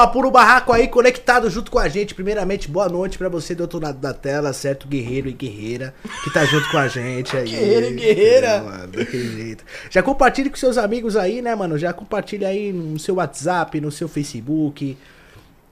[0.00, 2.14] No barraco aí, conectado junto com a gente.
[2.14, 4.88] Primeiramente, boa noite pra você do outro lado da tela, certo?
[4.88, 7.50] Guerreiro e guerreira que tá junto com a gente aí.
[7.50, 8.46] Guerreiro e guerreira.
[8.46, 9.64] É, mano, daquele jeito.
[9.90, 11.76] Já compartilhe com seus amigos aí, né, mano?
[11.76, 14.96] Já compartilha aí no seu WhatsApp, no seu Facebook,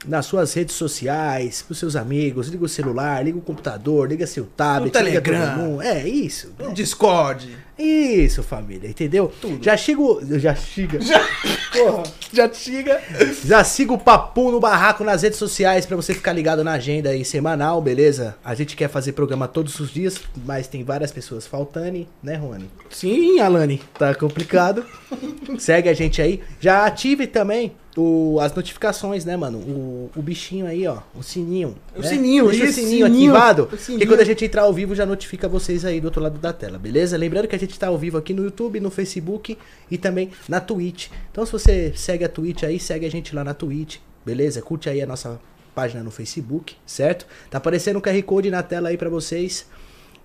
[0.05, 2.49] nas suas redes sociais, pros seus amigos.
[2.49, 5.55] Liga o celular, liga o computador, liga seu tablet, No liga Telegram.
[5.55, 5.81] todo mundo.
[5.81, 6.53] É, isso.
[6.59, 7.57] No Discord.
[7.79, 9.31] Isso, família, entendeu?
[9.61, 10.19] Já sigo.
[10.37, 10.99] Já siga.
[11.71, 12.03] Porra,
[12.33, 13.01] Já chega.
[13.45, 17.09] já siga o Papo no Barraco nas redes sociais pra você ficar ligado na agenda
[17.09, 18.35] aí semanal, beleza?
[18.43, 22.69] A gente quer fazer programa todos os dias, mas tem várias pessoas faltando, né, Rony?
[22.89, 23.81] Sim, Alane.
[23.97, 24.85] Tá complicado.
[25.57, 26.41] Segue a gente aí.
[26.59, 29.57] Já ative também o, as notificações, né, mano?
[29.59, 30.97] O, o bichinho aí, ó.
[31.15, 31.75] O sininho.
[31.95, 32.07] O né?
[32.07, 33.31] sininho, Deixa o sininho, sininho.
[33.35, 33.69] ativado.
[33.71, 34.07] O sininho.
[34.07, 36.77] quando a gente entrar ao vivo já notifica vocês aí do outro lado da tela,
[36.77, 37.17] beleza?
[37.17, 39.57] Lembrando que a gente tá ao vivo aqui no YouTube, no Facebook
[39.91, 41.09] e também na Twitch.
[41.31, 44.61] Então se você segue a Twitch aí, segue a gente lá na Twitch, beleza?
[44.61, 45.39] Curte aí a nossa
[45.75, 47.27] página no Facebook, certo?
[47.49, 49.65] Tá aparecendo o QR Code na tela aí pra vocês.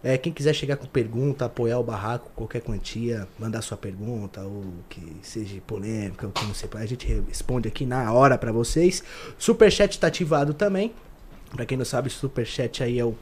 [0.02, 4.62] É, quem quiser chegar com pergunta, apoiar o barraco, qualquer quantia, mandar sua pergunta, ou
[4.86, 9.02] que seja polêmica, ou que não sei, a gente responde aqui na hora pra vocês.
[9.38, 10.92] Superchat tá ativado também.
[11.52, 13.14] Pra quem não sabe, Superchat aí é o,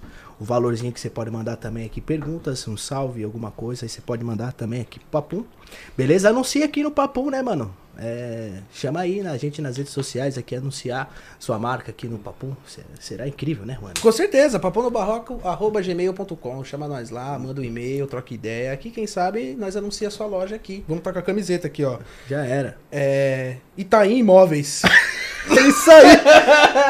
[0.43, 2.01] o valorzinho que você pode mandar também aqui.
[2.01, 5.45] Perguntas, um salve, alguma coisa, aí você pode mandar também aqui pro Papum.
[5.97, 6.31] Beleza?
[6.31, 7.73] Anuncia aqui no Papum, né, mano?
[7.99, 12.55] É, chama aí na gente nas redes sociais aqui, anunciar sua marca aqui no Papum.
[12.67, 13.93] Se- Será incrível, né, Juan?
[14.01, 16.65] Com certeza, paponobarroco.gmail.com.
[16.65, 18.73] Chama nós lá, manda um e-mail, troca ideia.
[18.73, 20.85] Aqui, quem sabe, nós anuncia a sua loja aqui.
[20.89, 21.99] Vamos estar com a camiseta aqui, ó.
[22.29, 22.77] Já era.
[22.91, 23.57] É.
[23.77, 24.83] Itaim Imóveis.
[25.45, 26.07] É isso aí.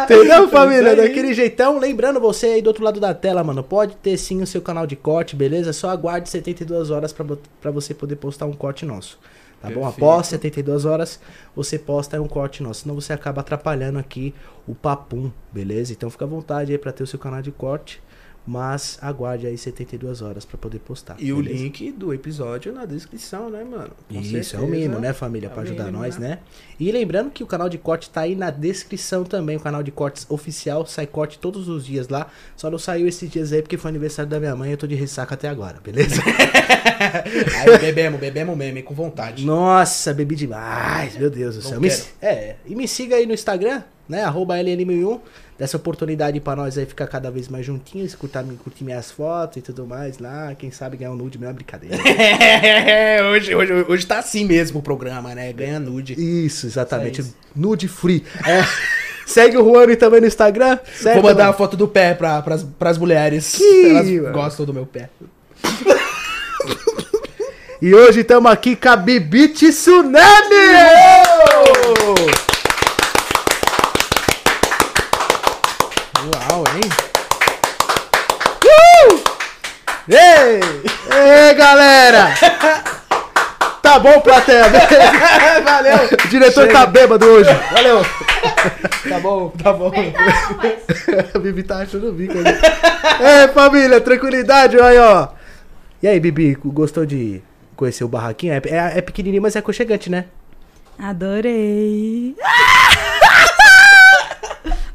[0.04, 0.90] Entendeu, família?
[0.90, 0.94] É.
[0.94, 1.78] Daquele jeitão.
[1.78, 3.62] Lembrando você aí do outro lado da tela, mano.
[3.64, 5.72] Pode ter sim o seu canal de corte, beleza?
[5.72, 9.18] Só aguarde 72 horas pra você poder postar um corte nosso.
[9.62, 9.82] Tá bom?
[9.82, 10.04] Perfeito.
[10.04, 11.20] Após 72 horas,
[11.54, 12.82] você posta um corte nosso.
[12.82, 14.34] Senão você acaba atrapalhando aqui
[14.66, 15.92] o papum, beleza?
[15.92, 18.02] Então fica à vontade aí pra ter o seu canal de corte.
[18.44, 21.14] Mas aguarde aí 72 horas pra poder postar.
[21.20, 21.62] E o beleza?
[21.62, 23.90] link do episódio na descrição, né, mano?
[24.08, 24.62] Com Isso, é certeza.
[24.64, 25.46] o mínimo, né, família?
[25.46, 26.28] É Pra o ajudar mínimo, nós, né?
[26.28, 26.38] né?
[26.80, 29.56] E lembrando que o canal de corte tá aí na descrição também.
[29.56, 32.26] O canal de cortes oficial sai corte todos os dias lá.
[32.56, 34.88] Só não saiu esses dias aí porque foi aniversário da minha mãe e eu tô
[34.88, 36.20] de ressaca até agora, beleza?
[37.60, 39.44] Aí bebemos, bebemos meme com vontade.
[39.44, 41.80] Nossa, bebi demais, meu Deus do céu.
[41.80, 44.22] Me- é, e me siga aí no Instagram, né?
[44.24, 45.20] Arroba LN1001.
[45.62, 49.60] Dessa oportunidade pra nós aí ficar cada vez mais juntinhos, curtir, curtir minhas fotos e
[49.62, 50.56] tudo mais lá.
[50.58, 51.96] Quem sabe ganhar um nude, não é brincadeira.
[52.04, 55.52] É, hoje, hoje, hoje tá assim mesmo o programa, né?
[55.52, 56.14] Ganha nude.
[56.14, 57.20] Isso, exatamente.
[57.20, 57.36] É isso.
[57.54, 58.24] Nude free.
[58.44, 58.64] É.
[59.24, 60.80] Segue o Juan também no Instagram.
[61.00, 63.54] certo, Vou mandar a foto do pé pra, pras, pras mulheres.
[63.54, 64.32] Que, Elas mano.
[64.32, 65.10] gostam do meu pé.
[67.80, 70.22] E hoje estamos aqui com a Bibi Tsunami!
[76.62, 76.90] Uau, hein?
[80.08, 80.60] Ei!
[81.10, 82.34] Ei, galera!
[83.82, 84.66] Tá bom, plateia?
[85.64, 85.96] Valeu!
[86.24, 86.72] O diretor Chega.
[86.72, 87.50] tá bêbado hoje.
[87.72, 87.98] Valeu!
[89.08, 89.90] Tá bom, tá bom.
[91.34, 92.48] a Bibi tá achando o bico ali.
[92.48, 95.28] Ei, família, tranquilidade, aí, ó.
[96.00, 97.42] E aí, Bibi, gostou de
[97.74, 98.52] conhecer o barraquinho?
[98.54, 100.26] É, é, é pequenininho, mas é aconchegante, né?
[100.96, 102.36] Adorei.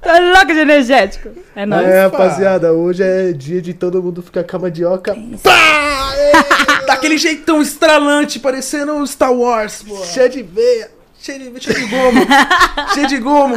[0.07, 1.31] Tô louca de energético.
[1.53, 1.85] É nóis.
[1.85, 5.13] É, rapaziada, hoje é dia de todo mundo ficar com a mandioca.
[6.87, 9.97] Daquele jeitão estralante, parecendo um Star Wars, pô.
[10.05, 10.89] Cheia de veia.
[11.19, 12.25] Cheio de, cheio de gomo.
[12.95, 13.55] cheio de gomo.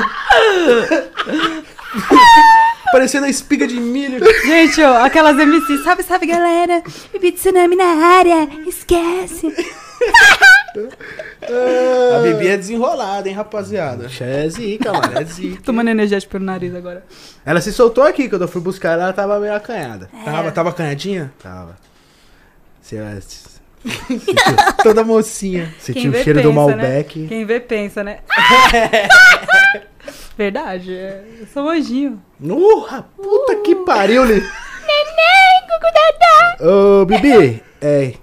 [2.91, 4.19] parecendo a espiga de milho.
[4.44, 6.83] Gente, ó, aquelas MCs, sabe, sabe, galera?
[7.12, 8.49] Bibi Tsunami na área.
[8.66, 9.47] Esquece.
[12.50, 14.11] É desenrolada, hein, rapaziada.
[14.21, 15.19] É zica, mano.
[15.19, 15.62] É zica.
[15.62, 17.05] Tomando energético pelo nariz agora.
[17.47, 20.11] Ela se soltou aqui, quando eu fui buscar ela, ela tava meio acanhada.
[20.25, 21.33] Tava, tava canhadinha?
[21.41, 21.77] Tava.
[22.83, 22.99] Você
[24.83, 25.72] Toda mocinha.
[25.78, 27.21] sentiu o cheiro do Malbec.
[27.21, 27.28] Né?
[27.28, 28.19] Quem vê pensa, né?
[30.37, 31.22] Verdade, é.
[31.41, 32.21] eu sou um anjinho.
[32.41, 34.41] Urra, puta que pariu, Li.
[34.41, 35.60] Neném,
[36.60, 38.15] Ô, Bibi, é.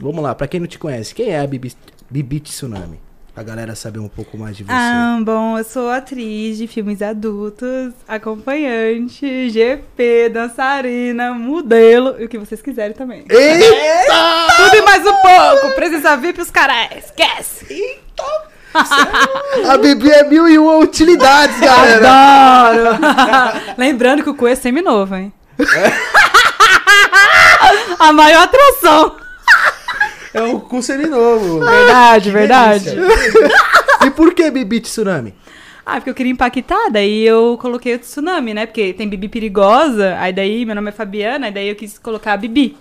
[0.00, 1.74] Vamos lá, pra quem não te conhece, quem é a Bibi,
[2.08, 3.09] Bibi Tsunami?
[3.40, 4.70] Pra galera saber um pouco mais de você.
[4.70, 12.36] Ah, bom, eu sou atriz de filmes adultos, acompanhante, GP, dançarina, modelo e o que
[12.36, 13.24] vocês quiserem também.
[13.30, 14.46] Eita!
[14.58, 15.74] Tudo e mais um pouco!
[15.74, 17.98] Presença VIP os caras, esquece!
[19.66, 22.10] A Bibi é mil e uma utilidades, galera.
[22.10, 22.98] Adoro!
[23.78, 25.32] Lembrando que o cu é seminovo, hein?
[27.98, 29.16] A maior atração!
[30.32, 31.60] É um cu seminovo.
[31.60, 32.96] Verdade, verdade.
[34.06, 35.34] E por que Bibi Tsunami?
[35.84, 38.66] Ah, porque eu queria impactar, daí eu coloquei o tsunami, né?
[38.66, 42.34] Porque tem Bibi perigosa, aí daí meu nome é Fabiana, aí daí eu quis colocar
[42.34, 42.76] a Bibi.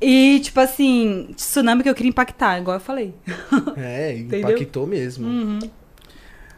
[0.00, 3.14] E, tipo assim, tsunami que eu queria impactar, igual eu falei.
[3.76, 5.26] É, impactou mesmo.
[5.26, 5.58] Uhum.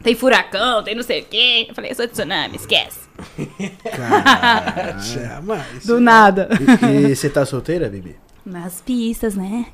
[0.03, 1.65] Tem furacão, tem não sei o quê.
[1.69, 2.99] Eu falei, eu sou tsunami, esquece.
[5.13, 5.85] Jamais.
[5.85, 6.49] Do nada.
[6.89, 8.15] E, e você tá solteira, Bibi?
[8.49, 9.67] Nas pistas, né?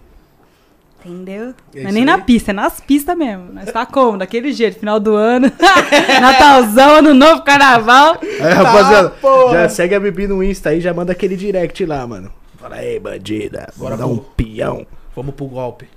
[0.99, 1.53] Entendeu?
[1.73, 2.05] É não é nem aí.
[2.05, 3.53] na pista, é nas pistas mesmo.
[3.53, 4.17] Nós tá como?
[4.17, 5.51] Daquele jeito, final do ano.
[6.19, 8.17] Natalzão, ano novo, carnaval.
[8.21, 9.53] Aí, rapaziada, porra.
[9.53, 12.31] já segue a Bibi no Insta aí, já manda aquele direct lá, mano.
[12.57, 13.71] Fala aí, bandida.
[13.77, 14.85] Bora dar um peão.
[15.15, 15.87] Vamos pro golpe.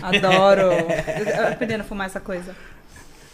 [0.00, 0.72] Adoro.
[0.72, 2.54] Eu aprendendo a fumar essa coisa.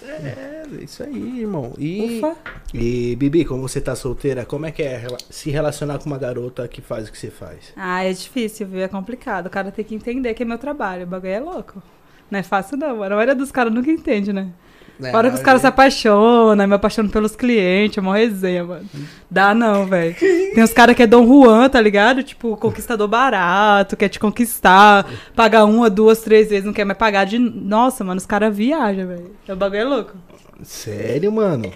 [0.02, 1.72] É, isso aí, irmão.
[1.78, 2.36] E Ufa.
[2.72, 6.66] E, Bibi, como você tá solteira, como é que é se relacionar com uma garota
[6.68, 7.72] que faz o que você faz?
[7.76, 8.80] Ah, é difícil, viu?
[8.80, 9.46] É complicado.
[9.46, 11.04] O cara tem que entender que é meu trabalho.
[11.04, 11.82] O bagulho é louco.
[12.30, 13.02] Não é fácil, não.
[13.02, 14.52] A maioria dos caras nunca entende, né?
[15.00, 18.64] É, A hora que os caras se apaixonam, me apaixonam pelos clientes, é uma resenha,
[18.64, 18.88] mano.
[19.30, 20.14] Dá não, velho.
[20.18, 22.22] Tem os caras que é Dom Juan, tá ligado?
[22.22, 25.06] Tipo, conquistador barato, quer te conquistar,
[25.36, 27.38] paga uma, duas, três vezes, não quer mais pagar de.
[27.38, 29.30] Nossa, mano, os caras viajam, velho.
[29.48, 30.16] O bagulho é louco.
[30.62, 31.70] Sério, mano?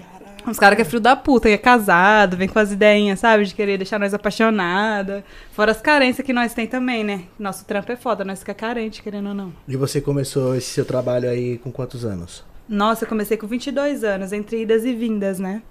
[0.45, 3.45] Os caras que é filho da puta, que é casado, vem com as ideinhas, sabe?
[3.45, 5.25] De querer deixar nós apaixonada.
[5.53, 7.23] Fora as carências que nós tem também, né?
[7.39, 9.53] Nosso trampo é foda, nós fica carente, querendo ou não.
[9.69, 12.43] E você começou esse seu trabalho aí com quantos anos?
[12.73, 15.63] Nossa, eu comecei com 22 anos, entre idas e vindas, né?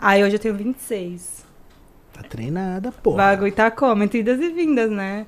[0.00, 1.44] Aí hoje eu tenho 26.
[2.12, 3.16] Tá treinada, O porra.
[3.18, 4.02] bagulho tá como?
[4.02, 5.26] Entre idas e vindas, né?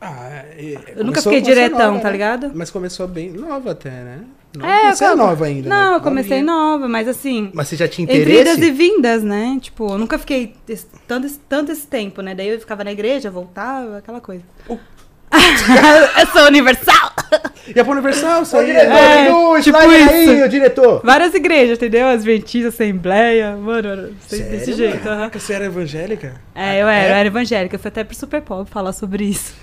[0.00, 2.12] Ah, é, Eu nunca fiquei diretão, nova, tá né?
[2.12, 2.50] ligado?
[2.54, 4.24] Mas começou bem nova até, né?
[4.62, 5.74] É, você é nova ainda, né?
[5.74, 6.54] Não, eu comecei Novinha.
[6.70, 7.50] nova, mas assim.
[7.54, 8.70] Mas você já tinha Entre idas e interesse?
[8.70, 9.58] vindas, né?
[9.60, 12.34] Tipo, eu nunca fiquei esse- tanto, tanto esse tempo, né?
[12.34, 14.42] Daí eu ficava na igreja, voltava, aquela coisa.
[16.20, 17.12] eu sou universal!
[17.74, 18.66] E a pro Universal, isso aí.
[18.66, 18.92] diretor,
[19.58, 21.00] É, tipo aí, ô, diretor.
[21.02, 22.06] Várias igrejas, entendeu?
[22.06, 24.96] Adventistas, Assembleia, mano, desse Sério, jeito.
[24.98, 25.08] mano?
[25.10, 25.16] aham.
[25.18, 26.34] Caraca, Você era evangélica?
[26.54, 29.54] É, eu era, eu era evangélica, eu fui até pro Super Pop falar sobre isso.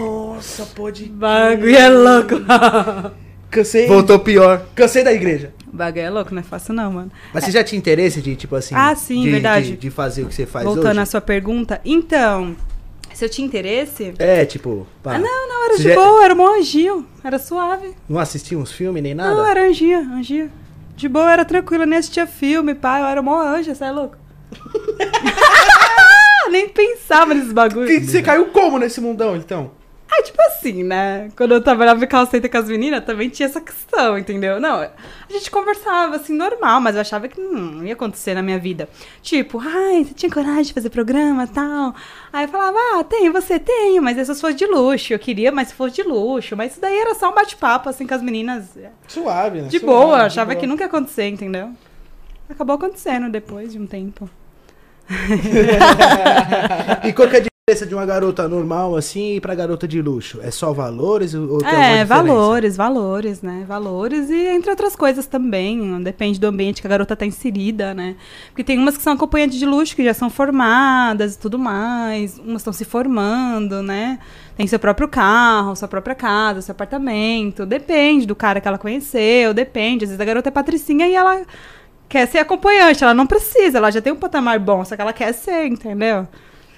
[0.00, 1.04] Nossa, pode.
[1.06, 2.34] Bagulho é louco.
[3.50, 3.86] Cansei.
[3.86, 4.62] Voltou pior.
[4.74, 5.52] Cansei da igreja.
[5.72, 7.12] Bagulho é louco, não é fácil não, mano.
[7.32, 8.74] Mas você já tinha interesse de, tipo assim...
[8.76, 9.70] Ah, sim, de, verdade.
[9.72, 11.00] De, de fazer o que você faz Voltando hoje?
[11.00, 12.56] à sua pergunta, então,
[13.16, 14.12] se eu tinha interesse...
[14.18, 14.86] É, tipo...
[15.02, 17.94] Pá, Ah, não, não, era de já- boa, era um anjinho, era suave.
[18.06, 19.34] Não assistia uns filmes nem nada?
[19.34, 20.50] Não, era anjinha, anjinha.
[20.94, 24.16] De boa, era tranquila, nem assistia filme, pai, eu era mó anja, você é louco?
[26.50, 28.04] nem pensava nesses bagulhos.
[28.06, 29.70] Você caiu como nesse mundão, então?
[30.18, 31.28] Ah, tipo assim, né?
[31.36, 34.58] Quando eu trabalhava em call center com as meninas, também tinha essa questão, entendeu?
[34.58, 34.90] Não, a
[35.30, 38.88] gente conversava assim, normal, mas eu achava que não ia acontecer na minha vida.
[39.22, 41.94] Tipo, ai, você tinha coragem de fazer programa e tal?
[42.32, 45.12] Aí eu falava, ah, tenho, você tem, mas essas fosse de luxo.
[45.12, 46.56] Eu queria, mas se fosse de luxo.
[46.56, 48.70] Mas isso daí era só um bate-papo, assim, com as meninas.
[49.08, 49.68] Suave, né?
[49.68, 50.60] De Suave, boa, de achava boa.
[50.60, 51.70] que nunca ia acontecer, entendeu?
[52.48, 54.30] Acabou acontecendo depois de um tempo.
[57.04, 60.00] E qual que é a diferença de uma garota normal, assim, e pra garota de
[60.00, 60.38] luxo?
[60.40, 63.64] É só valores ou tem É, valores, valores, né?
[63.66, 66.00] Valores e entre outras coisas também.
[66.00, 68.14] Depende do ambiente que a garota tá inserida, né?
[68.50, 72.38] Porque tem umas que são acompanhantes de luxo, que já são formadas e tudo mais.
[72.38, 74.20] Umas estão se formando, né?
[74.56, 77.66] Tem seu próprio carro, sua própria casa, seu apartamento.
[77.66, 80.04] Depende do cara que ela conheceu, depende.
[80.04, 81.44] Às vezes a garota é patricinha e ela
[82.08, 83.02] quer ser acompanhante.
[83.02, 86.28] Ela não precisa, ela já tem um patamar bom, só que ela quer ser, entendeu?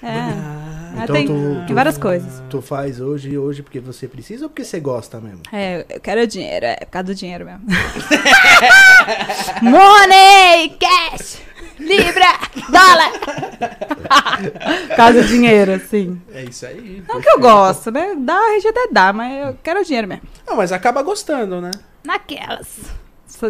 [0.01, 0.07] É.
[0.09, 2.41] Ah, É, então tem, tu- tu- várias coisas.
[2.49, 5.41] Tu faz hoje hoje porque você precisa ou porque você gosta mesmo?
[5.53, 7.61] É, eu quero dinheiro, é por causa do dinheiro mesmo.
[9.61, 11.41] Money, cash,
[11.79, 12.39] libra,
[12.69, 13.11] dólar.
[14.89, 16.21] por causa do dinheiro, assim.
[16.31, 17.03] É isso aí.
[17.07, 18.15] Não que eu gosto, né?
[18.17, 20.23] Dá, a gente até dá, mas eu quero dinheiro mesmo.
[20.47, 21.71] Não, mas acaba gostando, né?
[22.03, 22.77] Naquelas.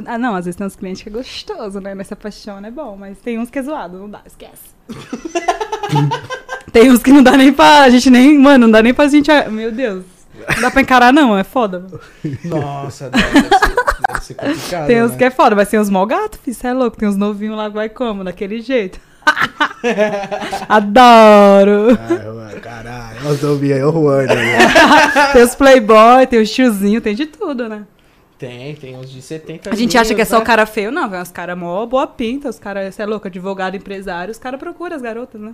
[0.05, 1.93] Ah, não, às vezes tem uns clientes que é gostoso, né?
[1.95, 4.77] Mas se apaixona é bom, mas tem uns que é zoado, não dá, esquece.
[6.71, 7.81] tem uns que não dá nem pra.
[7.81, 8.37] A gente nem.
[8.37, 9.29] Mano, não dá nem pra gente.
[9.49, 10.03] Meu Deus.
[10.55, 11.79] Não dá pra encarar, não, é foda.
[11.79, 11.99] mano.
[12.45, 13.75] Nossa, deve ser,
[14.07, 14.87] deve ser complicado.
[14.87, 15.17] Tem uns né?
[15.17, 16.97] que é foda, mas tem uns mal gato, filho, cê é louco.
[16.97, 18.99] Tem uns novinhos lá que vai como, daquele jeito.
[20.67, 21.97] Adoro.
[22.61, 24.57] Caralho, nós ouvimos aí o Juan, né?
[25.33, 27.83] tem os playboy, tem os tiozinho, tem de tudo, né?
[28.39, 30.41] Tem, tem uns de 70 A gente acha que é só né?
[30.41, 33.27] o cara feio, não, vem uns caras mó boa pinta, os caras, você é louco,
[33.27, 35.53] advogado, empresário, os caras procuram as garotas, né?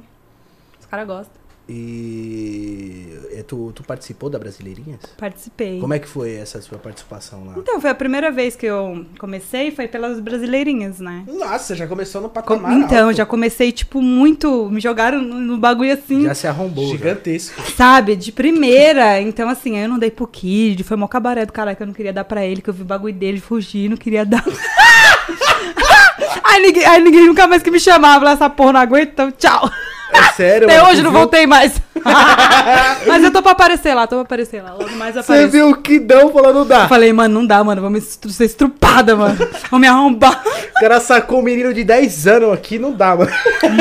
[0.80, 1.45] Os caras gostam.
[1.68, 5.00] E é, tu, tu participou da Brasileirinhas?
[5.18, 5.80] Participei.
[5.80, 7.54] Como é que foi essa sua participação lá?
[7.58, 11.24] Então, foi a primeira vez que eu comecei, foi pelas brasileirinhas, né?
[11.28, 13.18] Nossa, já começou no Com- patamar então, alto.
[13.18, 14.70] já comecei, tipo, muito.
[14.70, 16.86] Me jogaram no, no bagulho assim, Já se arrombou.
[16.86, 16.92] já.
[16.98, 17.62] Gigantesco.
[17.72, 18.16] sabe?
[18.16, 19.20] De primeira.
[19.22, 21.94] Então, assim, eu não dei pro Kid, foi mó cabaré do caralho que eu não
[21.94, 24.44] queria dar pra ele, que eu vi o bagulho dele fugir, não queria dar.
[26.44, 29.70] aí, ninguém, aí ninguém nunca mais que me chamava, essa porra não aguento, então tchau.
[30.12, 31.74] É sério, Até mano, hoje não viu- voltei mais.
[33.08, 34.74] Mas eu tô pra aparecer lá, tô pra aparecer lá.
[34.74, 36.88] Logo mais Você viu o que dão falando Eu dá?
[36.88, 37.98] falei, mano, não dá, mano.
[37.98, 39.36] Estru- ser estrupada, mano.
[39.70, 40.42] Vou me arrombar.
[40.76, 43.32] O cara sacou um menino de 10 anos aqui, não dá, mano.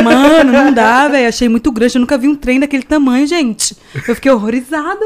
[0.03, 1.29] Mano, não dá, velho.
[1.29, 1.97] Achei muito grande.
[1.97, 3.77] Eu nunca vi um trem daquele tamanho, gente.
[4.09, 5.05] Eu fiquei horrorizada.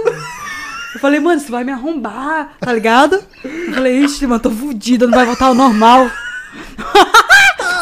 [0.95, 3.23] Eu falei, mano, isso vai me arrombar, tá ligado?
[3.45, 6.09] Eu falei, ixi, mano, tô fudida, não vai voltar ao normal.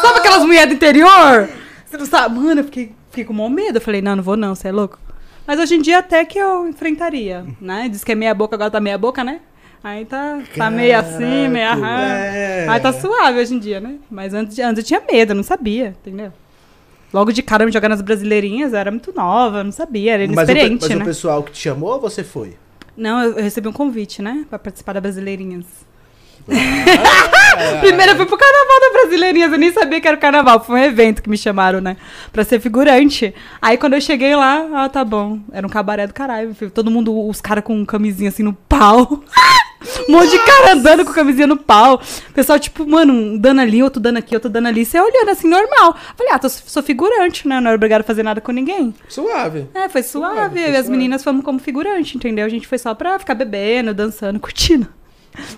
[0.01, 1.49] sabe aquelas mulheres do interior?
[1.85, 2.37] Você não sabe?
[2.39, 3.77] Mano, eu fiquei, fiquei com maior medo.
[3.77, 4.99] Eu falei, não, não vou não, você é louco.
[5.45, 7.87] Mas hoje em dia até que eu enfrentaria, né?
[7.89, 9.39] Diz que é meia boca, agora tá meia boca, né?
[9.83, 11.99] Aí tá, tá meio assim, meio aham.
[11.99, 12.67] é.
[12.67, 13.95] Aí tá suave hoje em dia, né?
[14.11, 16.33] Mas antes, antes eu tinha medo, eu não sabia, entendeu?
[17.13, 20.27] Logo de cara me jogar nas brasileirinhas, eu era muito nova, eu não sabia, era
[20.27, 21.05] Mas, o, inexperiente, mas o né?
[21.05, 22.57] pessoal que te chamou ou você foi?
[22.97, 24.45] Não, eu, eu recebi um convite, né?
[24.49, 25.65] Pra participar da Brasileirinhas.
[26.49, 27.77] Ah.
[27.81, 30.63] Primeiro eu fui pro carnaval da Brasileirinhas, eu nem sabia que era o carnaval.
[30.63, 31.97] Foi um evento que me chamaram, né?
[32.31, 33.33] Pra ser figurante.
[33.61, 35.39] Aí quando eu cheguei lá, ah, tá bom.
[35.51, 36.53] Era um cabaré do caralho.
[36.53, 36.71] filho.
[36.71, 39.23] Todo mundo, os caras com camisinha assim no pau.
[40.07, 42.01] um monte de cara andando com camisinha no pau.
[42.29, 44.85] O pessoal, tipo, mano, um dando ali, outro dando aqui, outro dando ali.
[44.85, 45.95] Você olhando assim, normal.
[46.15, 47.59] Falei, ah, tô, sou figurante, né?
[47.59, 48.93] Não era obrigado a fazer nada com ninguém.
[49.09, 49.67] Suave.
[49.73, 50.35] É, foi suave.
[50.35, 50.91] Suave, foi e as suave.
[50.91, 52.45] meninas fomos como figurante, entendeu?
[52.45, 54.87] A gente foi só pra ficar bebendo, dançando, curtindo.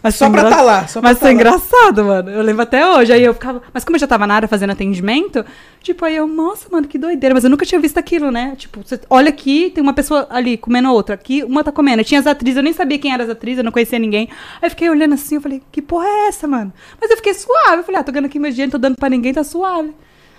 [0.03, 0.88] Mas Só pra engra- tá lá.
[0.88, 1.33] Só pra Mas tá foi lá.
[1.33, 2.29] engraçado, mano.
[2.29, 3.12] Eu lembro até hoje.
[3.13, 3.62] Aí eu ficava.
[3.74, 5.45] Mas como eu já tava na área fazendo atendimento,
[5.81, 7.33] tipo, aí eu, nossa, mano, que doideira.
[7.33, 8.53] Mas eu nunca tinha visto aquilo, né?
[8.57, 11.15] Tipo, você olha aqui, tem uma pessoa ali comendo outra.
[11.15, 12.03] Aqui, uma tá comendo.
[12.03, 14.29] Tinha as atrizes, eu nem sabia quem eram as atrizes, eu não conhecia ninguém.
[14.62, 16.71] Aí eu fiquei olhando assim, eu falei, que porra é essa, mano?
[17.00, 17.77] Mas eu fiquei suave.
[17.77, 19.91] Eu falei, ah, tô ganhando aqui meu dinheiro, não tô dando pra ninguém, tá suave.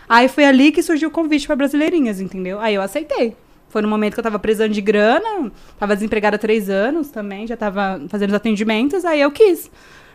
[0.09, 2.59] Aí foi ali que surgiu o convite pra Brasileirinhas, entendeu?
[2.61, 3.37] Aí eu aceitei.
[3.71, 7.47] Foi no momento que eu tava precisando de grana, tava desempregada há três anos também,
[7.47, 9.71] já tava fazendo os atendimentos, aí eu quis.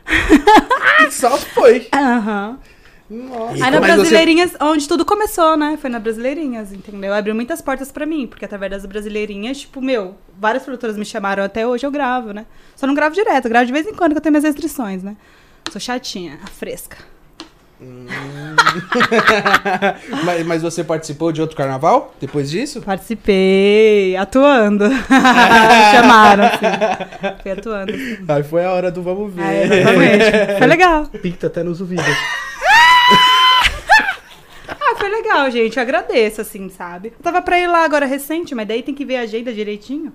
[1.09, 1.87] Só foi.
[1.93, 2.59] Aham.
[3.09, 3.57] Nossa.
[3.57, 5.77] E Aí na Brasileirinhas, onde tudo começou, né?
[5.79, 7.13] Foi na Brasileirinhas, entendeu?
[7.13, 11.43] Abriu muitas portas pra mim, porque através das Brasileirinhas, tipo, meu, várias produtoras me chamaram,
[11.43, 12.45] até hoje eu gravo, né?
[12.75, 15.01] Só não gravo direto, eu gravo de vez em quando, que eu tenho minhas restrições,
[15.03, 15.15] né?
[15.71, 16.97] Sou chatinha, a fresca.
[20.23, 22.81] mas, mas você participou de outro carnaval depois disso?
[22.81, 24.87] Participei, atuando.
[24.89, 24.95] me
[25.91, 27.41] chamaram, assim.
[27.41, 27.93] Fui atuando.
[27.93, 28.17] assim.
[28.27, 29.41] Aí foi a hora do vamos ver.
[29.43, 30.57] Ah, exatamente.
[30.57, 31.05] Foi legal.
[31.21, 32.05] Pinta até nos ouvidos.
[34.67, 35.77] Ah, foi legal, gente.
[35.77, 37.09] Eu agradeço, assim, sabe?
[37.17, 40.13] Eu tava pra ir lá agora recente, mas daí tem que ver a agenda direitinho.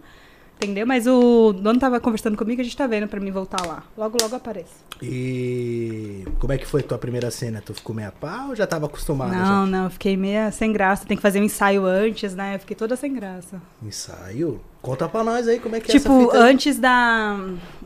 [0.62, 0.86] Entendeu?
[0.86, 3.82] Mas o dono tava conversando comigo, a gente tá vendo pra mim voltar lá.
[3.96, 4.74] Logo, logo aparece.
[5.02, 7.62] E como é que foi tua primeira cena?
[7.64, 9.34] Tu ficou meia pá ou já tava acostumada?
[9.34, 9.66] não, já?
[9.66, 11.06] não, eu fiquei meio sem graça.
[11.06, 12.56] Tem que fazer um ensaio antes, né?
[12.56, 13.60] Eu fiquei toda sem graça.
[13.82, 14.60] Ensaio?
[14.82, 16.52] Conta pra nós aí como é que é tipo, fita aí.
[16.52, 17.38] antes da.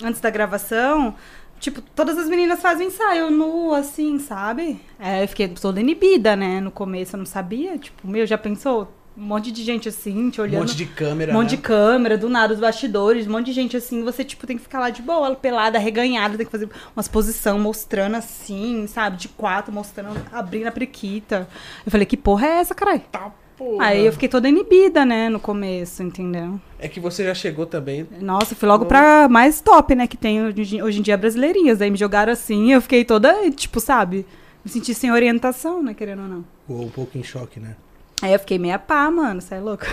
[0.03, 1.15] Antes da gravação,
[1.61, 4.81] tipo, todas as meninas fazem ensaio nu, assim, sabe?
[4.99, 6.61] É, eu fiquei toda inibida, né?
[6.61, 7.79] No começo eu não sabia.
[7.79, 8.93] Tipo, meu, já pensou?
[9.17, 10.63] Um monte de gente assim, te Um olhando.
[10.63, 11.31] monte de câmera.
[11.33, 11.57] Um monte né?
[11.57, 14.63] de câmera, do nada, os bastidores, um monte de gente assim, você, tipo, tem que
[14.65, 19.17] ficar lá de boa, pelada, reganhada, tem que fazer umas posição mostrando assim, sabe?
[19.17, 21.49] De quatro, mostrando, abrindo a prequita.
[21.87, 23.03] Eu falei, que porra é essa, caralho?
[23.13, 23.85] Tá, porra.
[23.85, 26.61] Aí eu fiquei toda inibida, né, no começo, entendeu?
[26.77, 28.09] É que você já chegou também.
[28.21, 31.79] Nossa, fui logo pra mais top, né, que tem hoje, em dia brasileirinhas.
[31.79, 34.27] Daí me jogaram assim, eu fiquei toda, tipo, sabe?
[34.65, 36.45] Me senti sem orientação, né, querendo ou não.
[36.67, 37.77] Ficou um pouco em choque, né?
[38.23, 39.85] Aí eu fiquei meia pá, mano, você é louco.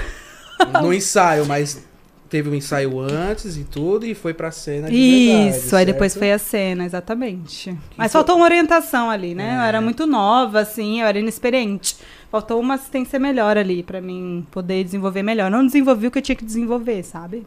[0.82, 1.84] No ensaio, mas
[2.30, 6.16] teve um ensaio antes e tudo, e foi pra cena de verdade, Isso, aí depois
[6.16, 7.72] foi a cena, exatamente.
[7.98, 9.58] Mas foi- faltou uma orientação ali, né?
[9.58, 9.68] Eu É.
[9.68, 11.98] era muito nova, assim, eu era inexperiente.
[12.32, 15.52] Faltou uma assistência melhor ali pra mim poder desenvolver melhor.
[15.52, 17.46] Não desenvolvi o que eu tinha que desenvolver, sabe?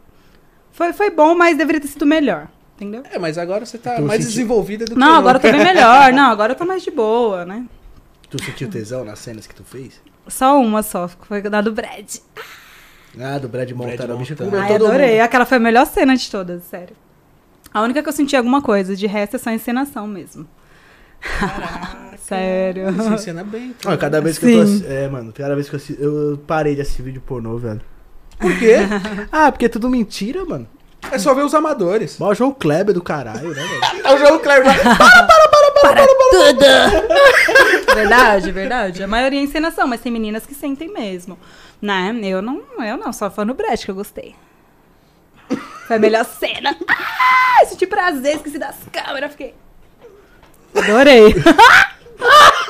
[0.71, 3.01] Foi, foi bom, mas deveria ter sido melhor, entendeu?
[3.09, 5.51] É, mas agora você tá Tu mais senti- desenvolvida do que Não, agora eu tô
[5.51, 6.11] bem melhor.
[6.13, 7.65] Não, agora eu tô mais de boa, né?
[8.29, 9.99] Tu sentiu tesão nas cenas que tu fez?
[10.27, 12.15] Só uma só, foi da do Brad.
[13.19, 14.15] Ah, do Brad Montana.
[14.15, 14.63] O bicho Montana.
[14.63, 15.11] Ai, adorei.
[15.13, 15.21] mundo.
[15.21, 16.95] Aquela foi a melhor cena de todas, sério.
[17.73, 20.47] A única que eu senti alguma coisa, de resto é só encenação mesmo.
[22.19, 22.91] sério.
[22.91, 23.67] Você encena bem.
[23.77, 23.89] então.
[23.91, 24.75] Olha, cada vez que eu tô Sim.
[24.77, 26.01] assi- É, mano, cada vez que eu assisto.
[26.01, 27.81] Eu parei de assistir vídeo pornô, velho.
[28.39, 28.77] Por quê?
[29.31, 30.67] Ah, porque é tudo mentira, mano.
[31.11, 32.17] É só ver os amadores.
[32.17, 33.81] Mó João Kleber do caralho, né, velho?
[34.05, 34.73] É o João Kleber.
[34.83, 35.64] Para
[36.31, 36.65] tudo!
[37.95, 39.03] Verdade, verdade.
[39.03, 41.37] A maioria é encenação, mas tem meninas que sentem mesmo.
[41.81, 42.17] Né?
[42.23, 44.35] Eu não, eu não, só fã no Brecht que eu gostei.
[45.87, 46.75] Foi a melhor cena.
[46.87, 49.53] Ah, senti prazer, esqueci das câmeras, fiquei.
[50.75, 51.33] Adorei.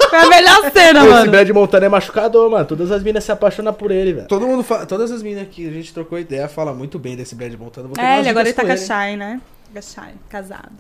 [0.10, 1.32] Foi a melhor cena, Esse mano.
[1.32, 2.66] Brad Montana é machucador, mano.
[2.66, 4.28] Todas as minas se apaixonam por ele, velho.
[4.28, 7.36] Todo mundo fa- Todas as meninas que a gente trocou ideia falam muito bem desse
[7.36, 7.88] Brad Montana.
[7.88, 9.40] Vou É, ele agora ele tá com com a Shai, né?
[9.72, 10.72] Com a Shai, casado.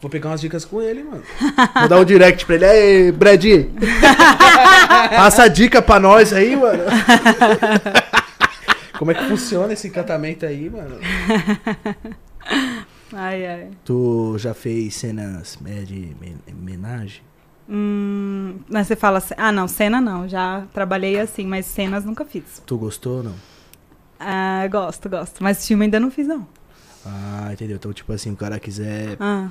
[0.00, 1.22] Vou pegar umas dicas com ele, mano.
[1.78, 2.64] Vou dar um direct pra ele.
[2.64, 3.44] Aí, Brad.
[5.16, 6.84] Passa a dica pra nós aí, mano.
[8.98, 10.96] Como é que funciona esse encantamento aí, mano?
[13.12, 13.68] Ai, ai.
[13.84, 17.22] Tu já fez cenas é, de men- homenagem?
[17.68, 19.22] Hum, mas você fala.
[19.36, 20.28] Ah, não, cena não.
[20.28, 22.62] Já trabalhei assim, mas cenas nunca fiz.
[22.66, 23.34] Tu gostou ou não?
[24.18, 25.42] Ah, gosto, gosto.
[25.42, 26.46] Mas filme ainda não fiz, não.
[27.06, 27.76] Ah, entendeu?
[27.76, 29.48] Então, tipo assim, o cara quiser Ah,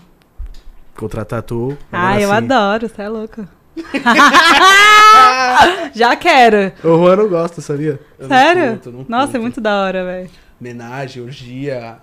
[0.99, 1.77] contratar tu.
[1.91, 3.47] ah eu adoro, você é louco.
[5.93, 6.71] Já quero.
[6.83, 7.99] O Juan não gosta, sabia?
[8.17, 8.71] Eu não Sério?
[8.73, 9.41] curto, não Nossa, é curto.
[9.41, 10.29] muito da hora, velho.
[10.59, 11.97] Homenagem, orgia.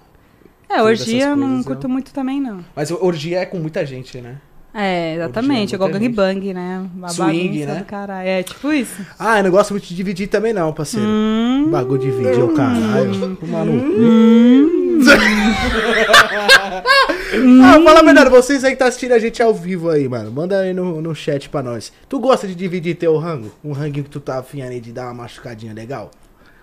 [0.68, 2.64] É, orgia eu não coisas, curto muito também, não.
[2.74, 4.36] Mas orgia é com muita gente, né?
[4.74, 5.74] É, exatamente.
[5.74, 6.08] Orgia, Igual gente.
[6.08, 6.86] gangbang, né?
[6.94, 7.74] Uma Swing, né?
[7.76, 8.28] do caralho.
[8.28, 9.00] É, tipo isso.
[9.18, 11.06] Ah, eu não gosto muito de dividir também, não, parceiro.
[11.06, 13.38] Hum, Bagulho de vídeo, ô caralho.
[13.40, 13.86] O maluco.
[13.86, 14.75] hum.
[17.62, 20.30] Ah, fala a verdade, vocês aí que tá assistindo a gente ao vivo aí, mano.
[20.30, 21.92] Manda aí no, no chat pra nós.
[22.08, 23.52] Tu gosta de dividir teu rango?
[23.64, 26.10] Um ranguinho que tu tá afim aí de dar uma machucadinha legal?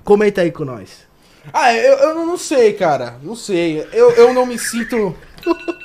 [0.03, 1.01] Comenta aí com nós.
[1.53, 3.15] Ah, eu, eu não sei, cara.
[3.21, 3.85] Não sei.
[3.91, 5.15] Eu, eu não me sinto.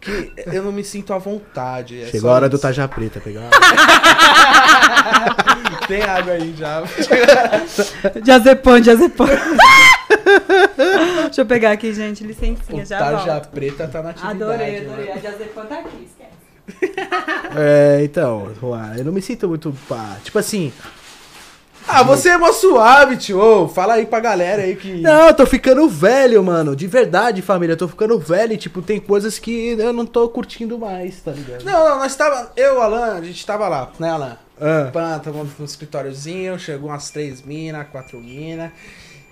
[0.00, 2.02] que eu não me sinto à vontade.
[2.02, 2.62] é Chegou a hora do isso.
[2.62, 3.50] Taja Preta pegar.
[5.86, 6.82] Tem água aí já.
[8.22, 9.26] Diazepam, diazepam.
[11.24, 12.24] Deixa eu pegar aqui, gente.
[12.24, 13.48] Licencinha, O já Taja volto.
[13.48, 14.42] Preta tá na atividade.
[14.42, 14.92] Adorei, né?
[14.92, 15.12] adorei.
[15.12, 16.30] A diazepam tá aqui, esquece.
[17.56, 20.16] é, então, Juan, eu não me sinto muito pá.
[20.22, 20.72] Tipo assim,
[21.88, 23.40] Ah, você é mó suave, tio.
[23.40, 25.00] Ô, Fala aí pra galera aí que.
[25.00, 26.76] não, eu tô ficando velho, mano.
[26.76, 30.28] De verdade, família, eu tô ficando velho e, tipo, tem coisas que eu não tô
[30.28, 31.64] curtindo mais, tá ligado?
[31.64, 32.52] Não, não, nós tava.
[32.56, 34.36] Eu Alan, a gente tava lá, né, Alan?
[34.60, 34.90] Ah.
[34.92, 38.70] Pã, tava no escritóriozinho, chegou umas três minas, quatro minas.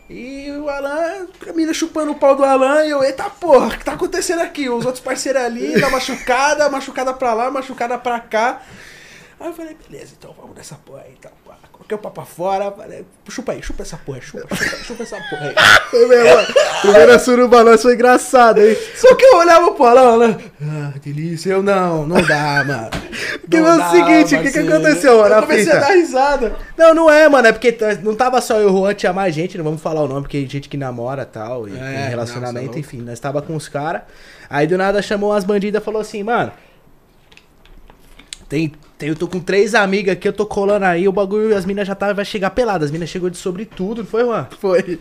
[0.09, 3.79] E o Alan, a mina chupando o pau do Alan, e eu, eita porra, o
[3.79, 4.69] que tá acontecendo aqui?
[4.71, 8.63] Os outros parceiros ali, dá machucada, machucada pra lá, machucada pra cá.
[9.39, 11.31] Aí eu falei, beleza, então vamos nessa porra aí, então.
[11.79, 11.85] Pá.
[11.89, 15.49] Coloquei o papo fora, falei, chupa aí, chupa essa porra, chupa, chupa, chupa essa porra
[15.49, 15.55] aí.
[15.91, 18.77] Foi mesmo, Primeira suruba nossa foi engraçado, hein?
[18.95, 22.91] Só que eu olhava pro Alan, Alan, ah, delícia, eu não, não dá, mano.
[23.41, 26.57] Porque Não é o seguinte, o que que aconteceu, Eu na comecei a dar risada.
[26.77, 27.49] Não, não é, mano.
[27.49, 30.03] É porque não tava só eu e o Juan, tinha mais gente, não vamos falar
[30.03, 33.01] o nome, porque gente que namora e tal, e É, tem não, relacionamento, é enfim.
[33.01, 34.03] Nós tava com os caras.
[34.51, 36.53] Aí do nada chamou umas bandidas e falou assim, mano.
[38.49, 41.65] Tem, tem, eu tô com três amigas aqui, eu tô colando aí, o bagulho, as
[41.65, 42.87] minas já tá, vai chegar peladas.
[42.87, 44.47] As minas chegou de sobretudo, não foi, Juan?
[44.61, 44.99] Foi.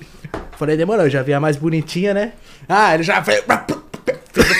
[0.57, 2.33] Falei, demorou, eu já vi a mais bonitinha, né?
[2.67, 3.43] Ah, ele já veio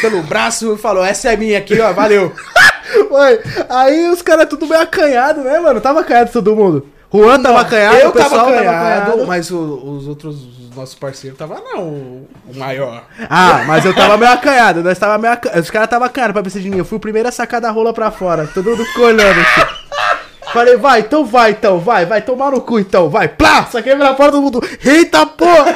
[0.02, 2.34] pelo braço e falou: Essa é minha aqui, ó, valeu.
[3.10, 3.40] Foi.
[3.70, 5.82] Aí os caras tudo meio acanhado, né, mano?
[5.82, 6.88] Tava acanhado todo mundo.
[7.14, 9.28] Juan tava acanhado, eu o pessoal tava acanhado, acanhado.
[9.28, 9.58] mas o-
[9.98, 13.04] os outros, os nossos parceiros tava não, o o maior.
[13.30, 15.62] Ah, mas eu tava meio acanhado, nós tava meio acanhado.
[15.62, 16.78] Os caras tava acanhado pra pensar de mim.
[16.78, 18.48] Eu fui o primeiro a sacar da rola pra fora.
[18.54, 19.62] Todo mundo ficou olhando assim.
[20.54, 23.66] Falei, vai, então vai, então, vai, vai tomar no cu então, vai, plá!
[23.66, 24.62] Saquei pra fora todo mundo.
[24.84, 25.76] Eita porra!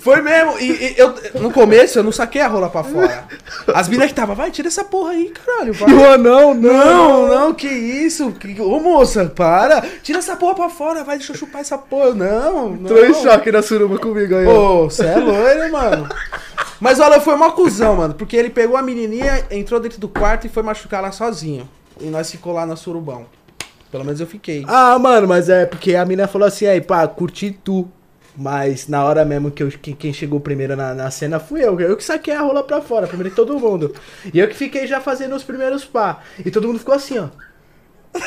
[0.00, 3.24] Foi mesmo, e, e eu, no começo eu não saquei a rola pra fora.
[3.74, 5.72] As minas que tava, vai, tira essa porra aí, caralho.
[5.72, 5.90] Vai.
[5.90, 8.30] E o anão, não, Não, não, que isso?
[8.32, 9.82] Que- Ô moça, para!
[10.04, 12.14] Tira essa porra pra fora, vai, deixa eu chupar essa porra.
[12.14, 12.74] Não, não.
[12.76, 14.46] Entrou em choque na suruba comigo aí.
[14.46, 16.08] Ô, você é loiro, mano.
[16.78, 18.14] Mas olha, foi uma cuzão, mano.
[18.14, 21.68] Porque ele pegou a menininha, entrou dentro do quarto e foi machucar ela sozinho.
[22.00, 23.26] E nós ficou lá na surubão.
[23.90, 24.64] Pelo menos eu fiquei.
[24.68, 27.88] Ah, mano, mas é porque a mina falou assim, aí, pá, curti tu.
[28.36, 31.80] Mas na hora mesmo que eu, que- quem chegou primeiro na, na cena fui eu.
[31.80, 33.94] Eu que saquei a rola pra fora, primeiro de todo mundo.
[34.34, 36.20] E eu que fiquei já fazendo os primeiros pá.
[36.44, 37.28] E todo mundo ficou assim, ó.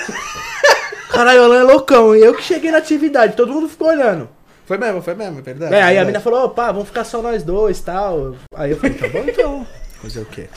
[1.12, 2.16] Caralho, o Alan é loucão.
[2.16, 4.28] E eu que cheguei na atividade, todo mundo ficou olhando.
[4.66, 5.74] Foi mesmo, foi mesmo, é verdade.
[5.74, 6.08] É, aí a verdade.
[6.08, 8.36] mina falou, opa, vamos ficar só nós dois e tal.
[8.56, 9.68] Aí eu falei, tá bom então.
[10.02, 10.48] Fazer o quê?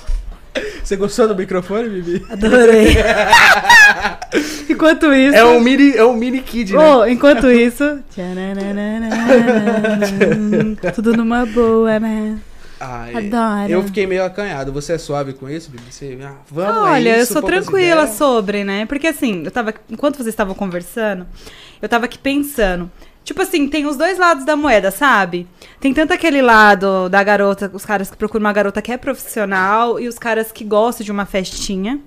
[0.83, 2.27] Você gostou do microfone, Bibi?
[2.31, 2.97] Adorei.
[4.69, 5.37] enquanto isso.
[5.37, 6.79] É um mini, é um mini kid, né?
[6.79, 8.01] Oh, enquanto isso.
[10.95, 12.38] Tudo numa boa, né?
[12.81, 13.73] Ai, Adoro.
[13.73, 14.73] Eu fiquei meio acanhado.
[14.73, 15.85] Você é suave com isso, Bibi?
[15.88, 18.87] Você, ah, vamos, Olha, é eu isso, sou poucas tranquila sobre, né?
[18.87, 19.73] Porque assim, eu tava.
[19.88, 21.27] Enquanto vocês estavam conversando,
[21.81, 22.91] eu tava aqui pensando.
[23.24, 25.46] Tipo assim, tem os dois lados da moeda, sabe?
[25.80, 30.00] Tem tanto aquele lado da garota, os caras que procuram uma garota que é profissional
[30.00, 32.00] e os caras que gostam de uma festinha.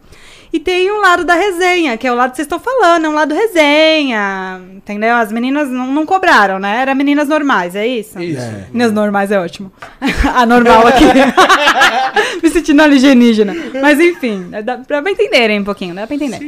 [0.55, 3.09] E tem um lado da resenha, que é o lado que vocês estão falando, é
[3.09, 4.61] um lado resenha.
[4.73, 5.13] Entendeu?
[5.15, 6.81] As meninas não, não cobraram, né?
[6.81, 8.17] Era meninas normais, é isso?
[8.21, 8.39] Isso.
[8.39, 8.67] É.
[8.71, 9.69] Meninas normais é ótimo.
[10.33, 11.03] A normal aqui.
[12.41, 13.53] Me sentindo alienígena.
[13.81, 16.39] Mas enfim, dá pra entenderem um pouquinho, dá pra entender.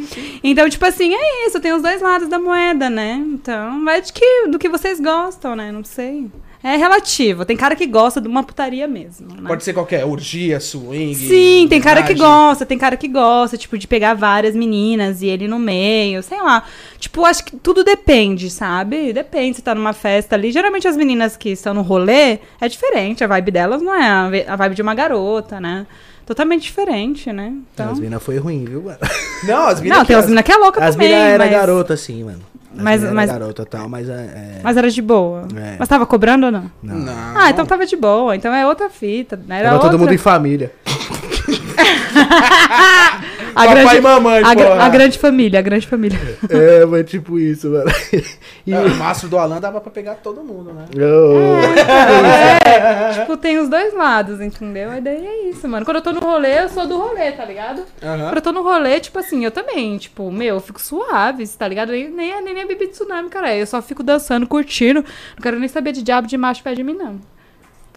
[0.42, 3.22] Então, tipo assim, é isso, tem os dois lados da moeda, né?
[3.28, 5.70] Então, vai de que, do que vocês gostam, né?
[5.70, 6.32] Não sei.
[6.68, 7.46] É relativo.
[7.46, 9.28] Tem cara que gosta de uma putaria mesmo.
[9.34, 9.48] Né?
[9.48, 11.16] Pode ser qualquer, orgia, swing.
[11.16, 15.28] Sim, tem cara que gosta, tem cara que gosta, tipo, de pegar várias meninas e
[15.28, 16.64] ele no meio, sei lá.
[17.00, 19.14] Tipo, acho que tudo depende, sabe?
[19.14, 20.52] Depende se tá numa festa ali.
[20.52, 24.30] Geralmente as meninas que estão no rolê é diferente, a vibe delas não é a
[24.30, 25.88] vi- a vibe de uma garota, né?
[26.26, 27.54] Totalmente diferente, né?
[27.74, 27.92] Então...
[27.94, 28.98] As minas foi ruim, viu, mano?
[29.46, 31.44] Não, as minas Não, que tem as- meninas que é louca As também, minas era
[31.46, 31.54] mas...
[31.54, 32.42] garota, sim, mano.
[32.78, 34.14] As Mas- era mas- garota tal, mas é...
[34.14, 35.48] é- Mas era de boa.
[35.56, 35.76] É.
[35.80, 36.72] Mas tava cobrando ou não?
[36.82, 36.96] Não.
[36.96, 37.14] Não.
[37.36, 38.36] Ah, então tava de boa.
[38.36, 39.36] Então é outra fita.
[39.48, 39.60] né?
[39.60, 39.98] Era Tava todo outra...
[40.06, 40.72] mundo em família.
[43.58, 43.98] a Papai grande...
[43.98, 44.84] e mamãe, a, porra.
[44.84, 46.20] a grande família, a grande família.
[46.50, 47.90] é, mas tipo isso, mano.
[48.66, 48.74] E...
[48.74, 50.86] É, o mastro do Alan dava pra pegar todo mundo, né?
[50.96, 52.68] Oh.
[52.68, 54.94] É, tipo, tem os dois lados, entendeu?
[54.94, 55.86] E daí é isso, mano.
[55.86, 57.84] Quando eu tô no rolê, eu sou do rolê, tá ligado?
[58.04, 58.26] Aham.
[58.26, 61.68] Quando eu tô no rolê, tipo assim, eu também, tipo, meu, eu fico suave, tá
[61.68, 61.92] ligado?
[61.92, 63.56] Nem, nem, é- nem é bebê de tsunami, cara.
[63.56, 65.04] Eu só fico dançando, curtindo.
[65.36, 67.20] Não quero nem saber de diabo de macho perto de mim, não.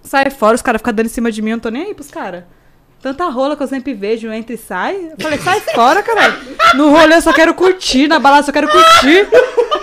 [0.03, 1.94] Sai fora, os caras ficam dando em cima de mim, eu não tô nem aí
[1.94, 2.44] pros caras.
[3.03, 4.95] Tanta rola que eu sempre vejo, entra e sai.
[4.95, 6.35] Eu falei, sai fora, caralho.
[6.75, 9.27] No rolê eu só quero curtir, na balada eu só quero curtir.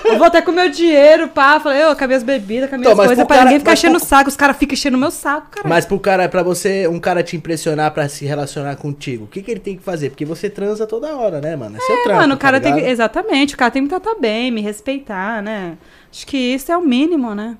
[0.06, 1.60] Eu vou até com meu dinheiro, pá.
[1.60, 4.00] Falei, eu acabei as bebidas, acabei Então, as coisas, pra cara- ninguém ficar enchendo o
[4.00, 4.30] pro- saco.
[4.30, 5.68] Os caras ficam enchendo o meu saco, cara.
[5.68, 9.42] Mas pro cara, pra você, um cara te impressionar pra se relacionar contigo, o que,
[9.42, 10.12] que ele tem que fazer?
[10.12, 11.76] Porque você transa toda hora, né, mano?
[11.76, 12.88] É seu trampo, Mano, o cara tá tem que.
[12.88, 15.76] Exatamente, o cara tem que me tratar bem, me respeitar, né?
[16.14, 17.58] Acho que isso é o mínimo, né?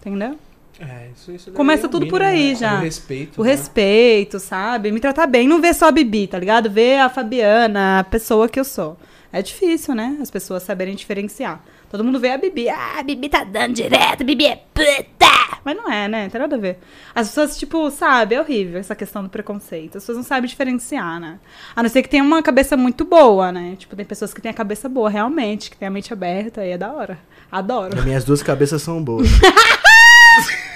[0.00, 0.36] Entendeu?
[0.80, 2.54] É, isso, isso Começa é tudo por mínimo, aí né?
[2.54, 2.78] já.
[2.78, 3.40] O respeito.
[3.40, 3.50] O né?
[3.50, 4.92] respeito, sabe?
[4.92, 5.48] Me tratar bem.
[5.48, 6.70] Não ver só a Bibi, tá ligado?
[6.70, 8.96] Ver a Fabiana, a pessoa que eu sou.
[9.32, 10.16] É difícil, né?
[10.22, 11.62] As pessoas saberem diferenciar.
[11.90, 12.68] Todo mundo vê a Bibi.
[12.68, 15.26] Ah, a Bibi tá dando direto, a Bibi é puta!
[15.64, 16.22] Mas não é, né?
[16.24, 16.78] Não tem nada a ver.
[17.14, 19.98] As pessoas, tipo, sabe, é horrível essa questão do preconceito.
[19.98, 21.38] As pessoas não sabem diferenciar, né?
[21.74, 23.74] A não ser que tenha uma cabeça muito boa, né?
[23.76, 26.70] Tipo, tem pessoas que têm a cabeça boa, realmente, que tem a mente aberta e
[26.70, 27.18] é da hora.
[27.50, 27.98] Adoro.
[27.98, 29.28] As minhas duas cabeças são boas.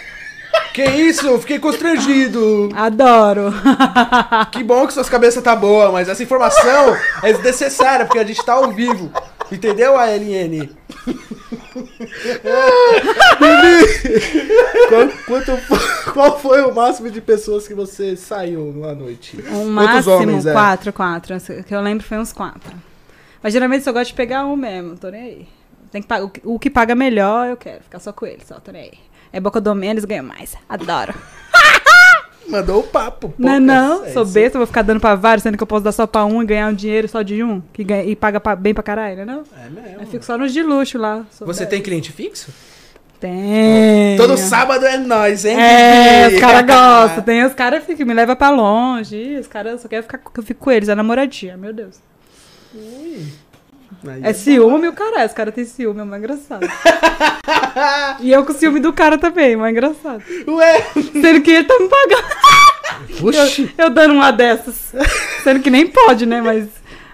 [0.72, 1.26] Que isso?
[1.26, 2.70] Eu Fiquei constrangido.
[2.74, 3.52] Adoro.
[4.50, 8.44] Que bom que suas cabeças tá boa, mas essa informação é desnecessária, porque a gente
[8.44, 9.11] tá ao vivo.
[9.50, 10.68] Entendeu, ALN?
[14.88, 19.37] qual, quanto qual foi o máximo de pessoas que você saiu numa noite?
[19.50, 20.52] Um máximo, homens, é?
[20.52, 21.37] quatro, quatro.
[21.37, 22.72] O que eu lembro foi uns quatro.
[23.42, 25.48] Mas geralmente eu gosto de pegar um mesmo, tô nem aí.
[25.90, 28.42] Tem que pagar, o, que, o que paga melhor, eu quero ficar só com ele,
[28.46, 28.98] só, tô nem aí.
[29.33, 30.55] É boca do menos, ganho mais.
[30.68, 31.14] Adoro.
[32.49, 33.29] Mandou o papo.
[33.31, 34.33] pô, não, não, é sou isso.
[34.33, 36.47] besta, vou ficar dando pra vários, sendo que eu posso dar só pra um e
[36.47, 39.25] ganhar um dinheiro só de um, que ganha, e paga pra- bem pra caralho, né?
[39.25, 39.42] Não?
[39.64, 40.01] É mesmo.
[40.03, 41.25] Eu fico só nos de luxo lá.
[41.31, 41.66] Você besta.
[41.66, 42.53] tem cliente fixo?
[43.18, 44.16] Tem.
[44.18, 45.57] Todo sábado é nós, hein?
[45.59, 47.23] É, os caras gostam.
[47.23, 49.37] Tem os caras que me levam pra longe.
[49.38, 52.01] Os caras só querem ficar que eu fico com eles, é namoradinha, meu Deus.
[54.06, 56.66] Aí É ciúme o cara, os caras têm ciúme, é mais engraçado.
[58.20, 60.22] e eu com ciúme do cara também, mais engraçado.
[60.48, 60.80] Ué,
[61.12, 62.26] Sendo que ele tá me pagando.
[63.22, 63.72] Oxi.
[63.78, 64.92] Eu, eu dando uma dessas.
[65.44, 66.40] Sendo que nem pode, né?
[66.40, 66.68] Mas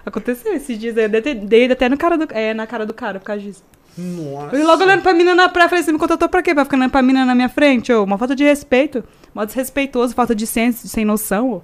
[0.05, 1.03] aconteceu esses dias aí.
[1.05, 3.63] Eu dei, dei até no cara do, é, na cara do cara por causa disso.
[3.97, 4.55] nossa.
[4.55, 6.53] Eu logo olhando pra mina na praia, falei, você me contratou pra quê?
[6.53, 7.91] Pra ficar olhando pra mina na minha frente?
[7.93, 9.03] Ô, uma falta de respeito.
[9.33, 11.61] Mó desrespeitoso, falta de senso, sem noção, ô.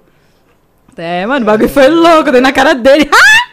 [0.96, 3.10] É, mano, o bagulho foi louco, eu dei na cara dele.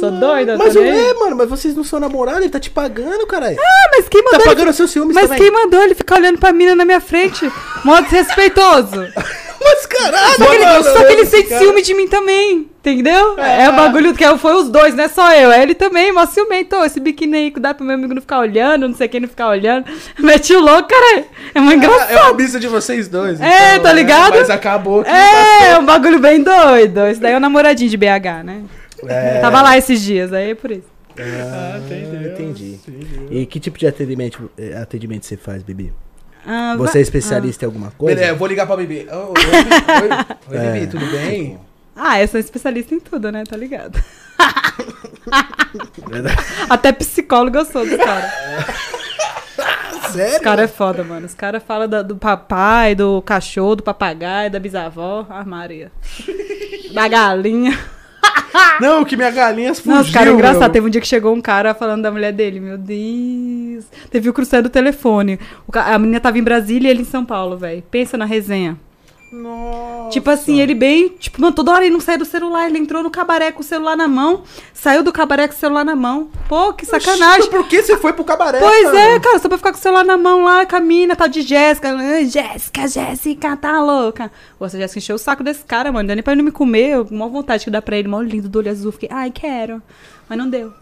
[0.00, 0.98] Sou doida, Mas o nem aí.
[1.10, 3.56] é, mano, mas vocês não são namorados, ele tá te pagando, caralho.
[3.58, 5.38] Ah, mas quem tá mandou ele pagando seus ciúmes Mas também.
[5.42, 7.50] quem mandou ele ficar olhando pra mina na minha frente?
[7.84, 9.06] Mó desrespeitoso.
[9.60, 12.70] Mas caralho, Só que, ele, mano, só que ele sente cara- ciúme de mim também,
[12.78, 13.36] entendeu?
[13.40, 15.50] É, o bagulho que foi os dois, não é só eu.
[15.50, 16.76] É ele também, mó ciumento.
[16.84, 19.28] Esse biquíni aí que dá pro meu amigo não ficar olhando, não sei quem não
[19.28, 19.84] ficar olhando.
[20.20, 21.24] Mete o louco, cara.
[21.56, 22.34] É muito Ah, é uma engraçado.
[22.36, 23.40] missa de vocês dois.
[23.40, 23.94] É, então, tá né?
[23.96, 24.30] ligado?
[24.36, 27.04] Mas acabou É, é um bagulho bem doido.
[27.08, 28.62] Esse daí é o namoradinho de BH, né?
[29.06, 29.40] É.
[29.40, 30.88] Tava lá esses dias, aí é por isso.
[31.20, 32.32] Ah, entendeu.
[32.32, 32.78] entendi.
[33.30, 35.92] E que tipo de atendimento, eh, atendimento você faz, Bibi?
[36.46, 38.14] Ah, Você é especialista em alguma coisa?
[38.14, 39.06] Beleza, eu vou ligar pra Bibi.
[39.10, 40.10] Ô, oi, oi,
[40.50, 40.72] oi, É.
[40.72, 41.58] Bibi, tudo bem?
[41.96, 43.42] Ah, eu sou especialista em tudo, né?
[43.44, 44.00] Tá ligado?
[46.70, 48.32] Até psicólogo eu sou do cara.
[50.08, 50.40] Os Sério?
[50.40, 51.26] caras é foda, mano.
[51.26, 55.26] Os caras falam da- do papai, do cachorro, do papagaio, da bisavó.
[55.28, 55.92] Ah, Maria.
[56.94, 57.78] Da galinha.
[58.80, 59.92] Não, que minha galinha fugiu.
[59.92, 60.60] Não, os caras é engraçado.
[60.60, 60.70] meu.
[60.70, 62.60] Teve um dia que chegou um cara falando da mulher dele.
[62.60, 63.84] Meu Deus.
[64.10, 65.38] Teve o cruzando o telefone.
[65.66, 67.82] O ca- a menina tava em Brasília e ele em São Paulo, velho.
[67.90, 68.78] Pensa na resenha.
[69.30, 70.10] Nossa.
[70.10, 71.10] Tipo assim, ele bem.
[71.10, 72.66] Tipo, mano, toda hora ele não saía do celular.
[72.68, 75.84] Ele entrou no cabaré com o celular na mão, saiu do cabaré com o celular
[75.84, 76.30] na mão.
[76.48, 77.40] Pô, que sacanagem.
[77.40, 78.58] Mas Por que você foi pro cabaré?
[78.58, 78.98] Pois mano?
[78.98, 81.28] é, cara, só pra ficar com o celular na mão lá, com a mina, tal
[81.28, 81.96] de Jéssica.
[82.26, 84.30] Jéssica, Jéssica, tá louca.
[84.58, 86.06] Pô, essa Jéssica encheu o saco desse cara, mano.
[86.06, 86.90] Deu nem pra ele não me comer.
[86.90, 88.92] Eu, Mó vontade que dá pra ele, mó lindo do olho azul.
[88.92, 89.82] Fiquei, ai, quero.
[90.28, 90.72] Mas não deu.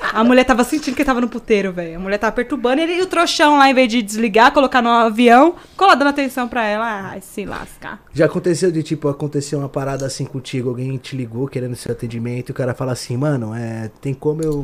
[0.00, 1.96] A mulher tava sentindo que ele tava no puteiro, velho.
[1.96, 4.88] A mulher tava perturbando ele e o trouxão lá, em vez de desligar, colocar no
[4.88, 7.10] avião, ficou dando atenção pra ela.
[7.10, 8.00] Ai, se lascar.
[8.12, 12.50] Já aconteceu de, tipo, aconteceu uma parada assim contigo, alguém te ligou querendo seu atendimento
[12.50, 14.62] e o cara fala assim, mano, é, tem como eu...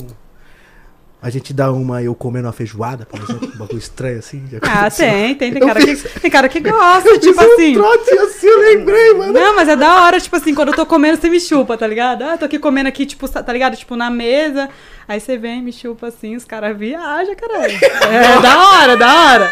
[1.26, 4.44] A gente dá uma eu comendo uma feijoada, por exemplo, um bagulho estranho assim.
[4.60, 5.52] Ah, tem, tem.
[5.54, 7.72] Tem cara, fiz- que, tem cara que gosta, Eu tipo fiz um assim.
[7.72, 9.32] trote assim, eu lembrei, mano.
[9.32, 11.86] Não, mas é da hora, tipo assim, quando eu tô comendo, você me chupa, tá
[11.86, 12.24] ligado?
[12.24, 13.74] Ah, tô aqui comendo aqui, tipo, tá ligado?
[13.74, 14.68] Tipo, na mesa.
[15.08, 17.72] Aí você vem, me chupa assim, os caras viajam, caralho.
[17.72, 19.50] É da hora, da hora.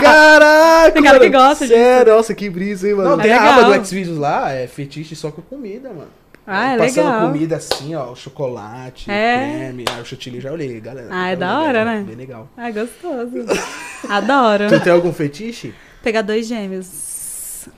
[0.00, 0.92] Caraca!
[0.92, 1.48] Tem cara que mano.
[1.48, 1.76] gosta disso.
[1.78, 3.10] Sério, nossa, que brisa, hein, mano.
[3.10, 3.60] Não, É tem a legal.
[3.70, 6.08] aba do Xvideos lá, é fetiche só com comida, mano.
[6.46, 7.26] Ah, é Passando legal.
[7.28, 9.36] comida assim, ó, chocolate, É.
[9.58, 9.84] creme.
[9.88, 11.08] Ah, o chantilly já olhei, galera.
[11.10, 12.02] Ah, é da olhei, hora, bem- né?
[12.04, 12.48] Bem legal.
[12.56, 13.32] Ah, gostoso.
[14.08, 14.68] Adoro.
[14.68, 15.72] Tu tem algum fetiche?
[16.02, 17.68] Pegar dois gêmeos.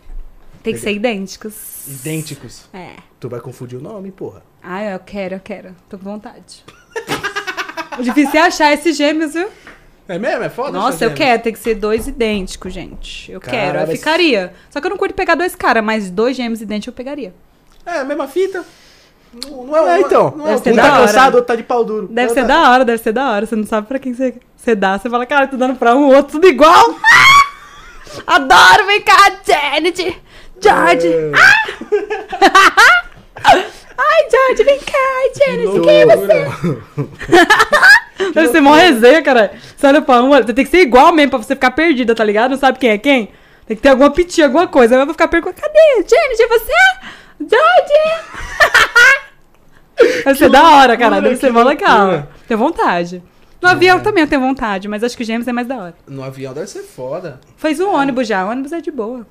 [0.62, 0.90] Tem que Pegar.
[0.92, 1.86] ser idênticos.
[1.86, 2.64] Idênticos.
[2.72, 2.92] É.
[3.20, 4.42] Tu vai confundir o nome, porra.
[4.62, 5.76] Ah, eu quero, eu quero.
[5.90, 6.64] Tô com vontade.
[8.00, 9.48] Difícil é achar esses gêmeos, viu?
[10.08, 10.42] É mesmo?
[10.42, 10.72] É foda?
[10.72, 13.30] Nossa, eu quero, tem que ser dois idênticos, gente.
[13.30, 14.52] Eu Cara, quero, eu mas- ficaria.
[14.70, 17.34] Só que eu não curto pegar dois caras, mas dois gêmeos idênticos eu pegaria.
[17.86, 18.64] É, a mesma fita.
[19.50, 20.32] Não, não é, É, então.
[20.36, 21.06] Não Deve é, ser um da tá hora.
[21.06, 22.06] cansado, outro tá de pau duro.
[22.08, 22.62] Deve Não ser dá.
[22.62, 23.46] da hora, deve ser da hora.
[23.46, 24.98] Você não sabe pra quem você, você dá.
[24.98, 26.94] Você fala, cara, tô dando pra um, outro tudo igual.
[27.04, 27.44] Ah!
[28.36, 30.22] Adoro, vem cá, Janet.
[30.60, 31.08] George.
[31.08, 31.32] É.
[33.96, 35.80] Ai, George, vem cá, Janet.
[35.80, 36.46] Quem é você?
[38.34, 39.52] Deve ser mó resenha, cara.
[39.76, 42.22] Você olha pra um, olha, tem que ser igual mesmo pra você ficar perdida, tá
[42.24, 42.52] ligado?
[42.52, 43.30] Não sabe quem é quem?
[43.66, 44.94] Tem que ter alguma pitinha, alguma coisa.
[44.94, 45.52] Eu vou ficar perdida.
[45.52, 46.06] Cadê?
[46.08, 46.72] Janet, é você?
[47.40, 48.24] George!
[50.24, 51.20] Deve ser da hora, cara.
[51.20, 52.28] Deve ser mó legal.
[52.48, 53.22] Tenho vontade.
[53.60, 55.94] No avião também eu tenho vontade, mas acho que o Gêmeos é mais da hora.
[56.06, 57.40] No avião deve ser foda.
[57.56, 59.26] Fez um ônibus já, o ônibus é de boa.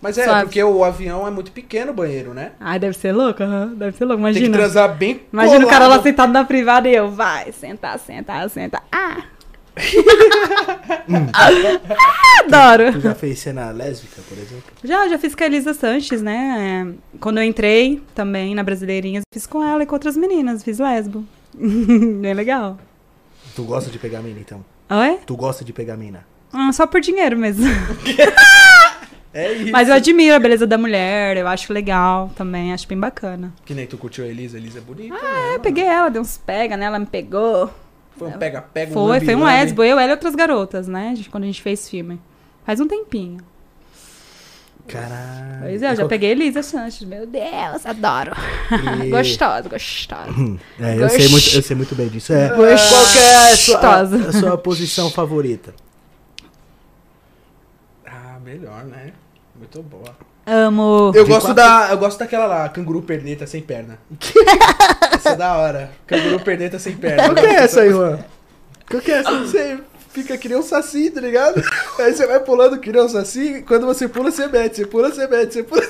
[0.00, 0.44] Mas é, Suave.
[0.44, 2.52] porque o avião é muito pequeno o banheiro, né?
[2.60, 3.72] Ai, deve ser louco, aham.
[3.76, 4.58] Deve ser louco, Tem que imagina.
[4.58, 8.82] transar bem Imagina o cara lá sentado na privada e eu, vai, sentar, sentar, sentar.
[8.90, 9.22] Ah!
[12.44, 12.92] Adoro!
[12.92, 14.64] Tu já fez cena lésbica, por exemplo?
[14.84, 16.94] Já, já fiz com a Elisa Sanches, né?
[17.14, 20.78] É, Quando eu entrei também na Brasileirinhas, fiz com ela e com outras meninas, fiz
[20.78, 21.24] lesbo.
[21.54, 22.78] Bem legal.
[23.54, 24.64] Tu gosta de pegar mina, então?
[24.90, 25.18] Oi?
[25.26, 26.24] Tu gosta de pegar mina?
[26.52, 27.66] Ah, só por dinheiro mesmo.
[29.34, 29.72] É isso.
[29.72, 33.52] Mas eu admiro a beleza da mulher, eu acho legal também, acho bem bacana.
[33.64, 35.14] Que nem tu curtiu a Elisa, a Elisa é bonita.
[35.14, 37.70] Ah, eu peguei ela, dei uns pega nela, me pegou.
[38.16, 41.14] Foi um pega-pega, um Foi, foi um lesbo, eu, ela e outras garotas, né?
[41.30, 42.20] Quando a gente fez filme.
[42.64, 43.38] Faz um tempinho.
[44.86, 45.60] Caralho.
[45.60, 47.06] Pois é, eu já qual- peguei Elisa Sanches.
[47.06, 48.32] Meu Deus, adoro.
[49.04, 50.30] E- gostosa, gostosa.
[50.80, 52.32] É, eu sei, muito, eu sei muito bem disso.
[52.32, 52.48] É.
[52.48, 52.88] Gostosa.
[52.88, 55.72] Qual que é a sua, a- a sua posição favorita?
[58.06, 59.12] Ah, melhor, né?
[59.56, 60.16] Muito boa.
[60.46, 61.12] Amo.
[61.14, 61.88] Eu gosto da.
[61.90, 63.98] Eu gosto daquela lá, canguru perneta sem perna.
[65.14, 65.90] essa é da hora.
[66.06, 67.24] Canguru perneta sem perna.
[67.24, 68.18] Qual que é essa aí, Juan?
[68.90, 69.38] Qual que é essa?
[69.38, 69.78] Você
[70.12, 71.62] fica que nem um saci, tá ligado?
[71.98, 74.86] Aí você vai pulando que nem um saci, e quando você pula, você mete, você
[74.86, 75.82] pula, você mete, você pula.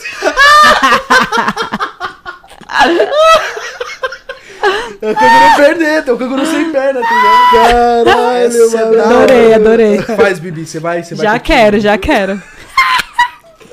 [5.01, 8.05] É o canguru perneta, é o canguru sem perna, tá ligado?
[8.05, 9.03] Caralho, mano.
[9.03, 10.03] Adorei, adorei.
[10.03, 11.27] Faz, Bibi, você vai, você vai.
[11.27, 12.41] Já quero, já quero.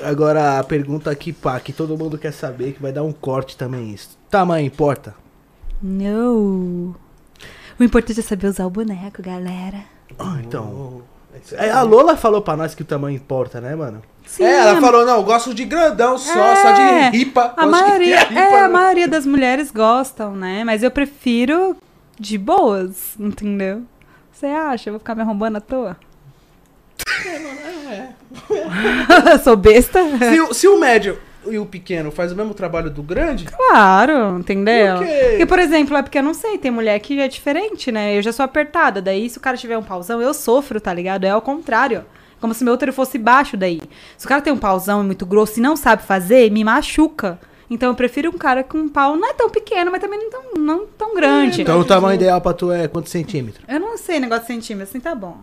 [0.02, 3.56] Agora a pergunta aqui, pá, que todo mundo quer saber, que vai dar um corte
[3.56, 4.18] também isso.
[4.30, 5.14] Tamanho importa?
[5.82, 6.94] Não.
[7.78, 9.78] O importante é saber usar o boneco, galera.
[10.18, 11.02] Ah, então.
[11.52, 14.02] É, a Lola falou pra nós que o tamanho importa, né, mano?
[14.26, 16.56] Sim, É, ela falou, não, eu gosto de grandão só, É.
[16.56, 17.54] só de ripa.
[17.56, 18.74] A maioria, ripa, é, a né?
[18.74, 20.62] maioria das mulheres gostam, né?
[20.64, 21.76] Mas eu prefiro
[22.18, 23.82] de boas, entendeu?
[24.32, 24.88] Você acha?
[24.90, 25.96] Eu vou ficar me arrombando à toa?
[29.44, 30.00] Sou besta?
[30.18, 34.38] Se, o- se o médio e o pequeno faz o mesmo trabalho do grande, Claro,
[34.38, 34.96] entendeu?
[34.98, 35.26] Por quê?
[35.30, 38.16] Porque, por exemplo, é porque eu não sei, tem mulher que é diferente, né?
[38.16, 41.24] Eu já sou apertada, daí se o cara tiver um pauzão, eu sofro, tá ligado?
[41.24, 42.04] É ao contrário.
[42.40, 43.82] Como se meu útero fosse baixo daí.
[44.16, 47.38] Se o cara tem um pauzão muito grosso e não sabe fazer, me machuca.
[47.68, 50.30] Então eu prefiro um cara com um pau não é tão pequeno, mas também não
[50.30, 51.62] tão, não tão grande.
[51.62, 53.62] Então o tamanho ideal pra tu é quantos centímetros?
[53.68, 55.36] Eu não sei negócio de centímetros, assim tá bom.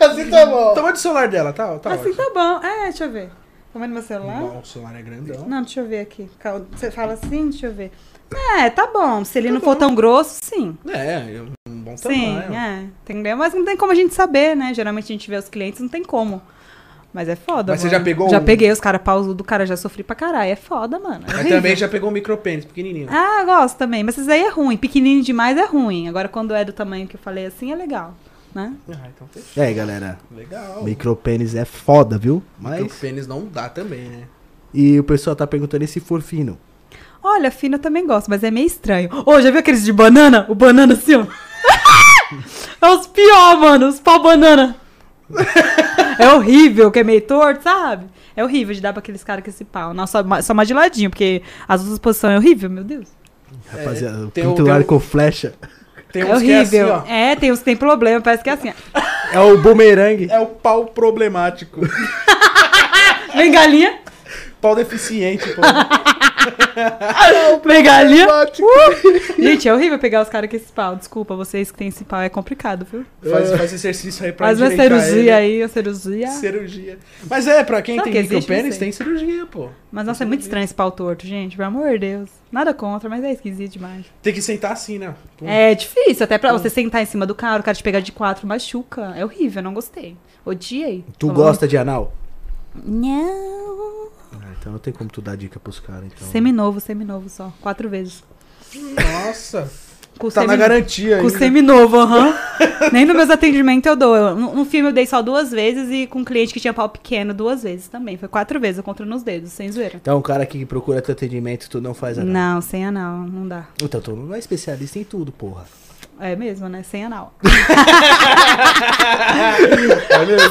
[0.06, 0.70] assim tá bom.
[0.72, 1.78] O tamanho do celular dela, tá?
[1.78, 2.14] tá assim ótimo.
[2.16, 2.66] tá bom.
[2.66, 3.30] É, deixa eu ver.
[3.72, 4.40] Tamanho do meu celular?
[4.40, 5.46] Bom, o celular é grandão.
[5.48, 6.28] Não, deixa eu ver aqui.
[6.72, 7.90] Você fala assim, deixa eu ver.
[8.58, 9.24] É, tá bom.
[9.24, 10.76] Se ele não for tão grosso, sim.
[10.88, 12.54] É, eu- um bom Sim, tamanho.
[12.54, 12.84] é.
[13.04, 13.36] Entendeu?
[13.36, 14.72] Mas não tem como a gente saber, né?
[14.74, 16.40] Geralmente a gente vê os clientes, não tem como.
[17.12, 17.98] Mas é foda, Mas você mano.
[17.98, 20.50] já pegou Já um- peguei os caras pausudo, cara, já sofri pra caralho.
[20.50, 21.20] É foda, mano.
[21.24, 21.56] É Mas horrível.
[21.56, 23.08] também já pegou um micropênis pequenininho.
[23.10, 24.02] Ah, gosto também.
[24.04, 24.76] Mas isso aí é ruim.
[24.76, 26.06] Pequenininho demais é ruim.
[26.08, 28.14] Agora, quando é do tamanho que eu falei assim, é legal.
[28.58, 28.72] Né?
[28.90, 29.50] Ah, então fechou.
[29.56, 30.18] E aí, galera?
[30.34, 30.82] Legal.
[30.82, 32.42] Micropênis é foda, viu?
[32.58, 32.82] Mas.
[32.82, 34.22] Micropênis não dá também, né?
[34.74, 36.58] E o pessoal tá perguntando se for fino.
[37.22, 39.10] Olha, fino eu também gosto, mas é meio estranho.
[39.24, 40.44] Ô, já viu aqueles de banana?
[40.48, 41.24] O banana assim, ó.
[42.82, 43.86] é os pior, mano.
[43.88, 44.74] Os pau banana.
[46.18, 48.06] é horrível, que é meio torto, sabe?
[48.34, 49.94] É horrível de dar pra aqueles caras com esse pau.
[49.94, 53.06] Não, só, só mais de ladinho, porque as outras posições é horrível, meu Deus.
[53.70, 55.54] Rapaziada, o- pinto tem o- arco flecha.
[56.12, 57.02] Tem é uns que é assim, horrível.
[57.06, 57.10] ó.
[57.12, 58.72] é, tem uns que tem problema, parece que é assim.
[58.94, 59.00] ó.
[59.32, 60.28] É o bumerangue.
[60.30, 61.80] É o pau problemático.
[63.36, 63.98] Vem galinha,
[64.60, 65.60] pau deficiente, pô.
[67.64, 68.26] vem galinha.
[68.26, 68.68] Problemático.
[69.38, 70.96] Gente, é horrível pegar os caras com esse pau.
[70.96, 73.04] Desculpa, vocês que têm esse pau, é complicado, viu?
[73.30, 75.30] Faz, faz exercício aí pra Faz uma cirurgia ele.
[75.30, 76.28] aí, uma cirurgia.
[76.28, 76.98] Cirurgia.
[77.28, 78.78] Mas é, pra quem Sabe tem que micropênis, sei.
[78.86, 79.68] tem cirurgia, pô.
[79.90, 81.56] Mas nossa, é muito estranho esse pau torto, gente.
[81.56, 82.30] Pelo amor de Deus.
[82.50, 84.06] Nada contra, mas é esquisito demais.
[84.22, 85.14] Tem que sentar assim, né?
[85.36, 85.46] Pum.
[85.48, 88.12] É difícil, até pra você sentar em cima do cara, o cara te pegar de
[88.12, 89.12] quatro, machuca.
[89.16, 90.16] É horrível, não gostei.
[90.44, 91.04] Odiei.
[91.18, 92.12] Tu Falou- gosta de anal?
[92.74, 94.08] Não.
[94.32, 96.28] Ah, então não tem como tu dar dica pros caras, então.
[96.28, 97.52] Seminovo, seminovo só.
[97.60, 98.22] Quatro vezes.
[98.74, 99.70] Nossa.
[100.18, 101.38] Com Tá na semi- garantia Com ainda.
[101.38, 102.34] seminovo, aham.
[102.92, 104.16] Nem nos meus atendimentos eu dou.
[104.16, 106.74] Eu- no, no filme eu dei só duas vezes e com um cliente que tinha
[106.74, 108.16] pau pequeno duas vezes também.
[108.16, 109.94] Foi quatro vezes, eu conto nos dedos, sem zoeira.
[109.96, 112.32] Então, um cara que procura teu atendimento, tu não faz anal.
[112.54, 113.66] Não, sem anal, não dá.
[113.80, 115.64] Então, tu não é especialista em tudo, porra.
[116.18, 116.82] É mesmo, né?
[116.82, 117.32] Sem anal.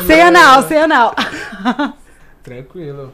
[0.07, 1.13] Sem anal, sem anal.
[2.41, 3.11] Tranquilo.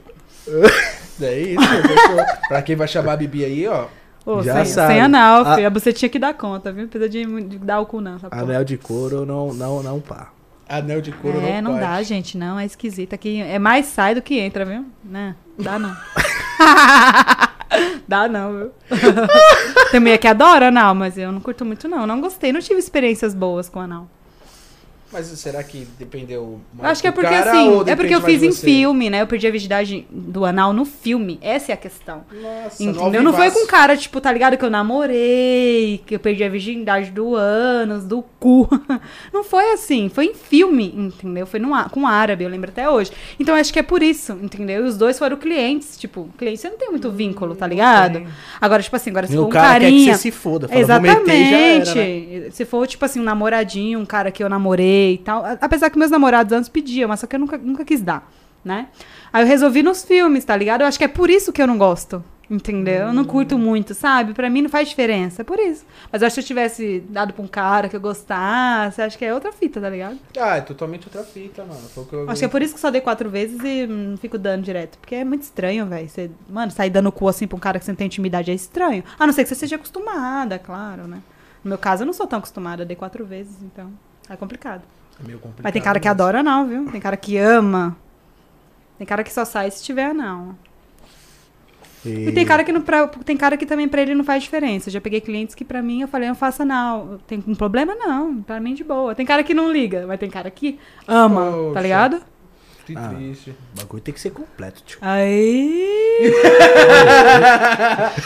[1.21, 2.47] É isso.
[2.47, 3.85] Pra quem vai chamar a Bibi aí, ó.
[4.25, 4.93] Ô, Já sem, sabe.
[4.93, 5.55] sem anal, Ah.
[5.55, 5.71] filho.
[5.71, 6.87] Você tinha que dar conta, viu?
[6.87, 8.17] Precisa de, de dar o cu, não.
[8.31, 10.29] Anel de couro, não, não, não pá.
[10.67, 11.91] Anel de couro É, não não pode.
[11.91, 12.57] dá, gente, não.
[12.57, 13.13] É esquisito.
[13.13, 14.85] Aqui é mais sai do que entra, viu?
[15.03, 15.35] Né?
[15.59, 15.93] Dá não.
[18.07, 18.71] dá não, viu?
[19.91, 22.07] Tem mulher que adora anal, mas eu não curto muito, não.
[22.07, 24.07] Não gostei, não tive experiências boas com anal.
[25.13, 28.21] Mas será que dependeu Eu mais acho que é porque cara assim, é porque eu
[28.21, 28.65] fiz em você?
[28.65, 29.21] filme, né?
[29.21, 31.37] Eu perdi a virgindade do anal no filme.
[31.39, 32.23] Essa é a questão.
[32.31, 33.21] Nossa, Entendeu?
[33.21, 34.57] Não foi com cara, tipo, tá ligado?
[34.57, 38.67] Que eu namorei, que eu perdi a virgindade do ânus, do cu.
[39.31, 40.09] Não foi assim.
[40.09, 41.45] Foi em filme, entendeu?
[41.45, 43.11] Foi no, com árabe, eu lembro até hoje.
[43.39, 44.83] Então acho que é por isso, entendeu?
[44.83, 45.95] E os dois foram clientes.
[45.97, 48.25] Tipo, cliente, você não tem muito vínculo, tá ligado?
[48.59, 50.11] Agora, tipo assim, agora se for um cara quer carinha.
[50.11, 50.67] que você se foda.
[50.67, 51.95] Fala, e já era, Exatamente.
[51.95, 52.49] né?
[52.51, 55.43] Se for, tipo assim, um namoradinho, um cara que eu namorei e tal.
[55.61, 58.29] Apesar que meus namorados antes pediam, mas só que eu nunca, nunca quis dar,
[58.63, 58.87] né?
[59.31, 60.81] Aí eu resolvi nos filmes, tá ligado?
[60.81, 62.23] Eu acho que é por isso que eu não gosto.
[62.49, 63.07] Entendeu?
[63.07, 64.33] Eu não curto muito, sabe?
[64.33, 65.41] Pra mim não faz diferença.
[65.41, 65.85] É por isso.
[66.11, 69.17] Mas eu acho que se eu tivesse dado pra um cara que eu gostasse, acho
[69.17, 70.19] que é outra fita, tá ligado?
[70.37, 71.81] Ah, é totalmente outra fita, mano.
[72.09, 72.15] Que.
[72.29, 74.61] Acho que é por isso que só dei quatro vezes e hum, não fico dando
[74.63, 74.97] direto.
[74.99, 76.07] Porque é muito estranho, velho.
[76.07, 78.53] Você, mano, sair dando cu assim pra um cara que você não tem intimidade é
[78.53, 79.03] estranho.
[79.17, 81.21] A não ser que você seja acostumada, claro, né?
[81.63, 82.85] No meu caso, eu não sou tão acostumada.
[82.85, 83.91] Dei quatro vezes, então
[84.29, 84.81] é complicado.
[85.19, 85.63] É meio complicado.
[85.63, 86.21] Mas tem cara que mesmo.
[86.21, 86.85] adora não, viu?
[86.91, 87.95] Tem cara que ama.
[88.97, 90.55] Tem cara que só sai se tiver não.
[92.05, 94.89] E tem cara que não, pra- tem cara que também pra ele não faz diferença.
[94.89, 97.17] Eu já peguei clientes que pra mim eu falei, não faça não.
[97.25, 99.15] Tem um problema não, pra mim de boa.
[99.15, 101.73] Tem cara que não liga, mas tem cara que ama, Poxa.
[101.75, 102.21] tá ligado?
[102.85, 103.09] Que Ah.
[103.15, 103.51] triste.
[103.51, 104.97] O bagulho tem que ser completo, tio.
[105.01, 106.31] Aí.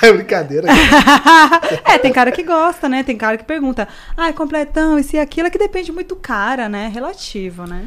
[0.02, 0.68] É brincadeira.
[1.86, 3.04] é, tem cara que gosta, né?
[3.04, 6.16] Tem cara que pergunta, ah, é completão, isso e aquilo, é que depende muito do
[6.16, 6.90] cara, né?
[6.94, 7.86] Relativo, né?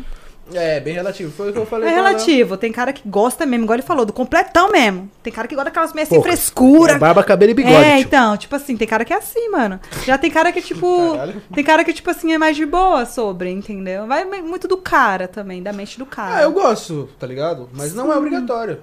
[0.54, 1.30] É, bem relativo.
[1.30, 1.88] Foi o que eu falei.
[1.88, 2.56] É relativo.
[2.56, 5.10] Tem cara que gosta mesmo, igual ele falou, do completão mesmo.
[5.22, 6.92] Tem cara que gosta daquelas meias sem frescura.
[6.94, 8.00] É barba, cabelo e bigode, É, tio.
[8.06, 9.78] então, tipo assim, tem cara que é assim, mano.
[10.04, 11.12] Já tem cara que, tipo.
[11.12, 11.42] Caralho.
[11.54, 14.06] Tem cara que, tipo assim, é mais de boa sobre, entendeu?
[14.06, 16.36] Vai muito do cara também, da mente do cara.
[16.38, 17.68] Ah, eu gosto, tá ligado?
[17.72, 18.80] Mas não é obrigatório.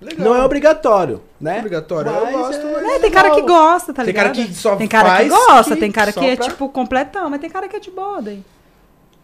[0.00, 0.28] Legal.
[0.28, 1.60] Não é obrigatório, Não é né?
[1.60, 2.10] obrigatório.
[2.10, 2.92] Mas eu gosto, é- mas...
[2.94, 4.34] É, tem cara que gosta, tá Tem ligado?
[4.34, 6.68] cara que só Tem cara que faz gosta, que- tem cara que é, pra- tipo,
[6.70, 8.42] completão, mas tem cara que é de boa daí.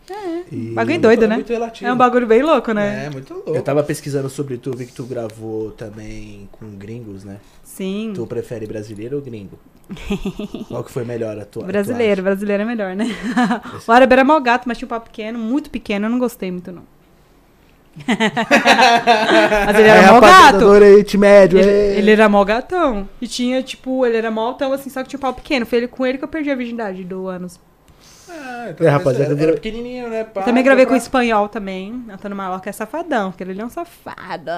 [0.09, 0.43] É.
[0.55, 1.45] E- Bagulho doido, É né?
[1.83, 3.07] É um bagulho bem louco, né?
[3.07, 3.51] É, muito louco.
[3.51, 7.39] Eu tava pesquisando sobre tu, vi que tu gravou também com gringos, né?
[7.65, 8.13] Sim.
[8.15, 9.59] Tu prefere brasileiro ou gringo?
[10.69, 11.65] Qual que foi melhor a tua?
[11.65, 13.07] Brasileiro, brasileiro é melhor, né?
[13.87, 16.51] o árabe era mal gato, mas tinha um papo pequeno, muito pequeno, eu não gostei
[16.51, 16.83] muito, não.
[19.67, 20.59] mas ele É, era mal rapaziada gato.
[20.59, 21.59] do Oriente Médio.
[21.59, 21.99] Ele, é.
[21.99, 23.09] ele era mó gatão.
[23.21, 25.65] E tinha, tipo, ele era mó altão, assim, só que tinha um pau pequeno.
[25.67, 27.59] Foi ele, com ele que eu perdi a virgindade do anos.
[28.29, 30.25] Ah, então É, rapaziada, era, era pequenininho, né?
[30.25, 32.05] Pá, também gravei deu com pra- espanhol também.
[32.11, 34.51] Antônio Maloca é safadão, porque ele é um safado.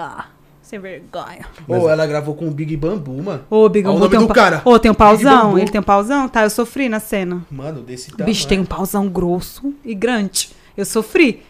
[0.62, 1.46] Sem vergonha.
[1.66, 3.42] Ô, ela gravou com o Big Bambu, mano.
[3.48, 4.62] Ô, o ô, nome tem um do pa- cara.
[4.66, 5.46] Ô, tem um Big pauzão.
[5.46, 5.58] Bambu.
[5.58, 6.28] Ele tem um pauzão?
[6.28, 7.42] Tá, eu sofri na cena.
[7.50, 8.26] Mano, desse O tamanho.
[8.34, 10.50] bicho tem um pauzão grosso e grande.
[10.76, 11.42] Eu sofri.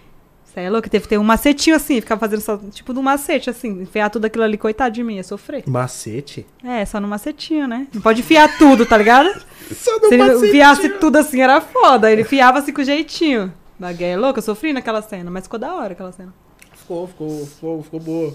[0.48, 0.88] Você é louco?
[0.88, 4.24] Teve que ter um macetinho assim, ficava fazendo só, tipo, no macete, assim, enfiar tudo
[4.24, 5.62] aquilo ali, coitado de mim, ia sofrer.
[5.66, 6.46] Macete?
[6.64, 7.86] É, só no macetinho, né?
[7.92, 9.28] Não pode enfiar tudo, tá ligado?
[9.68, 12.10] Só Se ele enfiasse tudo assim, era foda.
[12.10, 13.52] Ele enfiava assim com jeitinho.
[13.78, 16.32] Bagué é louco, eu sofri naquela cena, mas ficou da hora aquela cena.
[16.72, 18.34] Ficou, ficou, ficou, ficou boa.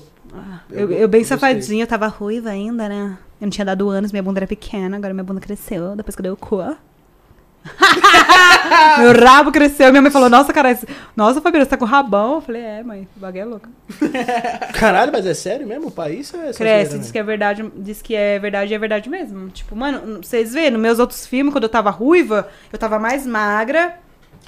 [0.70, 3.18] Eu, Eu eu, bem safadinha, eu tava ruiva ainda, né?
[3.42, 6.22] Eu não tinha dado anos, minha bunda era pequena, agora minha bunda cresceu, depois que
[6.22, 6.62] eu dei o cu.
[9.00, 12.36] Meu rabo cresceu, minha mãe falou, nossa, cara, esse- nossa, Fabiana, você tá com rabão?
[12.36, 13.70] Eu falei, é, mãe, o bagulho é louco.
[14.74, 15.88] Caralho, mas é sério mesmo?
[15.88, 19.10] O país é Cresce, diz que é verdade, diz que é verdade e é verdade
[19.10, 19.50] mesmo.
[19.50, 23.26] Tipo, mano, vocês vêem, nos meus outros filmes, quando eu tava ruiva, eu tava mais
[23.26, 23.96] magra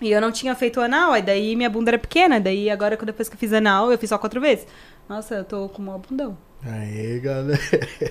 [0.01, 3.29] e eu não tinha feito anal, aí daí minha bunda era pequena, daí agora, depois
[3.29, 4.67] que eu fiz anal, eu fiz só quatro vezes.
[5.07, 6.37] Nossa, eu tô com um bundão.
[6.65, 7.59] Aê, galera.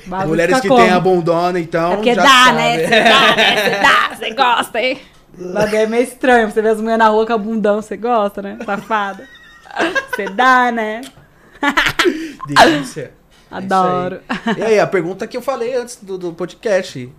[0.26, 0.80] Mulheres que como?
[0.80, 1.92] têm a bundona, então.
[1.92, 2.56] É porque já dá, sabe.
[2.56, 2.78] né?
[2.78, 3.56] Você dá, né?
[3.56, 5.00] Você dá, você gosta, hein?
[5.36, 6.50] O bagulho é meio estranho.
[6.50, 8.58] Você vê as mulheres na rua com a bundão, você gosta, né?
[8.64, 9.28] Safada.
[10.14, 11.00] Você dá, né?
[12.46, 13.12] Delícia.
[13.50, 14.20] É Adoro.
[14.30, 14.58] isso aí.
[14.58, 17.12] E aí, a pergunta que eu falei antes do, do podcast.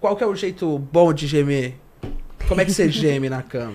[0.00, 1.74] Qual que é o jeito bom de gemer?
[2.46, 3.74] Como é que você geme na cama?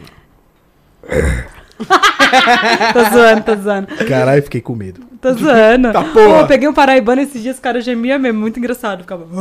[2.93, 3.87] Tô zoando, tô zoando.
[4.07, 5.10] Caralho, fiquei com medo.
[5.21, 5.91] Tô zoando.
[5.93, 6.13] Tá porra.
[6.13, 9.01] Pô, eu peguei um paraibano esses dias, o cara gemia mesmo, muito engraçado.
[9.01, 9.27] Ficava.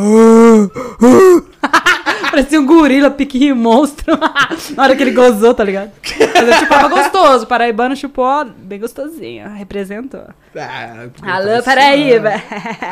[2.30, 4.16] Parecia um gorila, piquinho monstro.
[4.76, 5.90] Na hora que ele gozou, tá ligado?
[6.18, 7.44] Mas eu chupava gostoso.
[7.44, 9.48] O paraibano chupou bem gostosinho.
[9.50, 10.22] Representou.
[10.56, 12.42] Ah, Alô, peraí, velho.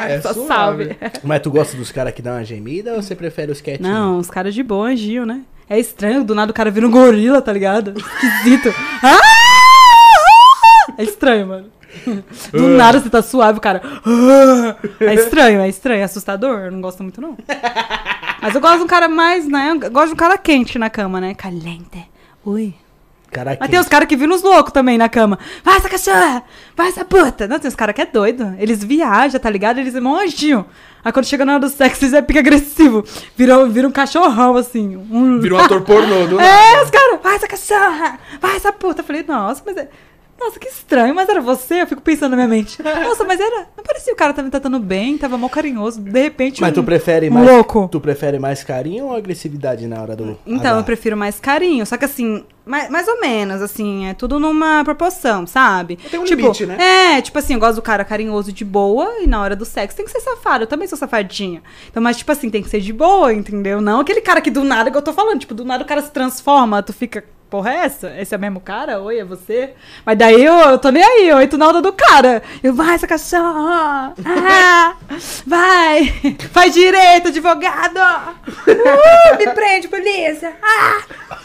[0.08, 0.48] É Só suave.
[0.48, 0.96] salve.
[1.22, 3.92] Mas tu gosta dos caras que dão uma gemida ou você prefere os quietinhos?
[3.92, 5.42] Não, os caras de boa agiam, né?
[5.70, 7.94] É estranho, do nada o cara vira um gorila, tá ligado?
[7.96, 8.74] Esquisito.
[9.04, 9.20] Ah!
[10.98, 11.66] É estranho, mano.
[12.52, 13.82] Do nada você tá suave, o cara.
[13.84, 16.60] "Ah!" É estranho, é estranho, é assustador.
[16.60, 17.36] Eu não gosto muito, não.
[18.40, 19.76] Mas eu gosto de um cara mais, né?
[19.82, 21.34] Eu gosto de um cara quente na cama, né?
[21.34, 22.08] Caliente.
[22.44, 22.74] Ui.
[23.30, 23.58] Caraca.
[23.60, 25.38] Mas tem os caras que viram os loucos também na cama.
[25.62, 26.42] Vai essa cachorra!
[26.74, 27.46] Vai essa puta!
[27.46, 28.54] Não, tem os caras que é doido.
[28.58, 29.78] Eles viajam, tá ligado?
[29.78, 30.64] Eles é mó anjinho.
[31.04, 33.04] Aí quando chega na hora do sexo, eles é pica agressivo.
[33.36, 34.96] Vira, vira um cachorrão, assim.
[34.96, 35.38] Um...
[35.40, 36.40] Virou um ator pornô do.
[36.40, 38.18] É, os caras, vai essa cachorra!
[38.40, 39.02] Vai essa puta!
[39.02, 39.88] Eu falei, nossa, mas é.
[40.40, 41.82] Nossa, que estranho, mas era você?
[41.82, 42.80] Eu fico pensando na minha mente.
[42.82, 43.66] Nossa, mas era.
[43.76, 46.00] Não parecia o cara tava me tratando bem, tava mó carinhoso.
[46.00, 46.60] De repente.
[46.60, 47.46] Mas um- tu prefere um mais.
[47.50, 47.88] louco.
[47.90, 50.38] Tu prefere mais carinho ou agressividade na hora do.
[50.46, 51.84] Então, Ah, eu prefiro mais carinho.
[51.84, 55.96] Só que assim, mais, mais ou menos, assim, é tudo numa proporção, sabe?
[56.10, 57.16] Tem um tipo, limite, né?
[57.16, 59.96] É, tipo assim, eu gosto do cara carinhoso de boa e na hora do sexo
[59.96, 60.64] tem que ser safado.
[60.64, 61.62] Eu também sou safadinha.
[61.90, 63.80] Então, mas, tipo assim, tem que ser de boa, entendeu?
[63.80, 66.00] Não aquele cara que do nada, que eu tô falando, tipo, do nada o cara
[66.02, 67.24] se transforma, tu fica.
[67.50, 68.14] Porra, é essa?
[68.20, 69.00] Esse é o mesmo cara?
[69.00, 69.70] Oi, é você?
[70.04, 72.42] Mas daí eu, eu tô nem aí, eu entro na onda do cara.
[72.62, 74.12] Eu, vai, essa cachorra!
[74.22, 74.94] Ah,
[75.46, 76.14] vai!
[76.52, 77.98] Faz direito, advogado!
[77.98, 80.52] Uh, me prende, polícia!
[80.62, 81.38] Ah!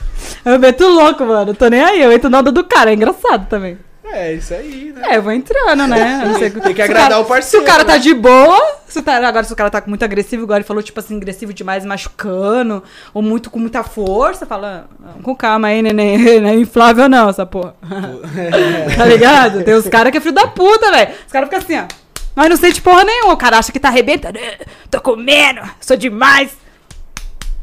[0.46, 1.54] Eu meto louco, mano.
[1.54, 2.02] Tô nem aí.
[2.02, 2.92] Eu entro na onda do cara.
[2.92, 3.78] É engraçado também.
[4.16, 5.02] É, isso aí, né?
[5.10, 6.34] É, eu vou entrando, né?
[6.38, 8.00] Sei- Tem que agradar cara- o parceiro, Se o cara tá né?
[8.00, 10.84] de boa, se o cara- agora se o cara tá muito agressivo, igual ele falou,
[10.84, 12.84] tipo assim, agressivo demais, machucando,
[13.14, 17.28] ou muito com muita força, fala, "Ah, com calma aí, neném, não é inflável não,
[17.30, 17.74] essa porra.
[18.98, 19.64] tá ligado?
[19.64, 21.12] Tem os caras que é filho da puta, velho.
[21.26, 21.86] Os caras ficam assim, ó.
[22.36, 23.34] Mas não sente porra nenhuma.
[23.34, 24.38] O cara acha que tá arrebentando.
[24.38, 24.60] "Eh,
[24.92, 26.52] Tô comendo, sou demais.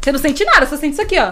[0.01, 1.30] Você não sente nada, só sente isso aqui, ó.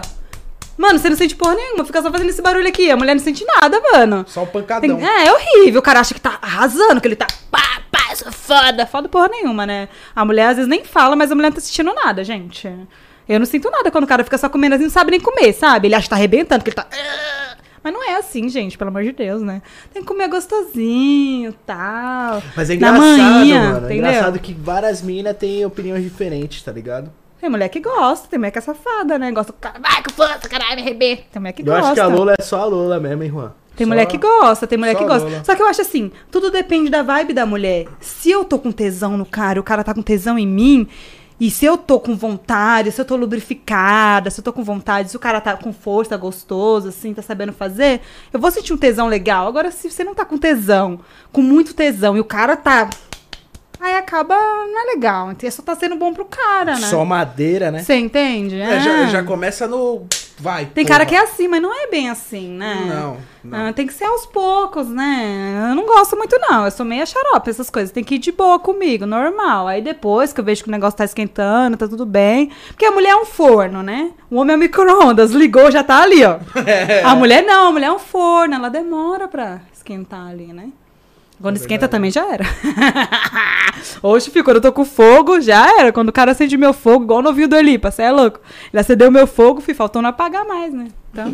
[0.79, 2.89] Mano, você não sente porra nenhuma, fica só fazendo esse barulho aqui.
[2.89, 4.23] A mulher não sente nada, mano.
[4.25, 4.97] Só o Tem- pancadão.
[5.01, 5.79] é, é horrível.
[5.79, 7.27] O cara acha que tá arrasando, que ele tá.
[7.51, 8.85] Pá, pá, sou foda.
[8.87, 9.89] Foda porra nenhuma, né?
[10.15, 12.73] A mulher às vezes nem fala, mas a mulher não tá sentindo nada, gente.
[13.27, 15.51] Eu não sinto nada quando o cara fica só comendo assim, não sabe nem comer,
[15.51, 15.89] sabe?
[15.89, 16.87] Ele acha que tá arrebentando, que ele tá.
[17.83, 19.61] Mas não é assim, gente, pelo amor de Deus, né?
[19.93, 22.41] Tem que comer gostosinho tal.
[22.55, 23.75] Mas é engraçado, manhã, mano.
[23.75, 23.97] É entendeu?
[23.97, 27.11] engraçado que várias minas têm opiniões diferentes, tá ligado?
[27.39, 29.31] Tem mulher que gosta, tem mulher que é safada, né?
[29.31, 31.23] Gosta do cara, vai com força, caralho, me arrebenta.
[31.31, 31.85] Tem mulher que Eu gosta.
[31.85, 33.51] acho que a Lola é só a Lola mesmo, hein, Juan?
[33.75, 35.27] Tem Só- mulher que gosta, tem mulher que gosta.
[35.29, 35.43] Lola.
[35.45, 37.87] Só que eu acho assim, tudo depende da vibe da mulher.
[38.01, 40.85] Se eu tô com tesão no cara, o cara tá com tesão em mim,
[41.39, 45.09] e se eu tô com vontade, se eu tô lubrificada, se eu tô com vontade,
[45.09, 48.01] se o cara tá com força, gostoso, assim, tá sabendo fazer,
[48.33, 49.47] eu vou sentir um tesão legal.
[49.47, 50.99] Agora, se você não tá com tesão,
[51.31, 52.89] com muito tesão, e o cara tá.
[53.79, 55.29] Aí acaba, não é legal.
[55.49, 56.87] Só tá sendo bom pro cara, né?
[56.87, 57.79] Só madeira, né?
[57.81, 58.59] Você entende?
[58.59, 60.05] É, já, já começa no.
[60.37, 60.67] Vai.
[60.67, 62.85] Tem cara que é assim, mas não é bem assim, né?
[62.87, 63.67] Não, não.
[63.67, 65.67] Ah, tem que ser aos poucos, né?
[65.69, 66.63] Eu não gosto muito, não.
[66.63, 67.91] Eu sou meio xarope, essas coisas.
[67.91, 69.67] Tem que ir de boa comigo, normal.
[69.67, 72.51] Aí depois que eu vejo que o negócio tá esquentando, tá tudo bem.
[72.67, 74.11] Porque a mulher é um forno, né?
[74.31, 75.31] O homem é um micro-ondas.
[75.31, 76.37] Ligou, já tá ali, ó.
[77.03, 78.55] A mulher não, a mulher é um forno.
[78.55, 80.69] Ela demora pra esquentar ali, né?
[81.41, 82.43] Quando esquenta também já era.
[84.03, 85.91] Oxe, filho, quando eu tô com fogo, já era.
[85.93, 88.39] Quando o cara acende meu fogo, igual no ouvido do Elipa, você é louco.
[88.73, 90.87] Ele acendeu meu fogo, filho, faltou não apagar mais, né?
[91.11, 91.33] Então.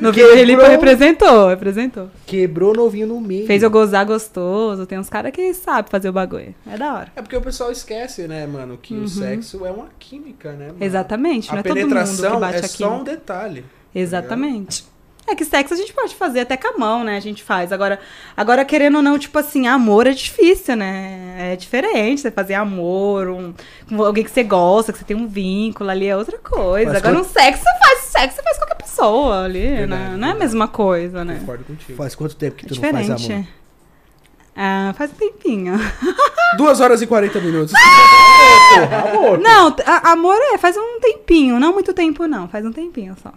[0.00, 0.70] No Vila ele Quebrou.
[0.70, 2.10] representou, representou.
[2.26, 3.46] Quebrou novinho no meio.
[3.46, 4.86] Fez eu gozar gostoso.
[4.86, 6.54] Tem uns caras que sabem fazer o bagulho.
[6.70, 7.12] É da hora.
[7.16, 9.04] É porque o pessoal esquece, né, mano, que Uhum.
[9.04, 10.66] o sexo é uma química, né?
[10.66, 10.78] mano?
[10.80, 11.48] Exatamente.
[11.48, 13.64] Não A é todo mundo penetração que bate é só um detalhe.
[13.94, 14.84] Exatamente.
[15.28, 17.16] É que sexo a gente pode fazer até com a mão, né?
[17.16, 17.72] A gente faz.
[17.72, 17.98] Agora,
[18.36, 21.52] agora querendo ou não, tipo assim, amor é difícil, né?
[21.52, 23.52] É diferente você fazer amor um,
[23.88, 26.92] com alguém que você gosta, que você tem um vínculo ali, é outra coisa.
[26.92, 29.96] Mas agora um sexo você faz, sexo você faz com qualquer pessoa ali, Verdade, né?
[29.96, 30.38] Não é a verdade.
[30.38, 31.38] mesma coisa, né?
[31.40, 31.96] Concordo contigo.
[31.98, 33.16] Faz quanto tempo que É tu não faz amor?
[33.18, 33.48] diferente.
[34.58, 35.74] Ah, faz um tempinho.
[36.56, 37.72] Duas horas e 40 minutos.
[37.72, 39.38] Porra, amor.
[39.38, 41.58] Não, a- amor é, faz um tempinho.
[41.60, 42.48] Não muito tempo, não.
[42.48, 43.32] Faz um tempinho só.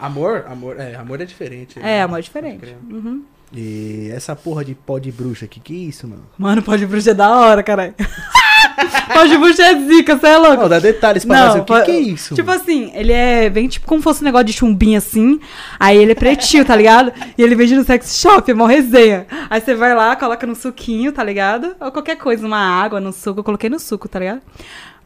[0.00, 1.78] Amor, amor, é, amor é diferente.
[1.78, 1.98] né?
[1.98, 2.74] É, amor é diferente.
[2.90, 3.22] Uhum.
[3.52, 6.22] E essa porra de pó de bruxa, que que é isso, mano?
[6.38, 7.94] Mano, pode bruxa é da hora, caralho.
[9.12, 10.62] pode bruxa é zica, você é louco.
[10.62, 11.60] Não, dá detalhes pra nós.
[11.60, 12.34] O que, que é isso?
[12.36, 12.62] Tipo mano?
[12.62, 15.40] assim, ele é bem tipo como fosse um negócio de chumbinho assim.
[15.80, 17.12] Aí ele é pretinho, tá ligado?
[17.36, 19.26] E ele vende no sex shop, é mó resenha.
[19.50, 21.74] Aí você vai lá, coloca no suquinho, tá ligado?
[21.80, 23.40] Ou qualquer coisa, uma água no suco.
[23.40, 24.42] Eu coloquei no suco, tá ligado?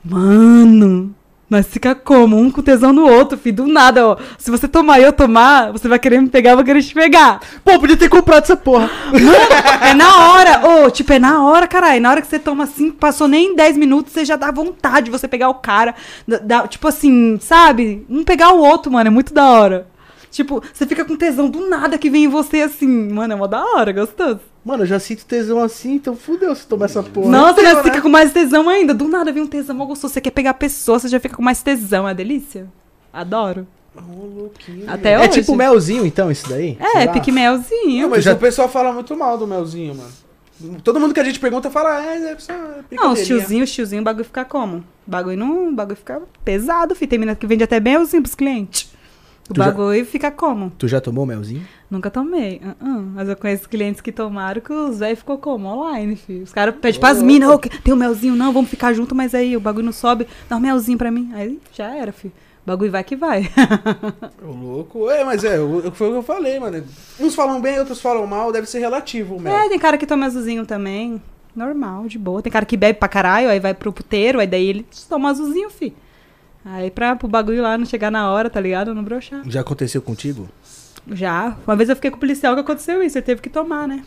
[0.04, 1.14] Mano,
[1.48, 2.36] nós fica como?
[2.36, 3.56] Um com tesão no outro, filho.
[3.56, 4.16] Do nada, ó.
[4.38, 6.94] Se você tomar e eu tomar, você vai querer me pegar, eu vou querer te
[6.94, 7.40] pegar.
[7.64, 8.90] Pô, podia ter comprado essa porra.
[9.82, 12.00] É na hora, ô, tipo, é na hora, caralho.
[12.00, 15.10] Na hora que você toma assim, passou nem 10 minutos, você já dá vontade de
[15.10, 15.94] você pegar o cara.
[16.26, 18.04] dá- dá- tipo assim, sabe?
[18.08, 19.86] Um pegar o outro, mano, é muito da hora.
[20.34, 22.88] Tipo, você fica com tesão do nada que vem em você assim.
[23.12, 24.40] Mano, é mó da hora, gostoso.
[24.64, 27.30] Mano, eu já sinto tesão assim, então fudeu se tomar essa porra.
[27.30, 28.00] Nossa, Não já tem, fica né?
[28.02, 28.92] com mais tesão ainda.
[28.92, 30.12] Do nada vem um tesão mó gostoso.
[30.12, 32.08] Você quer pegar a pessoa, você já fica com mais tesão.
[32.08, 32.66] É delícia.
[33.12, 33.64] Adoro.
[33.96, 34.90] Ô, louquinho.
[34.90, 35.28] Até É hoje.
[35.40, 36.76] tipo melzinho, então, isso daí?
[36.80, 38.02] É, pique melzinho.
[38.02, 40.10] Não, mas Já- o pessoal fala muito mal do melzinho, mano.
[40.82, 42.52] Todo mundo que a gente pergunta fala, é, é só
[42.90, 44.78] Não, os tiozinhos, os tiozinhos, o bagulho fica como?
[44.78, 45.68] O bagulho não.
[45.68, 47.08] O bagulho fica pesado, filho.
[47.10, 48.92] Tem menina que vende até melzinho pros clientes.
[49.48, 50.70] O Tu já- bagulho fica como?
[50.78, 51.62] Tu já tomou melzinho?
[51.90, 52.62] Nunca tomei.
[52.64, 53.06] uh -uh.
[53.14, 55.68] Mas eu conheço clientes que tomaram que os velhos ficou como?
[55.68, 56.44] Online, filho.
[56.44, 59.54] Os caras pedem pras minas, que- tem um melzinho, não, vamos ficar junto, mas aí
[59.56, 61.30] o bagulho não sobe, dá um melzinho pra mim.
[61.34, 62.32] Aí já era, filho.
[62.64, 63.42] O bagulho vai que vai.
[64.42, 65.10] Ô, louco.
[65.10, 66.82] É, mas é, o- foi o que eu falei, mano.
[67.20, 69.54] Uns falam bem, outros falam mal, deve ser relativo o mel.
[69.54, 71.20] é, tem cara que toma azulzinho também.
[71.54, 72.40] Normal, de boa.
[72.42, 75.68] Tem cara que bebe pra caralho, aí vai pro puteiro, aí daí ele toma azulzinho,
[75.70, 75.94] filho.
[76.64, 78.94] Aí pra pro bagulho lá não chegar na hora, tá ligado?
[78.94, 79.42] Não broxar.
[79.46, 80.48] Já aconteceu contigo?
[81.12, 81.56] Já.
[81.66, 84.02] Uma vez eu fiquei com o policial que aconteceu isso, ele teve que tomar, né?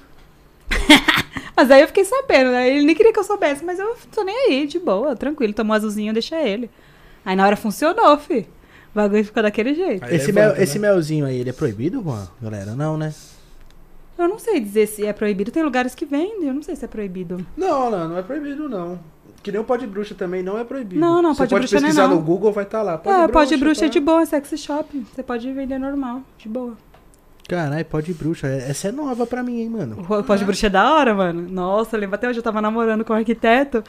[1.55, 2.69] mas aí eu fiquei sabendo, né?
[2.69, 5.53] Ele nem queria que eu soubesse, mas eu tô nem aí, de boa, tranquilo.
[5.53, 6.69] Tomou azulzinho, deixa ele.
[7.23, 8.47] Aí na hora funcionou, fi.
[8.91, 10.03] O bagulho ficou daquele jeito.
[10.03, 10.87] Aí esse, levanta, mel, esse né?
[10.87, 12.27] melzinho aí, ele é proibido, Juan?
[12.41, 13.13] Galera, não, né?
[14.17, 15.51] Eu não sei dizer se é proibido.
[15.51, 17.45] Tem lugares que vendem, eu não sei se é proibido.
[17.55, 18.99] Não, não, não é proibido, não.
[19.47, 20.99] Que nem o pó de bruxa também não é proibido.
[20.99, 22.15] Não, não, Você pode bruxa não é pesquisar não.
[22.15, 22.97] no Google, vai estar lá.
[22.97, 23.93] Pó é, pode bruxa é tá?
[23.93, 25.07] de boa, é sexy shop.
[25.15, 26.73] Você pode vender normal, de boa.
[27.47, 28.45] Caralho, pó de bruxa.
[28.45, 30.05] Essa é nova pra mim, hein, mano.
[30.09, 31.47] O pó de bruxa é da hora, mano.
[31.49, 33.81] Nossa, eu lembro até hoje eu tava namorando com um arquiteto.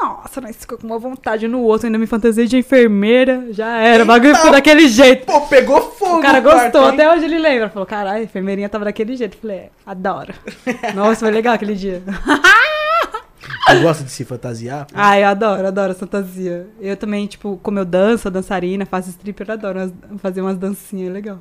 [0.00, 3.48] Nossa, nós ficou com uma vontade no outro, ainda me fantasiei de enfermeira.
[3.50, 5.26] Já era, o bagulho ficou daquele jeito.
[5.26, 6.94] Pô, pegou fogo O cara quarto, gostou, hein?
[6.94, 7.68] até hoje ele lembra.
[7.68, 9.36] Falou, caralho, a enfermeirinha tava daquele jeito.
[9.36, 10.32] Eu Falei, é, adoro.
[10.96, 12.02] Nossa, foi legal aquele dia.
[13.66, 14.86] Tu gosta de se fantasiar?
[14.94, 16.68] Ai, eu adoro, adoro essa fantasia.
[16.80, 21.10] Eu também, tipo, como eu danço, dançarina, faço stripper, eu adoro umas- fazer umas dancinhas,
[21.10, 21.38] é legal.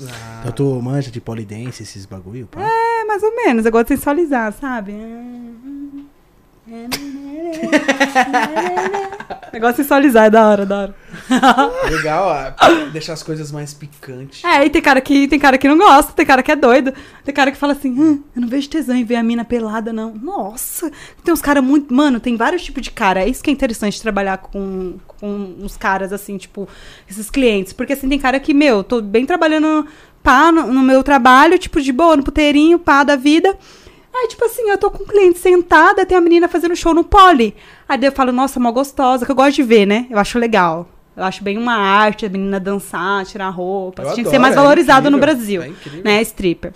[0.00, 2.60] Ah, Então tu manja de polidense, esses bagulho, pá?
[2.62, 4.92] É, mais ou menos, eu gosto de sensualizar, sabe?
[9.52, 10.94] Negócio sensualizar, é da hora, da hora.
[11.90, 12.52] legal, ó,
[12.92, 14.44] deixar as coisas mais picantes.
[14.44, 16.92] É, e tem cara que tem cara que não gosta, tem cara que é doido.
[17.24, 20.14] Tem cara que fala assim, eu não vejo tesão em ver a mina pelada, não.
[20.14, 20.90] Nossa,
[21.24, 21.92] tem uns caras muito.
[21.92, 23.22] Mano, tem vários tipos de cara.
[23.22, 26.68] É isso que é interessante trabalhar com, com uns caras, assim, tipo,
[27.08, 27.72] esses clientes.
[27.72, 29.86] Porque assim, tem cara que, meu, tô bem trabalhando
[30.22, 33.56] pá no, no meu trabalho, tipo, de boa, no puteirinho, pá da vida.
[34.20, 37.04] Aí, tipo assim, eu tô com um cliente sentada, tem a menina fazendo show no
[37.04, 37.54] pole.
[37.88, 40.06] Aí daí eu falo, nossa, mó gostosa, que eu gosto de ver, né?
[40.10, 40.88] Eu acho legal.
[41.16, 44.02] Eu acho bem uma arte, a menina dançar, tirar roupa.
[44.14, 46.02] Tinha que ser mais é valorizado no incrível, Brasil, é incrível.
[46.04, 46.20] né?
[46.22, 46.72] Stripper.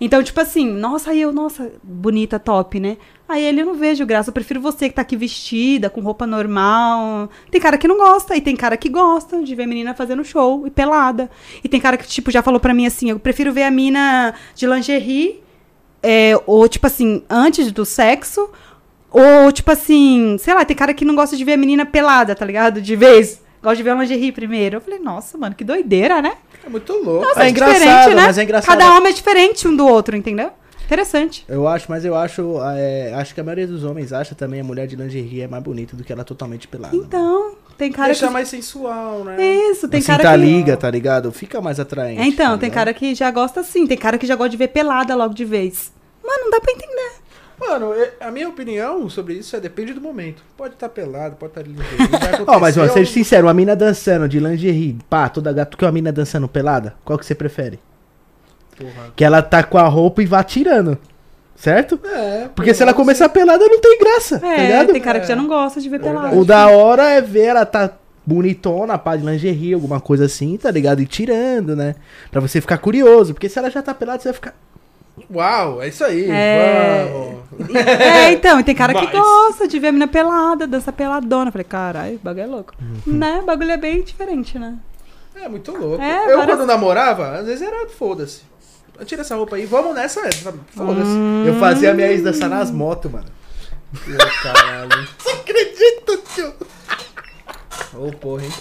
[0.00, 2.96] Então, tipo assim, nossa, aí eu, nossa, bonita, top, né?
[3.28, 6.26] Aí ele eu não vejo graça, eu prefiro você que tá aqui vestida, com roupa
[6.26, 7.28] normal.
[7.50, 10.22] Tem cara que não gosta, e tem cara que gosta de ver a menina fazendo
[10.24, 11.30] show e pelada.
[11.64, 14.34] E tem cara que, tipo, já falou pra mim assim, eu prefiro ver a mina
[14.54, 15.42] de lingerie,
[16.02, 18.48] é, ou, tipo assim, antes do sexo,
[19.10, 22.34] ou, tipo assim, sei lá, tem cara que não gosta de ver a menina pelada,
[22.34, 22.80] tá ligado?
[22.80, 23.40] De vez.
[23.62, 24.76] Gosta de ver a lingerie primeiro.
[24.76, 26.34] Eu falei, nossa, mano, que doideira, né?
[26.64, 27.24] É muito louco.
[27.24, 28.26] Nossa, É é, engraçado, diferente, né?
[28.26, 28.78] mas é engraçado.
[28.78, 30.50] Cada homem é diferente um do outro, entendeu?
[30.84, 31.44] Interessante.
[31.48, 32.58] Eu acho, mas eu acho.
[32.76, 35.62] é, acho que a maioria dos homens acha também a mulher de lingerie é mais
[35.62, 36.94] bonita do que ela totalmente pelada.
[36.94, 38.32] Então, Tem cara Deixar que.
[38.32, 39.36] mais sensual, né?
[39.70, 40.38] Isso, tem assim, cara tá que.
[40.38, 41.30] liga, tá ligado?
[41.30, 42.20] Fica mais atraente.
[42.20, 44.56] É, então, tá tem cara que já gosta assim, tem cara que já gosta de
[44.56, 45.92] ver pelada logo de vez.
[46.24, 47.12] Mano, não dá pra entender.
[47.58, 50.42] Mano, eu- a minha opinião sobre isso é depende do momento.
[50.56, 52.08] Pode estar pelado, pode estar lingerie.
[52.44, 55.84] vai Ó, mas ó, seja sincero, uma mina dançando de lingerie, pá, toda gato que
[55.84, 57.78] uma mina dançando pelada, qual que você prefere?
[58.76, 59.12] Porra.
[59.16, 60.98] Que ela tá com a roupa e vá tirando.
[61.56, 61.98] Certo?
[62.04, 64.92] É, Porque se ela começar pelada, não tem graça, tá É, ligado?
[64.92, 66.36] tem cara que já não gosta de ver pelada.
[66.36, 67.90] O da hora é ver ela tá
[68.26, 71.00] bonitona, pá, de lingerie, alguma coisa assim, tá ligado?
[71.00, 71.94] E tirando, né?
[72.30, 73.32] Pra você ficar curioso.
[73.32, 74.54] Porque se ela já tá pelada, você vai ficar.
[75.34, 76.28] Uau, é isso aí.
[76.30, 77.08] É.
[77.10, 77.74] Vamos.
[77.74, 81.48] É, então, e tem cara que Mas- gosta de ver a mina pelada, dança peladona.
[81.48, 82.74] Eu Falei, caralho, o bagulho é louco.
[83.06, 83.14] Uhum.
[83.14, 83.38] Né?
[83.42, 84.74] O bagulho é bem diferente, né?
[85.34, 86.02] É muito louco.
[86.02, 88.42] É, eu, várias- quando namorava, às vezes era foda-se.
[89.04, 90.58] Tira essa roupa aí, vamos nessa, sabe?
[90.74, 91.08] Foda-se.
[91.10, 91.44] Hum.
[91.46, 93.26] Eu fazia minha ex dançar nas motos, mano.
[94.06, 95.08] Meu Caralho.
[95.24, 96.52] Não acredito, tio.
[97.94, 98.52] Ô, porra, hein?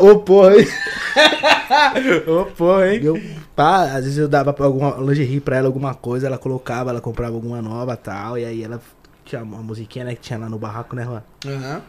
[0.00, 0.66] Ô, porra, hein?
[2.26, 3.00] Ô, porra, hein?
[3.02, 3.20] Eu,
[3.54, 7.00] pá, às vezes eu dava pra alguma lingerie pra ela, alguma coisa, ela colocava, ela
[7.00, 8.80] comprava alguma nova e tal, e aí ela
[9.24, 11.22] tinha uma musiquinha, né, que tinha lá no barraco, né, Juan?
[11.46, 11.82] Aham.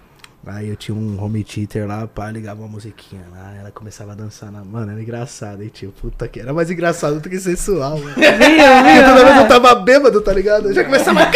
[0.49, 4.15] Aí eu tinha um home theater lá, pá, ligava uma musiquinha lá, ela começava a
[4.15, 4.63] dançar na.
[4.63, 5.93] Mano, era engraçado, hein, tio?
[6.01, 8.13] Puta que era mais engraçado do que sensual, mano.
[8.15, 9.05] Viu, viu?
[9.05, 10.69] toda vez eu É, tava bêbado, tá ligado?
[10.69, 11.31] Eu já começava a.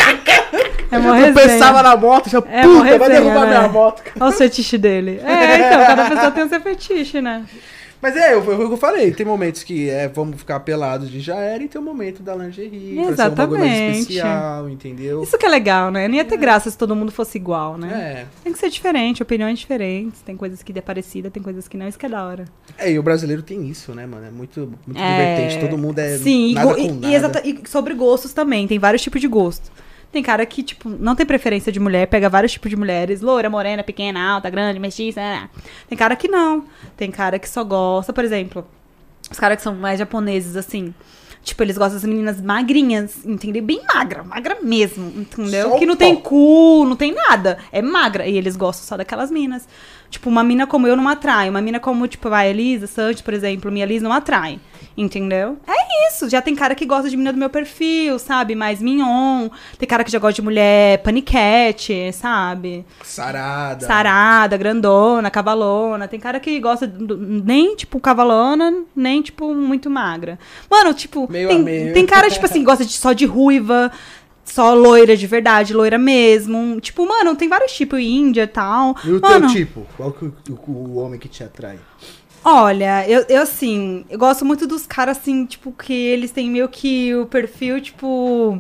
[0.92, 3.58] é uma Eu pensava na moto, já, É puta, vai resenha, derrubar né?
[3.60, 4.02] minha moto.
[4.20, 5.22] Olha o fetiche dele.
[5.24, 7.44] É, então, cada pessoa tem o seu fetiche, né?
[8.02, 9.12] Mas é, eu- que eu falei.
[9.12, 12.34] Tem momentos que é, vamos ficar pelados de já era e tem o momento da
[12.36, 12.70] lingerie.
[12.72, 14.00] Pra ser um mais Exatamente.
[14.00, 15.22] especial, entendeu?
[15.24, 16.08] Isso que é legal, né?
[16.08, 18.24] Não ia ter graça se todo mundo fosse igual, né?
[18.24, 18.26] É.
[18.44, 20.22] Tem que ser diferente, opiniões diferentes.
[20.22, 21.88] Tem coisas que é parecida, tem coisas que não.
[21.88, 22.46] Isso que é da hora.
[22.78, 24.26] É, e o brasileiro tem isso, né, mano?
[24.26, 25.60] É muito, muito É, divertente.
[25.70, 27.42] Todo mundo é Sim, e nada go- com e, nada.
[27.46, 28.68] e e sobre gostos também.
[28.68, 29.72] Tem vários tipos de gosto.
[30.12, 33.50] Tem cara que, tipo, não tem preferência de mulher, pega vários tipos de mulheres, loura,
[33.50, 35.22] morena, pequena, alta, grande, mestiça.
[35.22, 35.50] né?
[35.88, 36.66] Tem cara que não.
[36.98, 38.68] Tem cara que só gosta, por exemplo,
[39.32, 40.94] os caras que são mais japoneses, assim.
[41.44, 43.64] Tipo, eles gostam das meninas magrinhas, entendeu?
[43.64, 45.74] Bem magra, magra mesmo, entendeu?
[45.74, 47.58] O que não tem cu, não tem nada.
[47.72, 48.28] É magra.
[48.28, 49.68] E eles gostam só daquelas minas.
[50.10, 51.50] Tipo, uma mina como eu não atrai.
[51.50, 54.60] Uma mina como, tipo, a Elisa Santos, por exemplo, minha Liz não atrai.
[54.96, 55.58] Entendeu?
[55.68, 56.30] É isso.
[56.30, 58.56] Já tem cara que gosta de menina do meu perfil, sabe?
[58.56, 59.50] Mais mignon.
[59.78, 62.86] Tem cara que já gosta de mulher paniquete, sabe?
[63.04, 63.86] Sarada.
[63.86, 66.08] Sarada, grandona, cavalona.
[66.08, 70.38] Tem cara que gosta do- nem, tipo, cavalona, nem, tipo, muito magra.
[70.70, 71.94] Mano, tipo, Meio a tem, meio.
[71.94, 73.92] tem cara, tipo assim, gosta de, só de ruiva,
[74.44, 76.82] só loira de verdade, loira mesmo.
[76.82, 78.96] Tipo, mano, tem vários tipos, índia e tal.
[79.06, 79.88] E o mano, teu tipo?
[79.96, 81.80] Qual que o, o- o homem que te atrai?
[82.44, 86.68] Olha, eu, eu assim, eu gosto muito dos caras, assim, tipo, que eles têm meio
[86.70, 88.60] que o perfil, tipo.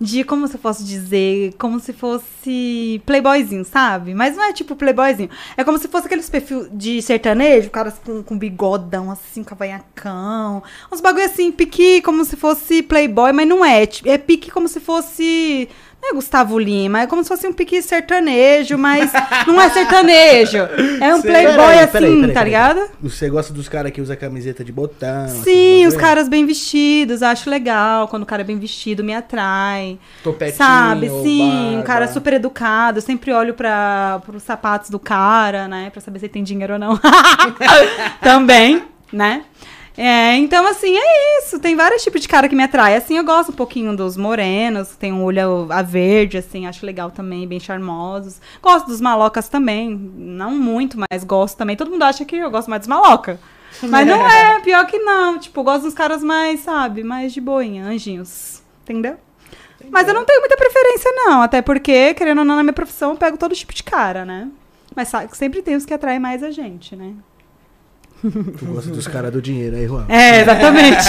[0.00, 4.14] De, como se eu posso dizer, como se fosse playboyzinho, sabe?
[4.14, 5.28] Mas não é tipo playboyzinho.
[5.56, 10.62] É como se fosse aqueles perfil de sertanejo, caras com, com bigodão, assim, cavanhacão.
[10.92, 13.82] Uns bagulho assim, pique como se fosse playboy, mas não é.
[14.04, 15.68] É pique como se fosse...
[16.00, 19.10] Não é Gustavo Lima, é como se fosse um pique sertanejo, mas
[19.46, 20.58] não é sertanejo.
[21.00, 21.30] É um Sei.
[21.30, 22.44] playboy Peraí, assim, peraí, peraí, tá peraí.
[22.44, 22.90] ligado?
[23.02, 25.28] Você gosta dos caras que usa camiseta de botão?
[25.28, 28.08] Sim, assim, os caras bem vestidos, acho legal.
[28.08, 29.98] Quando o cara é bem vestido, me atrai.
[30.24, 31.82] Topetinho, Sabe, sim, um barba.
[31.84, 32.98] cara super educado.
[32.98, 35.90] Eu sempre olho para os sapatos do cara, né?
[35.90, 36.98] Pra saber se ele tem dinheiro ou não.
[38.22, 38.82] Também,
[39.12, 39.42] né?
[40.00, 41.58] É, então, assim, é isso.
[41.58, 42.94] Tem vários tipos de cara que me atrai.
[42.94, 47.10] Assim, eu gosto um pouquinho dos morenos, tem um olho a verde, assim, acho legal
[47.10, 48.40] também, bem charmosos.
[48.62, 49.90] Gosto dos malocas também.
[49.90, 51.74] Não muito, mas gosto também.
[51.74, 53.40] Todo mundo acha que eu gosto mais dos maloca.
[53.82, 55.36] Mas não é, pior que não.
[55.36, 58.62] Tipo, eu gosto dos caras mais, sabe, mais de boinha, anjinhos.
[58.84, 59.16] Entendeu?
[59.90, 61.42] Mas eu não tenho muita preferência, não.
[61.42, 64.48] Até porque, querendo ou não, na minha profissão, eu pego todo tipo de cara, né?
[64.94, 67.14] Mas sabe, sempre tem os que atraem mais a gente, né?
[68.20, 70.04] Tu gosta dos caras do dinheiro aí, Juan.
[70.08, 71.04] É, exatamente.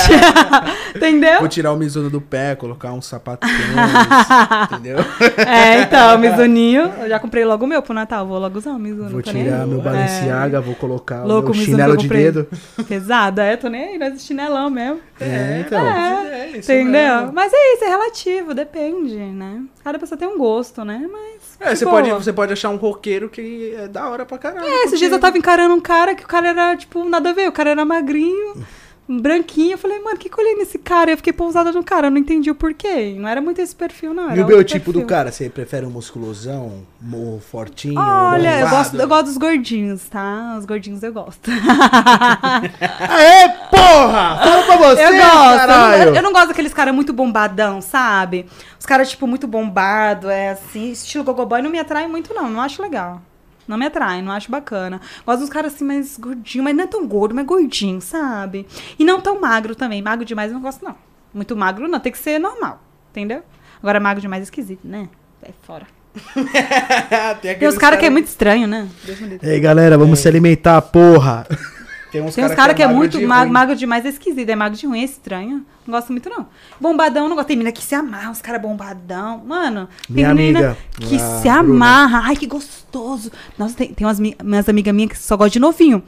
[0.96, 1.40] Entendeu?
[1.40, 3.64] Vou tirar o Mizuno do pé, colocar um sapato tênis,
[4.72, 4.98] entendeu?
[5.38, 6.92] É, então, Mizuninho.
[7.02, 8.26] Eu já comprei logo o meu pro Natal.
[8.28, 9.10] Vou logo usar o Mizuno.
[9.10, 9.84] Vou tirar meu É.
[9.84, 12.48] Balenciaga, vou colocar Louco, o o chinelo de dedo.
[12.88, 15.00] Pesado, é, tô nem aí, nós chinelão mesmo.
[15.20, 15.80] É, então.
[15.80, 16.92] É, É, isso entendeu?
[16.92, 17.34] mesmo.
[17.34, 19.62] Mas é isso, é relativo, depende, né?
[19.84, 21.08] Cada pessoa tem um gosto, né?
[21.12, 21.58] Mas.
[21.60, 21.98] É, você boa.
[21.98, 24.66] pode, você pode achar um roqueiro que é da hora pra caralho.
[24.66, 27.34] É, esses dias eu tava encarando um cara que o cara era, tipo, nada a
[27.34, 27.48] ver.
[27.48, 28.56] O cara era magrinho,
[29.18, 29.74] branquinho.
[29.74, 31.12] Eu falei, mano, o que que eu olhei nesse cara?
[31.12, 33.16] Eu fiquei pousada no cara, eu não entendi o porquê.
[33.18, 34.36] Não era muito esse perfil, não.
[34.36, 35.32] E o meu outro tipo do cara?
[35.32, 38.00] Você prefere um musculosão, um fortinho?
[38.00, 40.56] Olha, eu gosto, eu gosto dos gordinhos, tá?
[40.60, 41.50] Os gordinhos eu gosto.
[43.10, 44.38] Aê, porra!
[44.38, 45.14] Fala pra você, eu gosto.
[45.14, 46.06] Eu caralho!
[46.06, 48.46] não, eu não gosto daqueles caras muito bombadão, sabe?
[48.80, 50.92] Os caras, tipo, muito bombado, é assim.
[50.92, 52.50] Estilo gogoboy não me atrai muito, não.
[52.50, 53.22] Não acho legal.
[53.70, 55.00] Não me atrai, não acho bacana.
[55.24, 58.66] Gosto dos caras assim mais gordinho, mas não é tão gordo, mas gordinho, sabe?
[58.98, 60.02] E não tão magro também.
[60.02, 60.96] Magro demais eu não gosto, não.
[61.32, 63.44] Muito magro não, tem que ser normal, entendeu?
[63.80, 65.08] Agora magro demais é esquisito, né?
[65.44, 65.86] É fora.
[67.44, 68.90] tem Tem uns caras que é muito estranho, né?
[69.06, 69.48] Deus me livre.
[69.48, 71.46] Ei, galera, vamos se alimentar, porra.
[72.12, 74.50] Tem uns Tem uns caras que é magro muito de magro, magro demais, é esquisito.
[74.50, 75.66] É magro de ruim, é estranho.
[75.86, 76.48] Não gosto muito, não.
[76.80, 77.48] Bombadão, não gosto.
[77.48, 79.44] Tem menina que se amarra, os caras bombadão.
[79.46, 81.60] Mano, tem Minha menina amiga, que a se Bruna.
[81.60, 82.22] amarra.
[82.26, 83.32] Ai, que gostoso.
[83.58, 86.04] Nossa, tem, tem umas mi- minhas amigas minhas que só gostam de novinho.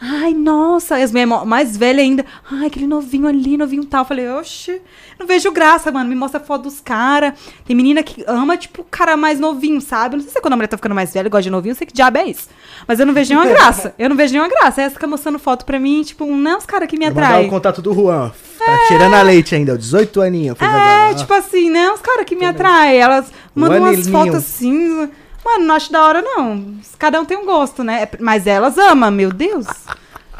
[0.00, 2.24] Ai, nossa, as minhas mais velhas ainda.
[2.50, 4.02] Ai, aquele novinho ali, novinho tal.
[4.02, 4.80] Eu falei, oxe,
[5.18, 6.08] não vejo graça, mano.
[6.08, 7.34] Me mostra foto dos caras.
[7.64, 10.16] Tem menina que ama, tipo, o cara mais novinho, sabe?
[10.16, 11.78] Não sei se é quando a mulher tá ficando mais velha, gosta de novinho, não
[11.78, 12.48] sei que diabo é isso.
[12.86, 13.94] Mas eu não vejo nenhuma graça.
[13.98, 14.80] Eu não vejo nenhuma graça.
[14.80, 17.46] Aí essa fica mostrando foto pra mim, tipo, não é os caras que me atraem.
[17.46, 18.32] o contato do Juan.
[18.58, 20.58] Tá tirando a leite ainda, ó, 18 aninhos.
[20.58, 21.14] fez É, agora.
[21.14, 21.90] tipo assim, né?
[21.90, 22.98] Os caras que me atraem.
[22.98, 24.12] Elas mandam umas aninho.
[24.12, 25.08] fotos assim.
[25.44, 26.76] Mano, não acho da hora, não.
[26.98, 28.08] Cada um tem um gosto, né?
[28.18, 29.66] Mas elas amam, meu Deus.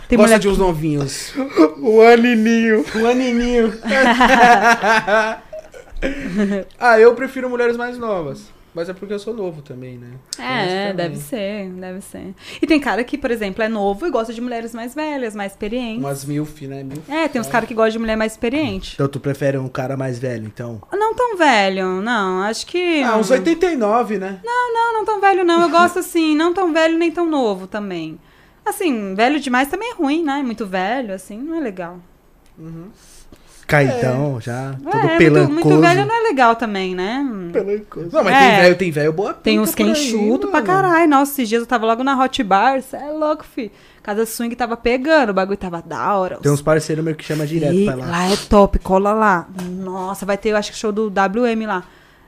[0.08, 1.34] Tem Gosta mulher de uns novinhos.
[1.78, 2.84] O aninho.
[2.94, 3.74] Um aninho.
[6.78, 8.52] ah, eu prefiro mulheres mais novas.
[8.74, 10.08] Mas é porque eu sou novo também, né?
[10.36, 10.96] Tem É, também.
[10.96, 12.34] deve ser, deve ser.
[12.60, 15.52] E tem cara que, por exemplo, é novo e gosta de mulheres mais velhas, mais
[15.52, 15.98] experientes.
[16.04, 16.82] Umas milf, né?
[16.82, 17.08] Milf.
[17.08, 18.94] É, tem uns caras que gostam de mulher mais experiente.
[18.94, 20.82] Então tu prefere um cara mais velho, então?
[20.92, 22.42] Não tão velho, não.
[22.42, 23.00] Acho que.
[23.04, 24.40] Ah, uns 89, né?
[24.44, 25.62] Não, não tão velho, não.
[25.62, 28.18] Eu gosto assim, não tão velho nem tão novo também.
[28.66, 30.42] Assim, velho demais também é ruim, né?
[30.42, 31.98] Muito velho, assim, não é legal.
[33.66, 34.74] Caidão, já.
[34.82, 35.52] Todo é, muito, pelancoso.
[35.52, 37.26] muito velho não é legal também, né?
[37.52, 38.08] Pelancoso.
[38.12, 38.38] Não, mas É.
[38.50, 41.08] tem velho, tem velho boa Tem uns que enxuto pra caralho.
[41.08, 43.70] Nossa, esses dias eu tava logo na Hot Bar, cê é louco, fi.
[44.02, 46.36] Casa swing tava pegando, o bagulho tava da hora.
[46.36, 48.06] Tem uns parceiros meus que chama direto pra lá.
[48.06, 49.48] lá é top, cola lá.
[49.62, 51.84] Nossa, vai ter, eu acho que show do WM lá.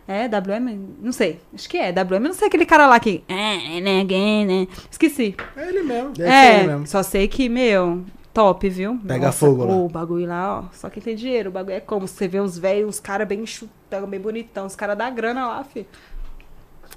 [0.08, 0.78] É, WM?
[1.02, 1.40] Não sei.
[1.52, 2.20] Acho que é, WM.
[2.28, 3.22] Não sei aquele cara lá que.
[3.28, 4.66] É, né, né?
[4.90, 5.34] Esqueci.
[5.56, 6.10] É ele mesmo.
[6.12, 6.86] Deve ser ele É, mesmo.
[6.86, 8.04] só sei que, meu,
[8.36, 9.00] top, viu?
[9.06, 9.74] Pega fogo lá.
[9.74, 10.64] O bagulho lá, ó.
[10.74, 11.48] Só quem tem dinheiro.
[11.48, 14.66] O bagulho é como você vê uns velhos, uns caras bem chutão, bem bonitão.
[14.66, 15.86] Os caras da grana lá, fi.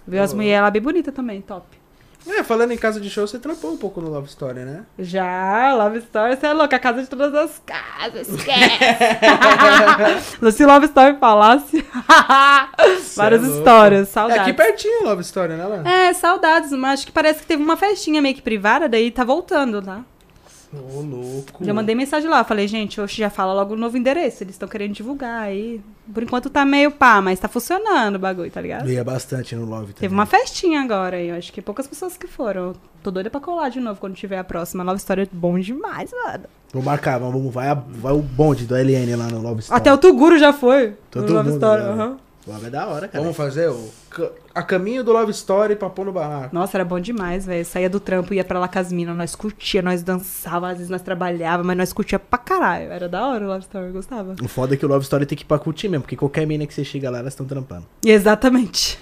[0.06, 0.36] Viu as Ô.
[0.36, 1.66] mulheres lá bem bonitas também, top.
[2.28, 4.84] É, falando em casa de show, você trampou um pouco no Love Story, né?
[5.00, 10.52] Já, Love Story, você é louca, a casa de todas as casas, esquece.
[10.52, 11.86] Se Love Story falasse,
[13.16, 14.42] várias Cê é histórias, É saudades.
[14.44, 15.84] aqui pertinho o Love Story, né, Lan?
[15.90, 19.24] É, saudades, mas acho que parece que teve uma festinha meio que privada, daí tá
[19.24, 20.04] voltando, tá?
[20.72, 21.64] Ô, louco.
[21.66, 24.70] Já mandei mensagem lá, falei, gente, hoje já fala logo o novo endereço, eles estão
[24.70, 25.82] querendo divulgar aí.
[26.14, 28.90] Por enquanto tá meio pá, mas tá funcionando o bagulho, tá ligado?
[28.90, 30.02] Ia bastante no Love também.
[30.02, 32.74] Teve uma festinha agora aí, eu acho que poucas pessoas que foram.
[33.02, 34.84] Tô doida pra colar de novo quando tiver a próxima.
[34.84, 36.44] Nova história é bom demais, mano.
[36.72, 39.78] Vou marcar, vamos, vai, a- vai o bonde do LN lá no Love Story.
[39.80, 40.94] Até o Tuguro já foi.
[41.10, 41.82] Todo no Love Story.
[41.84, 42.16] né?
[42.50, 43.22] Love é da hora, cara.
[43.22, 43.90] Vamos fazer o
[44.56, 46.54] a caminho do Love Story pra pôr no barraco.
[46.54, 47.64] Nossa, era bom demais, velho.
[47.64, 50.90] Saía do trampo, ia pra lá com as minas, nós curtia, nós dançava, às vezes
[50.90, 52.92] nós trabalhava, mas nós curtia pra caralho.
[52.92, 54.36] Era da hora o Love Story, eu gostava.
[54.42, 56.46] O foda é que o Love Story tem que ir pra curtir mesmo, porque qualquer
[56.48, 57.86] mina que você chega lá, elas estão trampando.
[58.04, 58.98] Exatamente.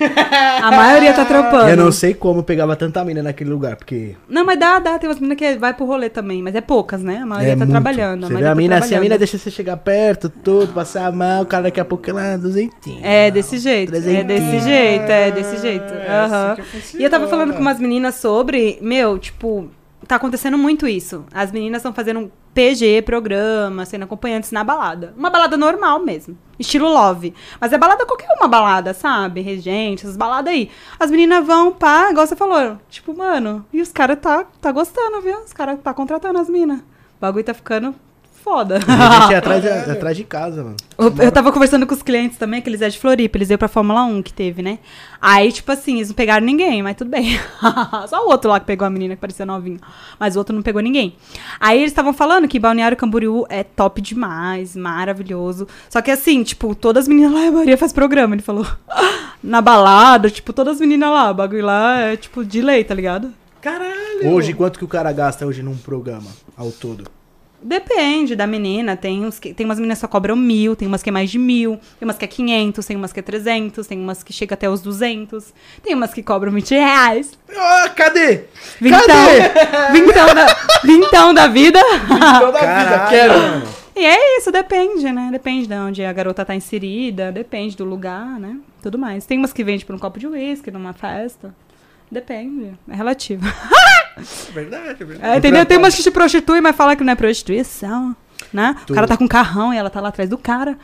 [0.62, 1.68] A maioria tá trampando.
[1.68, 4.16] Eu não sei como pegava tanta mina naquele lugar, porque.
[4.28, 4.98] Não, mas dá, dá.
[4.98, 7.18] Tem umas meninas que vai pro rolê também, mas é poucas, né?
[7.22, 7.70] A maioria é tá muito.
[7.70, 8.26] trabalhando.
[8.26, 11.12] Você vê a tá mina assim, a mina deixa você chegar perto, tudo, passar a
[11.12, 13.00] mão, o cara daqui a pouco ela duzentinho.
[13.02, 15.94] É desse jeito, é desse jeito, é desse jeito.
[15.94, 17.02] É, assim funciona.
[17.02, 19.68] E eu tava falando com umas meninas sobre, meu, tipo,
[20.06, 21.24] tá acontecendo muito isso.
[21.32, 25.14] As meninas estão fazendo PG, programa, sendo acompanhantes na balada.
[25.16, 26.36] Uma balada normal mesmo.
[26.58, 27.34] Estilo love.
[27.60, 29.40] Mas é balada qualquer uma balada, sabe?
[29.40, 30.70] Regente, essas baladas aí.
[30.98, 32.78] As meninas vão, pá, igual você falou.
[32.88, 35.38] Tipo, mano, e os caras tá, tá gostando, viu?
[35.40, 36.80] Os caras tá contratando as minas.
[36.80, 37.94] O bagulho tá ficando
[38.42, 38.76] foda.
[38.86, 40.76] A gente é atrás de, atrás de casa, mano.
[40.98, 43.58] Eu eu tava conversando com os clientes também, que eles é de Floripa, eles iam
[43.58, 44.78] pra Fórmula 1 que teve, né?
[45.20, 47.38] Aí, tipo assim, eles não pegaram ninguém, mas tudo bem.
[48.08, 49.78] Só o outro lá que pegou a menina que parecia novinha.
[50.18, 51.14] Mas o outro não pegou ninguém.
[51.58, 55.68] Aí eles estavam falando que Balneário Camboriú é top demais, maravilhoso.
[55.88, 58.66] Só que assim, tipo, todas as meninas lá, a maioria faz programa, ele falou.
[59.42, 62.94] Na balada, tipo, todas as meninas lá, o bagulho lá é tipo de lei, tá
[62.94, 63.32] ligado?
[63.60, 64.28] Caralho!
[64.30, 67.04] Hoje, quanto que o cara gasta hoje num programa ao todo?
[67.62, 68.96] Depende da menina.
[68.96, 71.30] Tem, uns que, tem umas meninas que só cobram mil, tem umas que é mais
[71.30, 74.32] de mil, tem umas que é 500, tem umas que é 300, tem umas que
[74.32, 75.52] chega até os 200,
[75.82, 77.32] tem umas que cobram 20 reais.
[77.54, 78.44] Ah, cadê?
[78.80, 79.00] Vintão,
[79.92, 80.46] vintão, da,
[80.82, 81.80] vintão da vida.
[82.40, 83.80] Toda a vida, quero.
[83.94, 85.28] E é isso, depende, né?
[85.30, 88.56] Depende de onde a garota tá inserida, depende do lugar, né?
[88.82, 89.26] Tudo mais.
[89.26, 91.54] Tem umas que vende por um copo de uísque numa festa.
[92.10, 93.46] Depende, é relativo.
[93.46, 95.32] É verdade, é verdade.
[95.34, 95.64] É, entendeu?
[95.66, 98.14] Tem umas que te prostituem, mas fala que não é prostituição,
[98.52, 98.74] né?
[98.86, 100.76] Tu- O cara tá com um carrão e ela tá lá atrás do cara.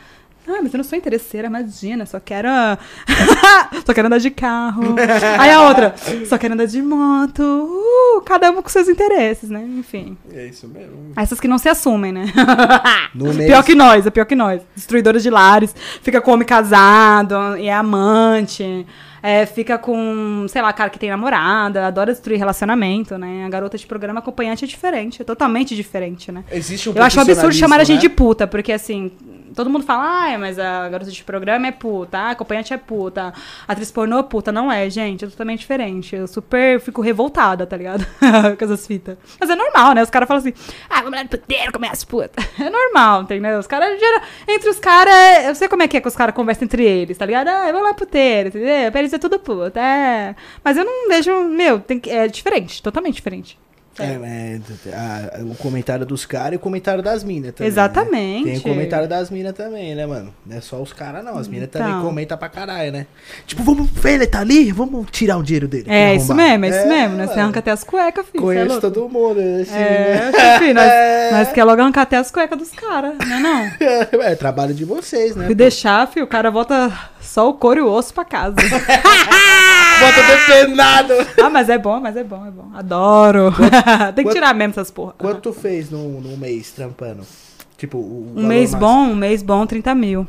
[0.49, 2.47] Ah, mas eu não sou interesseira, imagina, só quero.
[3.85, 4.95] só quero andar de carro.
[5.37, 5.93] Aí a outra,
[6.25, 7.41] só quero andar de moto.
[7.43, 9.61] Uh, cada um com seus interesses, né?
[9.77, 10.17] Enfim.
[10.31, 11.11] É isso mesmo.
[11.17, 12.31] Essas que não se assumem, né?
[13.13, 13.47] No mês.
[13.49, 14.61] Pior que nós, é pior que nós.
[14.73, 18.87] Destruidora de lares, fica com homem casado, e é amante.
[19.21, 23.45] É, fica com, sei lá, cara que tem namorada, adora destruir relacionamento, né?
[23.45, 26.43] A garota de programa acompanhante é diferente, é totalmente diferente, né?
[26.51, 28.15] Existe um Eu acho um absurdo chamar a gente de né?
[28.15, 29.11] puta, porque assim,
[29.57, 33.33] todo mundo fala, ah, mas a garota de programa é puta, a acompanhante é puta,
[33.67, 34.51] a atriz pornô é puta.
[34.51, 36.15] Não é, gente, é totalmente diferente.
[36.15, 38.05] Eu super fico revoltada, tá ligado?
[38.57, 39.17] Com essas fitas.
[39.39, 40.03] Mas é normal, né?
[40.03, 40.53] Os caras falam assim,
[40.87, 42.45] ah, vamos lá no puteiro, comer as putas.
[42.67, 43.59] É normal, entendeu?
[43.59, 43.99] Os caras,
[44.47, 47.17] entre os caras, eu sei como é que é que os caras conversam entre eles,
[47.17, 47.47] tá ligado?
[47.47, 48.91] Ah, vamos lá pro puteiro, entendeu?
[48.91, 50.35] Pra eles é tudo puta, é.
[50.63, 53.57] Mas eu não vejo, meu, tem é diferente, totalmente diferente.
[53.99, 57.63] É, é, a- o comentário dos caras e o comentário das minas também.
[57.63, 57.67] né?
[57.67, 58.43] Exatamente.
[58.45, 60.33] Tem o comentário das minas também, né, mano?
[60.45, 61.37] Não é só os caras, não.
[61.37, 62.03] As minas também Então.
[62.03, 63.07] comentam pra caralho, né?
[63.45, 64.71] Tipo, vamos ver, ele tá ali?
[64.71, 65.85] Vamos tirar o dinheiro dele.
[65.87, 67.23] É, isso mesmo, é isso mesmo, né?
[67.25, 67.41] Você mano.
[67.43, 68.51] arranca até as cuecas, filho.
[68.51, 69.39] é Conheço todo mundo.
[69.39, 70.59] Assim, É, né?
[70.59, 71.31] filho, nós, É.
[71.31, 73.67] nós quer logo arrancar até as cuecas dos caras, né não?
[74.21, 75.47] É, trabalho de vocês, né?
[75.47, 76.91] Se deixar, filho, o cara volta
[77.21, 78.55] só o couro e o osso pra casa.
[79.99, 81.13] Bota depenado.
[81.41, 82.69] ah, mas é bom, mas é bom, é bom.
[82.75, 83.51] Adoro.
[84.13, 85.13] Tem que quanto- tirar mesmo essas porra.
[85.17, 87.23] Quanto tu fez num, num mês trampando?
[87.77, 88.79] Tipo, o Um mês máximo.
[88.91, 90.27] bom, um mês bom, 30 mil.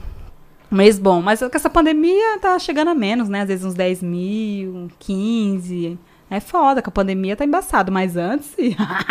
[0.71, 1.23] Um mês bom.
[1.23, 3.41] Mas com essa pandemia tá chegando a menos, né?
[3.43, 5.99] Às vezes uns 10 mil, 15.
[6.31, 7.91] É foda, com a pandemia tá embaçado.
[7.91, 8.51] Mas antes,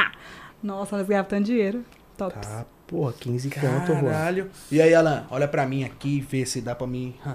[0.62, 1.84] nossa, nós ganhávamos tanto dinheiro.
[2.16, 2.34] Top.
[2.34, 3.92] Tá, porra, 15 conto.
[3.94, 4.50] Caralho.
[4.72, 7.16] E aí, Alan, olha pra mim aqui e vê se dá pra mim.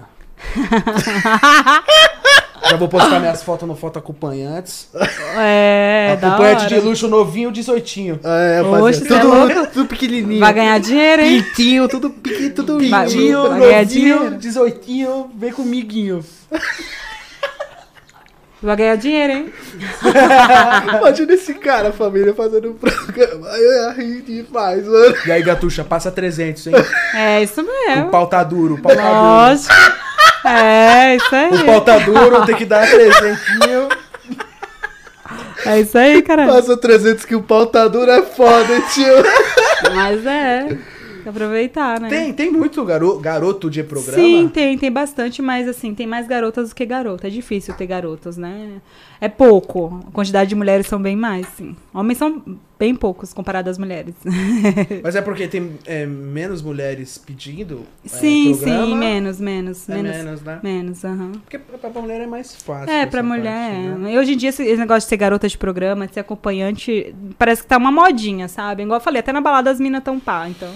[2.69, 4.87] Já vou postar minhas fotos no Foto Acompanhantes.
[5.37, 8.19] É, Acompanhante de luxo novinho, 18.
[8.23, 9.67] É, Oxe, cê é tudo, louco?
[9.73, 10.39] tudo pequenininho.
[10.39, 11.43] Vai ganhar dinheiro, hein?
[11.43, 13.49] Pintinho, tudo pequenininho, tudo Vai- lindinho.
[13.49, 14.19] vai ganhar dinheiro.
[14.23, 16.23] novinho, 18, vem comiguinho.
[18.61, 19.53] Vai ganhar dinheiro, hein?
[20.99, 23.49] Imagina esse cara, a família, fazendo um programa.
[23.49, 25.15] Aí eu ia rir demais, mano.
[25.25, 26.73] E aí, Gatuxa, passa 300, hein?
[27.13, 28.09] É isso O mesmo.
[28.09, 29.13] pau tá duro, o pau tá duro.
[29.21, 29.73] Lógico.
[30.45, 31.53] É, isso aí.
[31.53, 33.39] O pau tá duro, tem que dar 300.
[35.65, 36.45] É isso aí, cara.
[36.47, 39.23] Passa 300 que o pau tá duro, é foda, tio.
[39.95, 40.77] Mas é.
[41.23, 42.09] Tem que aproveitar, né?
[42.09, 44.17] Tem, tem muito garo, garoto de programa?
[44.21, 47.27] Sim, tem, tem bastante, mas assim, tem mais garotas do que garota.
[47.27, 48.81] É difícil ter garotas, né?
[49.21, 50.03] É pouco.
[50.05, 51.75] A quantidade de mulheres são bem mais, sim.
[51.93, 52.43] Homens são
[52.77, 54.13] bem poucos comparado às mulheres.
[55.01, 58.85] Mas é porque tem é, menos mulheres pedindo é, sim, programa?
[58.85, 60.17] sim, menos, menos, É menos.
[60.17, 60.59] menos, né?
[60.61, 61.31] Menos, aham.
[61.43, 62.91] Porque pra, pra mulher é mais fácil.
[62.93, 63.43] É, pra mulher.
[63.71, 64.09] parte, né?
[64.09, 64.13] é.
[64.13, 67.15] E hoje em dia, esse esse negócio de ser garota de programa, de ser acompanhante,
[67.39, 68.83] parece que tá uma modinha, sabe?
[68.83, 70.73] Igual eu falei, até na balada as minas tão pá, então.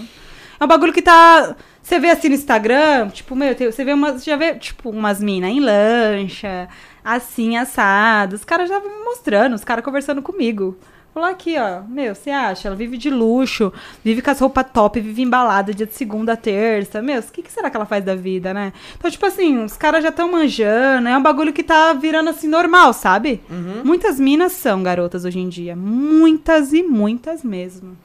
[0.60, 1.54] É um bagulho que tá.
[1.82, 4.24] Você vê assim no Instagram, tipo, meu, você vê umas.
[4.24, 6.68] Já vê, tipo, umas minas em lancha,
[7.04, 8.40] assim, assadas.
[8.40, 10.76] Os caras já me mostrando, os caras conversando comigo.
[11.14, 12.68] Falou aqui, ó, meu, você acha?
[12.68, 13.72] Ela vive de luxo,
[14.04, 17.00] vive com as roupas top, vive embalada dia de segunda a terça.
[17.02, 18.72] Meu, o que, que será que ela faz da vida, né?
[18.96, 22.46] Então, tipo assim, os caras já estão manjando, é um bagulho que tá virando assim
[22.46, 23.40] normal, sabe?
[23.84, 25.74] Muitas minas são garotas hoje em dia.
[25.74, 27.96] Muitas e muitas mesmo.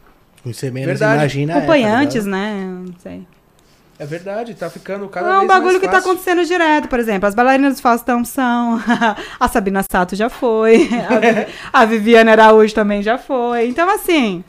[0.45, 1.19] Você menos Verdade.
[1.19, 1.53] imagina.
[1.53, 2.65] é, tá Acompanhantes, né?
[2.85, 3.25] Não sei.
[3.99, 6.87] É verdade, tá ficando cada Não é um vez bagulho mais que tá acontecendo direto,
[6.89, 7.27] por exemplo.
[7.27, 8.81] As bailarinas do Faustão são.
[9.39, 10.89] a Sabina Sato já foi.
[11.07, 13.67] A, Vivi- a Viviane Araújo também já foi.
[13.67, 14.43] Então, assim.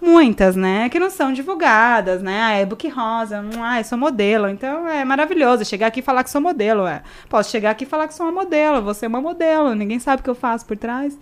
[0.00, 0.90] Muitas, né?
[0.90, 2.38] Que não são divulgadas, né?
[2.42, 3.40] Ah, é book rosa.
[3.40, 4.48] hum, Ah, eu sou modelo.
[4.50, 5.64] Então é maravilhoso.
[5.64, 6.86] Chegar aqui e falar que sou modelo.
[6.86, 7.02] É.
[7.28, 8.82] Posso chegar aqui e falar que sou uma modelo.
[8.82, 9.74] Você é uma modelo.
[9.74, 11.16] Ninguém sabe o que eu faço por trás.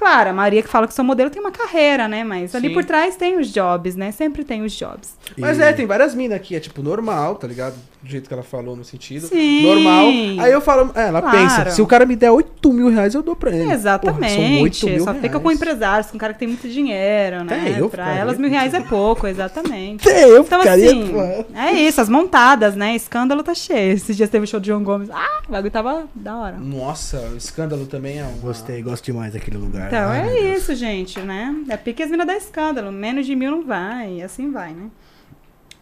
[0.00, 2.24] Claro, a Maria que fala que sou modelo tem uma carreira, né?
[2.24, 2.72] Mas ali Sim.
[2.74, 4.10] por trás tem os jobs, né?
[4.12, 5.14] Sempre tem os jobs.
[5.36, 7.74] Mas E- é, tem várias minas aqui, é tipo normal, tá ligado?
[8.02, 9.26] Do jeito que ela falou no sentido.
[9.26, 9.62] Sim.
[9.62, 10.06] Normal.
[10.42, 11.36] Aí eu falo, é, ela Claro.
[11.36, 13.70] pensa, se o cara me der 8 mil reais, eu dou pra ele.
[13.70, 14.36] Exatamente.
[14.36, 15.20] Porra, são 8 mil Só reais.
[15.20, 17.60] fica com empresários, com cara que tem muito dinheiro, né?
[17.60, 18.20] Até eu pra ficaria.
[18.22, 20.08] elas, mil reais é pouco, exatamente.
[20.08, 20.86] Até eu Então, ficaria.
[20.90, 21.20] assim, pô.
[21.58, 22.96] é isso, as montadas, né?
[22.96, 23.92] Escândalo tá cheio.
[23.92, 25.10] Esses dias teve o show de João Gomes.
[25.10, 26.56] Ah, o bagulho tava da hora.
[26.58, 28.38] Nossa, o escândalo também é um.
[28.40, 29.88] Gostei, gosto demais daquele lugar.
[29.88, 30.62] Então, Ai, é Deus.
[30.62, 31.54] isso, gente, né?
[31.68, 32.90] É pique as minas da escândalo.
[32.90, 34.86] Menos de mil não vai, e assim vai, né?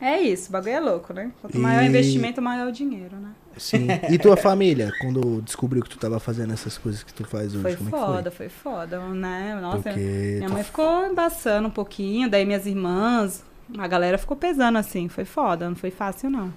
[0.00, 1.30] É isso, o bagulho é louco, né?
[1.40, 3.30] Quanto maior o E- investimento, maior o dinheiro, né?
[3.56, 3.88] Sim.
[4.08, 7.62] E tua família, quando descobriu que tu tava fazendo essas coisas que tu faz hoje,
[7.62, 9.54] Foi como foda, foi foda, né?
[9.58, 9.92] é Nossa, que foi?
[9.92, 13.44] Porque Minha tu- mãe ficou embaçando um pouquinho, daí minhas irmãs,
[13.76, 16.52] a galera ficou pesando assim, foi foda, não foi fácil não.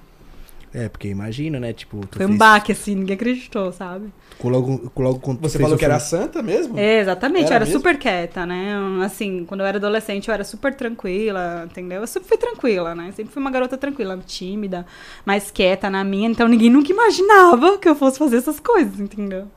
[0.73, 1.73] É, porque imagina, né?
[1.73, 4.07] Tipo, tu Foi um fez- baque, assim, ninguém acreditou, sabe?
[4.41, 6.79] Logo, logo quando Você falou que era filme- santa mesmo?
[6.79, 7.79] É, exatamente, Era eu era mesmo?
[7.79, 8.73] super quieta, né?
[9.05, 12.01] Assim, quando eu era adolescente, eu era super tranquila, entendeu?
[12.01, 13.11] Eu sempre fui tranquila, né?
[13.15, 14.85] Sempre fui uma garota tranquila, tímida,
[15.25, 19.47] mais quieta na minha, então ninguém nunca imaginava que eu fosse fazer essas coisas, entendeu?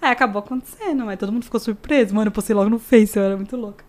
[0.00, 2.14] Aí acabou acontecendo, mas todo mundo ficou surpreso.
[2.14, 3.84] Mano, eu postei logo no Face, eu era muito louca.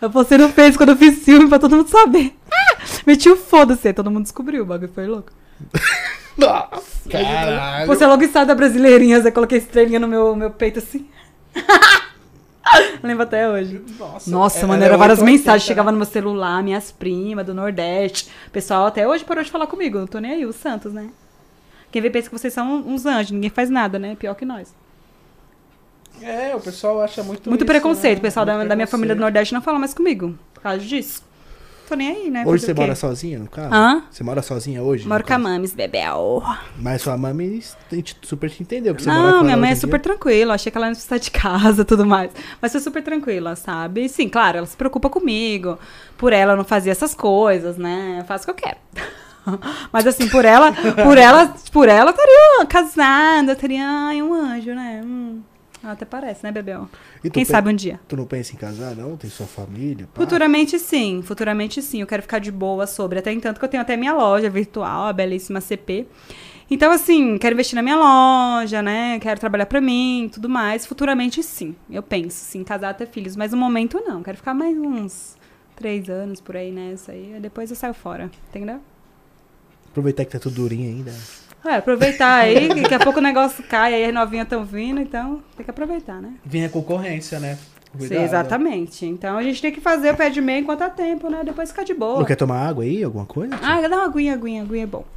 [0.00, 2.34] Eu postei no Face quando eu fiz filme pra todo mundo saber.
[2.52, 2.76] Ah!
[3.06, 5.32] Meti o foda-se, todo mundo descobriu, o bagulho foi louco.
[6.36, 7.86] Nossa, caralho.
[7.86, 11.06] Postei logo estado da Brasileirinhas, aí coloquei estrelinha no meu, meu peito assim.
[13.02, 13.80] Lembro até hoje.
[13.98, 15.66] Nossa, Nossa, é- mano, era era várias 880, mensagens, né?
[15.68, 18.28] chegava no meu celular, minhas primas do Nordeste.
[18.48, 21.08] O pessoal até hoje parou de falar comigo, não tô nem aí, os Santos, né?
[21.92, 24.16] Quem vê pensa que vocês são uns anjos, ninguém faz nada, né?
[24.18, 24.74] Pior que nós.
[26.20, 28.20] É, o pessoal acha muito Muito isso, preconceito, né?
[28.20, 29.20] o pessoal da, Muito da minha família do.
[29.20, 31.22] Nordeste não fala mais comigo, por causa disso.
[31.88, 32.40] Tô nem aí, né?
[32.44, 33.72] Hoje Fazer você mora sozinha, no carro?
[33.72, 34.02] Hã?
[34.10, 35.06] Você mora sozinha hoje?
[35.06, 36.42] Moro com a mames, bebel.
[36.76, 37.16] Mas sua
[37.96, 38.92] gente super te entendeu.
[38.94, 40.54] Que você mora com Não, minha mãe é super tranquila.
[40.54, 42.32] Achei que ela não precisa de casa e tudo mais.
[42.60, 44.04] Mas foi super tranquila, sabe?
[44.04, 45.78] E sim, claro, ela se preocupa comigo.
[46.18, 48.16] Por ela eu não fazer essas coisas, né?
[48.20, 48.78] Eu faço o que eu quero.
[49.92, 54.34] Mas assim, por ela, por ela, por ela, eu estaria casada, eu teria ai, um
[54.34, 55.02] anjo, né?
[55.04, 55.40] Hum,
[55.90, 56.88] até parece, né, Bebel?
[57.32, 58.00] Quem sabe um dia.
[58.08, 59.16] Tu não pensa em casar, não?
[59.16, 60.08] Tem sua família?
[60.12, 60.20] pá?
[60.20, 62.00] Futuramente sim, futuramente sim.
[62.00, 63.18] Eu quero ficar de boa sobre.
[63.18, 66.06] Até entanto que eu tenho até minha loja virtual, a belíssima CP.
[66.68, 69.20] Então, assim, quero investir na minha loja, né?
[69.20, 70.84] Quero trabalhar pra mim tudo mais.
[70.84, 71.76] Futuramente sim.
[71.88, 73.36] Eu penso, sim, casar até filhos.
[73.36, 74.22] Mas no momento não.
[74.22, 75.36] Quero ficar mais uns
[75.76, 77.34] três anos por aí nessa aí.
[77.34, 78.30] aí Depois eu saio fora.
[78.48, 78.80] Entendeu?
[79.90, 81.14] Aproveitar que tá tudo durinho ainda.
[81.66, 85.00] É, aproveitar aí, que daqui a pouco o negócio cai, aí as novinhas estão vindo,
[85.00, 86.34] então tem que aproveitar, né?
[86.44, 87.58] Vinha concorrência, né?
[87.98, 89.06] Sim, exatamente.
[89.06, 91.42] Então a gente tem que fazer o pé de meia enquanto há tempo, né?
[91.44, 92.18] Depois ficar de boa.
[92.18, 93.02] Não quer tomar água aí?
[93.02, 93.54] Alguma coisa?
[93.62, 95.04] Ah, dá uma aguinha, aguinha, aguinha é bom.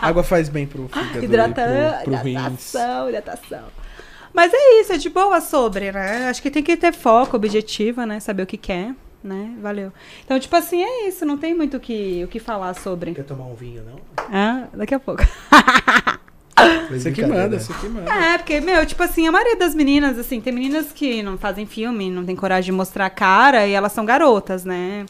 [0.00, 1.62] Água faz bem pro fígado Hidrata...
[1.62, 2.74] e pro, pro rins.
[2.74, 3.64] hidratação, hidratação.
[4.32, 6.28] Mas é isso, é de boa sobre, né?
[6.28, 8.18] Acho que tem que ter foco, objetivo, né?
[8.20, 9.54] Saber o que quer, né?
[9.60, 9.92] Valeu.
[10.24, 11.24] Então, tipo assim, é isso.
[11.24, 13.14] Não tem muito o que, o que falar sobre.
[13.14, 14.00] Quer tomar um vinho, não?
[14.32, 15.22] Ah, daqui a pouco.
[16.90, 18.12] Você que manda, você que manda.
[18.12, 21.66] É, porque, meu, tipo assim, a maioria das meninas, assim, tem meninas que não fazem
[21.66, 25.06] filme, não tem coragem de mostrar a cara e elas são garotas, né?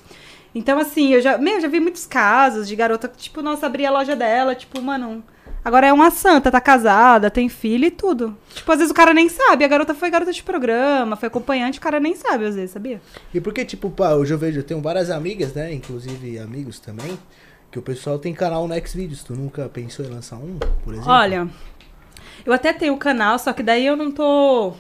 [0.54, 3.88] Então, assim, eu já, meu, já vi muitos casos de garota que, tipo, nossa, abria
[3.88, 5.22] a loja dela, tipo, mano,
[5.64, 8.36] agora é uma santa, tá casada, tem filho e tudo.
[8.54, 11.78] Tipo, às vezes o cara nem sabe, a garota foi garota de programa, foi acompanhante,
[11.78, 13.00] o cara nem sabe, às vezes, sabia?
[13.32, 15.72] E porque, tipo, pá, hoje eu vejo, eu tenho várias amigas, né?
[15.72, 17.18] Inclusive amigos também.
[17.70, 19.24] Que o pessoal tem canal no Xvideos.
[19.24, 21.10] Tu nunca pensou em lançar um, por exemplo?
[21.10, 21.48] Olha,
[22.44, 24.74] eu até tenho o canal, só que daí eu não tô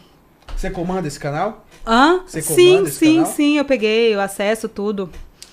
[0.54, 1.64] Você comanda esse canal?
[1.86, 2.20] Hã?
[2.26, 3.32] Você sim, sim, canal?
[3.32, 5.08] sim, eu peguei, eu acesso tudo.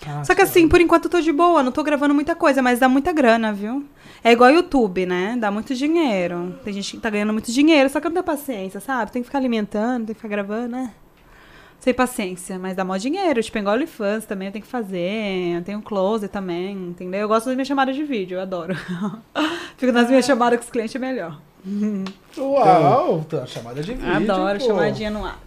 [0.06, 2.62] Ah, Só que assim, por enquanto eu tô de boa, não tô gravando muita coisa,
[2.62, 3.86] mas dá muita grana, viu?
[4.24, 5.38] É igual YouTube, né?
[5.40, 6.60] Dá muito dinheiro.
[6.64, 9.12] Tem gente que tá ganhando muito dinheiro, só que eu não tenho paciência, sabe?
[9.12, 10.94] Tem que ficar alimentando, tem que ficar gravando, né?
[11.80, 13.42] Sem paciência, mas dá mó dinheiro.
[13.42, 15.56] Tipo, igual OnlyFans também eu tenho que fazer.
[15.56, 17.22] Eu tenho close também, entendeu?
[17.22, 18.76] Eu gosto das minhas chamadas de vídeo, eu adoro.
[19.78, 21.40] Fico nas minhas chamadas com os clientes, é melhor.
[22.38, 24.14] Uau, tá, chamada de vídeo.
[24.14, 24.66] adoro pô.
[24.66, 25.40] chamadinha no ar.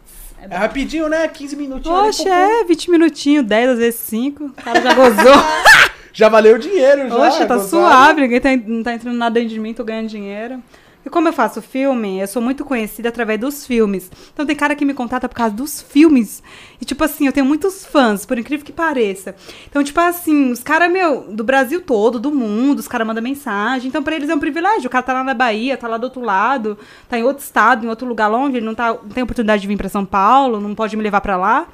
[0.50, 1.26] É É rapidinho, né?
[1.28, 2.16] 15 minutinhos.
[2.18, 4.44] pô, é, 20 minutinhos, 10, às vezes 5.
[4.44, 5.14] O cara já gozou.
[6.14, 7.16] Já valeu o dinheiro, já.
[7.16, 7.70] Oxe, tá gozado.
[7.70, 10.62] suave, ninguém tá, não tá entrando nada dentro de mim, tô ganhando dinheiro.
[11.04, 14.10] E como eu faço filme, eu sou muito conhecida através dos filmes.
[14.32, 16.42] Então tem cara que me contata por causa dos filmes.
[16.80, 19.34] E tipo assim, eu tenho muitos fãs, por incrível que pareça.
[19.68, 23.88] Então, tipo assim, os caras, meu, do Brasil todo, do mundo, os caras mandam mensagem.
[23.88, 24.86] Então, pra eles é um privilégio.
[24.86, 26.78] O cara tá lá na Bahia, tá lá do outro lado,
[27.08, 29.68] tá em outro estado, em outro lugar longe, ele não, tá, não tem oportunidade de
[29.68, 31.66] vir pra São Paulo, não pode me levar pra lá.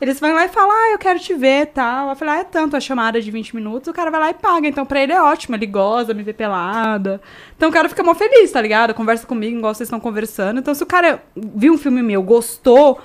[0.00, 2.08] Eles vão lá e falam, ah, eu quero te ver tal.
[2.08, 4.34] Eu falei, ah, é tanto a chamada de 20 minutos, o cara vai lá e
[4.34, 4.66] paga.
[4.66, 7.20] Então, pra ele é ótimo, ele goza, me vê pelada.
[7.56, 8.94] Então, o cara fica mó feliz, tá ligado?
[8.94, 10.60] Conversa comigo, igual vocês estão conversando.
[10.60, 12.98] Então, se o cara viu um filme meu, gostou,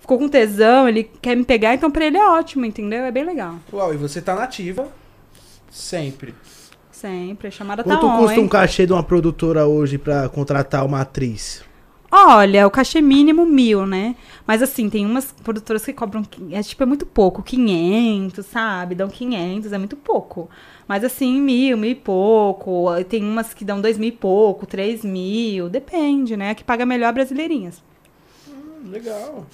[0.00, 3.04] ficou com tesão, ele quer me pegar, então pra ele é ótimo, entendeu?
[3.04, 3.54] É bem legal.
[3.72, 4.88] Uau, e você tá nativa
[5.70, 6.34] sempre.
[6.90, 8.44] Sempre, a chamada tá Quanto on, custa hein?
[8.44, 11.62] um cachê de uma produtora hoje pra contratar uma atriz?
[12.12, 14.16] Olha, o cachê mínimo mil, né?
[14.44, 18.96] Mas assim, tem umas produtoras que cobram, é tipo, é muito pouco, 500, sabe?
[18.96, 20.50] Dão 500, é muito pouco.
[20.88, 22.86] Mas assim, mil, mil e pouco.
[23.08, 26.50] Tem umas que dão dois mil e pouco, três mil, depende, né?
[26.50, 27.80] A que paga melhor brasileirinhas.
[28.48, 29.46] Hum, legal.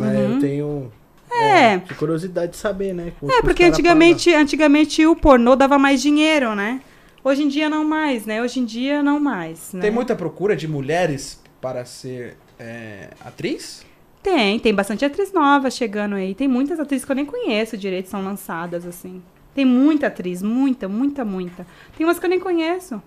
[0.00, 0.66] É, eu tenho.
[0.66, 0.90] Uhum.
[1.32, 1.78] É.
[1.78, 3.12] que curiosidade de saber, né?
[3.22, 6.80] É, que porque antigamente, antigamente o pornô dava mais dinheiro, né?
[7.22, 8.42] Hoje em dia não mais, né?
[8.42, 9.80] Hoje em dia não mais, né?
[9.80, 13.84] Tem muita procura de mulheres para ser é, atriz?
[14.22, 16.34] Tem, tem bastante atriz nova chegando aí.
[16.34, 19.22] Tem muitas atrizes que eu nem conheço direito, são lançadas, assim.
[19.54, 21.66] Tem muita atriz, muita, muita, muita.
[21.96, 23.02] Tem umas que eu nem conheço.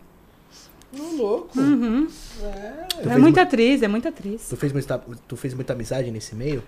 [0.91, 1.59] No louco.
[1.59, 2.07] Uhum.
[2.41, 3.13] É.
[3.13, 4.47] É muita atriz, é muita atriz.
[4.49, 4.97] Tu fez, muita,
[5.27, 6.63] tu fez muita amizade nesse meio?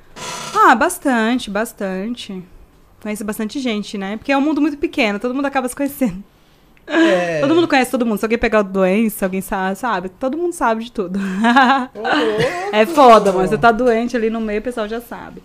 [0.56, 2.44] Ah, bastante, bastante.
[3.02, 4.18] Conheço bastante gente, né?
[4.18, 6.24] Porque é um mundo muito pequeno, todo mundo acaba se conhecendo.
[6.88, 7.40] É.
[7.42, 8.18] Todo mundo conhece todo mundo.
[8.20, 10.10] Se alguém pegar doença, alguém sabe, sabe?
[10.10, 11.20] Todo mundo sabe de tudo.
[11.96, 12.42] Louco.
[12.72, 15.42] é foda, mas você tá doente ali no meio, o pessoal já sabe.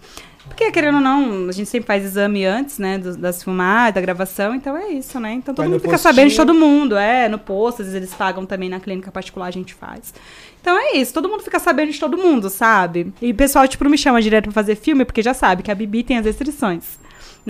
[0.49, 2.99] Porque, querendo ou não, a gente sempre faz exame antes, né?
[2.99, 5.32] dos- das filmagens, da gravação, então é isso, né?
[5.34, 6.12] Então todo Vai mundo fica postinho.
[6.14, 6.97] sabendo de todo mundo.
[6.97, 10.12] É, no posto, às vezes eles pagam também na clínica particular, a gente faz.
[10.61, 13.12] Então é isso, todo mundo fica sabendo de todo mundo, sabe?
[13.22, 15.74] E o pessoal, tipo, me chama direto pra fazer filme, porque já sabe que a
[15.74, 16.99] Bibi tem as restrições.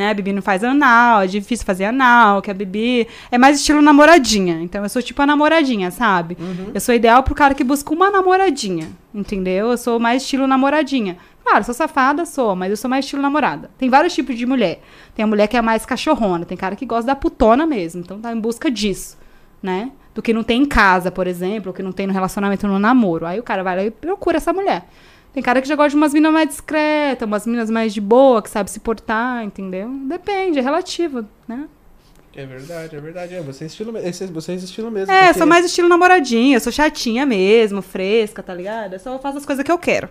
[0.01, 0.09] Né?
[0.09, 3.83] A Bibi não faz anal, é difícil fazer anal, que a Bibi é mais estilo
[3.83, 4.63] namoradinha.
[4.63, 6.39] Então eu sou tipo a namoradinha, sabe?
[6.73, 9.73] Eu sou ideal pro cara que busca uma namoradinha, entendeu?
[9.73, 11.19] Eu sou mais estilo namoradinha.
[11.45, 13.71] Claro, sou safada, sou, mas eu sou mais estilo namorada.
[13.77, 14.81] Tem vários tipos de mulher.
[15.15, 18.19] Tem a mulher que é mais cachorrona, tem cara que gosta da putona mesmo, então
[18.19, 19.19] tá em busca disso,
[19.63, 19.93] né?
[20.15, 22.79] Do que não tem em casa, por exemplo, ou que não tem no relacionamento no
[22.79, 23.27] namoro.
[23.27, 24.89] Aí o cara vai lá e procura essa mulher.
[25.33, 28.43] Tem cara que já gosta de umas minas mais discretas, umas minas mais de boa,
[28.43, 29.89] que sabe se portar, entendeu?
[30.07, 31.67] Depende, é relativo, né?
[32.35, 33.35] É verdade, é verdade.
[33.35, 33.93] É, você é estilo,
[34.33, 35.13] você é estilo mesmo.
[35.13, 38.95] É, porque- sou mais estilo namoradinha, sou chatinha mesmo, fresca, tá ligado?
[38.95, 40.09] Eu só faço as coisas que eu quero.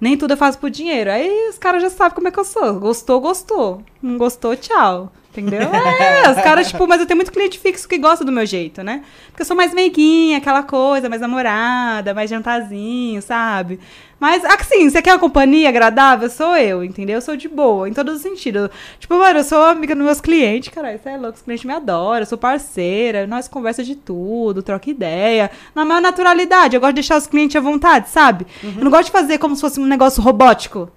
[0.00, 1.10] Nem tudo eu faço por dinheiro.
[1.10, 2.80] Aí os caras já sabem como é que eu sou.
[2.80, 3.82] Gostou, gostou.
[4.02, 5.12] Não gostou, tchau.
[5.30, 5.60] Entendeu?
[5.70, 8.82] É, os caras, tipo, mas eu tenho muito cliente fixo que gosta do meu jeito,
[8.82, 9.02] né?
[9.28, 13.78] Porque eu sou mais meiguinha, aquela coisa, mais namorada, mais jantarzinho, sabe?
[14.20, 16.28] Mas, assim, você quer uma companhia agradável?
[16.28, 17.16] Sou eu, entendeu?
[17.16, 18.68] Eu sou de boa, em todos os sentidos.
[18.98, 20.94] Tipo, mano, eu sou amiga dos meus clientes, cara.
[20.94, 24.90] Isso é louco, os clientes me adoram, eu sou parceira, nós conversa de tudo, troca
[24.90, 25.50] ideia.
[25.74, 28.46] Na maior naturalidade, eu gosto de deixar os clientes à vontade, sabe?
[28.62, 30.90] Eu não gosto de fazer como se fosse um negócio robótico.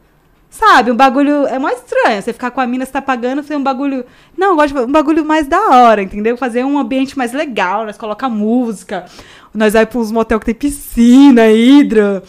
[0.49, 1.47] Sabe, um bagulho.
[1.47, 2.21] É mais estranho.
[2.21, 4.05] Você ficar com a mina, você tá pagando, fazer um bagulho.
[4.37, 6.37] Não, eu gosto de um bagulho mais da hora, entendeu?
[6.37, 9.05] Fazer um ambiente mais legal, nós colocar música.
[9.53, 12.21] Nós vai pra uns motel que tem piscina, hidra.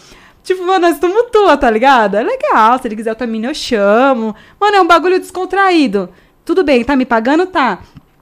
[0.45, 2.15] Tipo, mano, nós tumultua, tá ligado?
[2.15, 2.79] É legal.
[2.79, 4.35] Se ele quiser outra mina, eu chamo.
[4.61, 6.07] Mano, é um bagulho descontraído.
[6.45, 7.47] Tudo bem, tá me pagando?
[7.47, 7.79] Tá.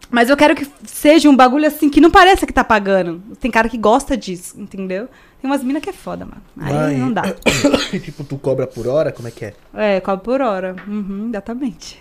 [0.10, 3.22] Mas eu quero que seja um bagulho assim que não pareça que tá pagando.
[3.42, 5.10] Tem cara que gosta disso, entendeu?
[5.42, 6.42] Tem umas minas que é foda, mano.
[6.62, 7.24] Aí não dá.
[8.02, 9.12] tipo, tu cobra por hora?
[9.12, 9.54] Como é que é?
[9.74, 10.76] É, cobra por hora.
[10.88, 12.00] Uhum, exatamente.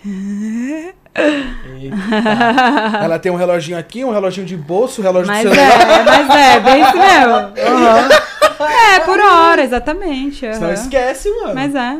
[3.03, 5.81] Ela tem um reloginho aqui, um reloginho de bolso, um relógio Mas de celular.
[5.81, 7.33] é, mas é, bem isso mesmo.
[7.73, 8.32] Uhum.
[8.59, 10.45] É, por hora, exatamente.
[10.45, 10.53] uhum.
[10.53, 11.55] Senão esquece, mano.
[11.55, 11.99] Mas é.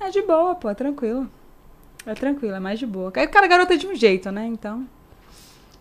[0.00, 1.28] É de boa, pô, é tranquilo.
[2.06, 3.12] É tranquilo, é mais de boa.
[3.14, 4.46] Aí o cara garota é de um jeito, né?
[4.46, 4.86] Então.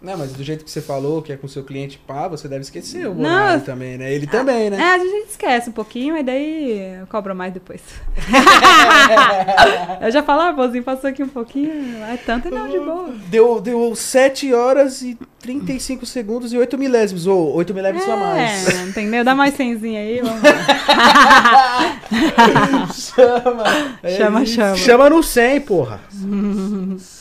[0.02, 2.48] Não, mas do jeito que você falou, que é com o seu cliente pá, você
[2.48, 4.14] deve esquecer o horário também, né?
[4.14, 4.78] Ele também, né?
[4.80, 7.82] É, a gente esquece um pouquinho, e daí eu cobro mais depois.
[10.02, 12.02] eu já falo, ah, pôzinho, passou aqui um pouquinho.
[12.06, 13.14] É tanto não, de boa.
[13.28, 18.70] Deu, deu 7 horas e 35 segundos e 8 milésimos, ou 8 milésimos a mais.
[18.70, 19.26] É, entendeu?
[19.26, 20.40] Dá mais cenzinha aí, vamos
[22.96, 23.64] chama!
[24.02, 24.54] É Chama, isso.
[24.54, 24.78] chama.
[24.78, 26.00] Chama no 100, porra.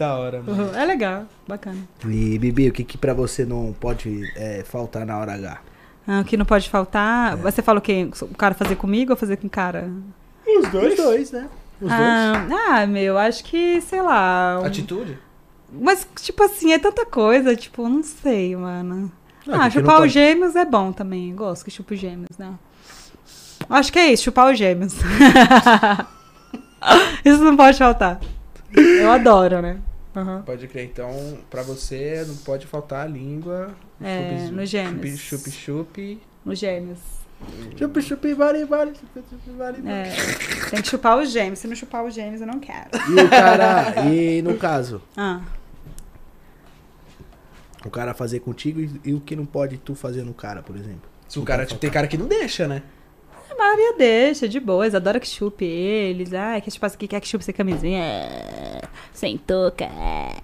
[0.00, 0.74] Da hora, mano.
[0.74, 1.76] É legal, bacana.
[2.08, 5.58] E, Bibi, o que que pra você não pode é, faltar na hora H?
[6.08, 7.36] Ah, o que não pode faltar.
[7.36, 8.08] Você fala o quê?
[8.22, 9.90] O cara fazer comigo ou fazer com o cara?
[10.46, 10.98] Os dois?
[10.98, 11.50] Os dois, né?
[11.78, 11.92] Os dois.
[12.00, 12.46] Ah,
[12.78, 14.60] ah, meu, acho que, sei lá.
[14.62, 15.18] um- Atitude?
[15.70, 19.12] Mas, tipo assim, é tanta coisa, tipo, não sei, mano.
[19.46, 21.34] Não, ah, que não chupar pode- os gêmeos é bom também.
[21.34, 22.54] Gosto que chupa os gêmeos, né?
[23.68, 24.94] Acho que é isso, chupar os gêmeos.
[27.22, 28.18] isso não pode faltar.
[28.74, 29.76] Eu adoro, né?
[30.14, 30.42] Aham.
[30.42, 30.84] Pode crer.
[30.86, 33.74] Então, pra você, não pode faltar a língua.
[34.00, 35.18] É, nos gêmeos.
[35.20, 36.22] Chupi, chupi, chupi.
[36.44, 36.98] Os gêmeos.
[37.78, 38.92] Chupi, chupi, vale, vale.
[38.94, 39.88] Chupi, vale, vale.
[39.88, 40.12] É,
[40.70, 41.58] tem que chupar os gêmeos.
[41.58, 42.90] Se não chupar os gêmeos, eu não quero.
[43.08, 45.40] E o cara, e no caso, Ah,
[47.84, 50.76] o cara fazer contigo e, e o que não pode tu fazer no cara, por
[50.76, 51.08] exemplo.
[51.28, 52.82] Se o cara, tipo, tem cara que não deixa, né?
[53.50, 54.94] A maioria deixa, de boas.
[54.94, 56.32] Adora que chupe eles.
[56.32, 58.02] Ah, que chupa aqui, quer que chupe sem camisinha.
[58.02, 58.80] É,
[59.12, 59.84] Sem touca.
[59.84, 60.36] é.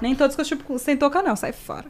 [0.00, 1.34] Nem todos que eu chupo sem touca, não.
[1.36, 1.86] Sai fora.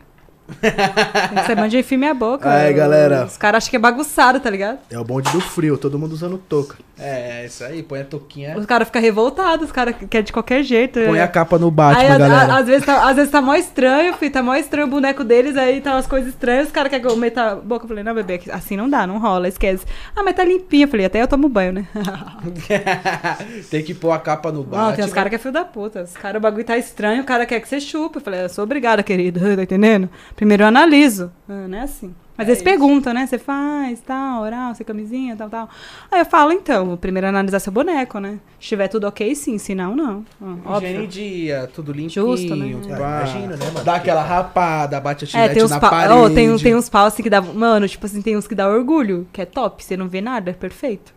[1.57, 2.51] Bom de enfim minha boca.
[2.51, 3.24] Aí, galera.
[3.24, 4.78] Os caras acham que é bagunçado, tá ligado?
[4.90, 6.76] É o bonde do frio, todo mundo usando touca.
[6.99, 7.82] É, é isso aí.
[7.82, 8.57] Põe a touquinha.
[8.57, 10.99] Os caras ficam revoltados, os caras querem de qualquer jeito.
[11.00, 11.22] Põe é.
[11.22, 12.53] a capa no Aí, Batman, a- galera.
[12.54, 15.22] a- às, vezes tá, às vezes tá mó estranho, filho, tá mó estranho o boneco
[15.22, 17.84] deles, aí tá umas coisas estranhas, os caras querem que eu meta a boca.
[17.84, 19.84] Eu falei, não, bebê, assim não dá, não rola, esquece.
[20.14, 20.84] Ah, mas tá limpinho.
[20.84, 21.87] Eu falei, até eu tomo banho, né?
[23.70, 25.04] tem que pôr a capa no Não, tem Batman.
[25.07, 26.03] uns caras que é filho da puta.
[26.03, 28.16] Os caras, o bagulho tá estranho, o cara quer que você chupe.
[28.16, 30.08] Eu falei, eu sou obrigada, querido, tá entendendo?
[30.37, 31.33] Primeiro eu analiso.
[31.49, 32.14] Ah, não é assim.
[32.37, 32.64] Mas É eles isso.
[32.64, 33.26] perguntam, né?
[33.26, 35.71] Você faz, tal, oral, você camisinha, tal, tal.
[36.13, 38.38] Aí eu falo, então, vou primeiro analisar seu boneco, né?
[38.61, 39.57] Se tiver tudo ok, sim.
[39.57, 40.22] Se não, não.
[40.67, 42.11] Ah, Higiene dia, tudo limpinho.
[42.11, 42.76] Justo, né?
[42.76, 42.95] Ah, pá.
[42.96, 43.83] imagino, né, mano?
[43.84, 45.88] Dá aquela rapada, bate a É, tem uns, na pa...
[45.88, 46.13] parede.
[46.13, 47.41] oh, tem, tem uns paus assim que dá.
[47.41, 49.83] Mano, tipo assim, tem uns que dá orgulho, que é top.
[49.83, 51.14] Você não vê nada, é perfeito.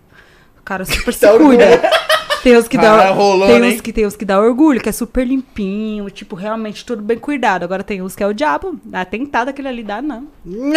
[0.57, 1.57] O cara super se Dá orgulho.
[1.57, 1.81] cuida.
[2.43, 3.13] Tem uns que dá.
[3.47, 3.79] tem uns hein?
[3.79, 7.63] que tem uns que dá orgulho, que é super limpinho, tipo, realmente tudo bem cuidado.
[7.63, 8.79] Agora tem uns que é o diabo.
[8.83, 10.27] Dá tentado aquele ali, dá não.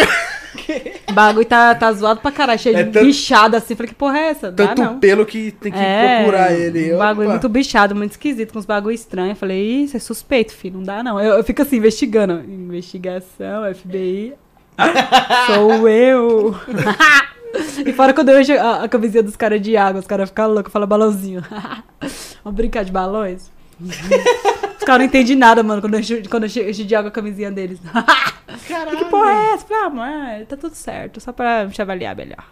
[1.09, 3.75] O bagulho tá, tá zoado pra caralho, cheio É de tanto- bichada assim.
[3.75, 4.51] Falei que porra é essa?
[4.51, 4.99] Dá Tanto não.
[4.99, 6.93] pelo que tem que É, procurar ele.
[6.93, 7.33] Um bagulho Opa.
[7.33, 9.37] muito bichado, muito esquisito, com uns bagulho estranhos.
[9.37, 11.19] Falei, isso é suspeito, filho, não dá não.
[11.19, 12.39] Eu, eu fico assim, investigando.
[12.47, 14.33] Investigação, FBI.
[15.47, 16.55] Sou eu.
[17.85, 20.49] e fora quando eu vejo a, a camisinha dos caras de água, os caras ficam
[20.51, 21.43] loucos, falam balãozinho.
[22.43, 23.51] Vamos brincar de balões?
[24.77, 27.07] Os caras não entendem nada, mano, quando eu encho, quando eu encho- encho de água
[27.07, 27.79] a camisinha deles.
[28.67, 28.97] Caralho.
[28.97, 29.65] que porra é essa?
[29.65, 32.43] Falei, ah, mano, tá tudo certo, só pra te avaliar melhor.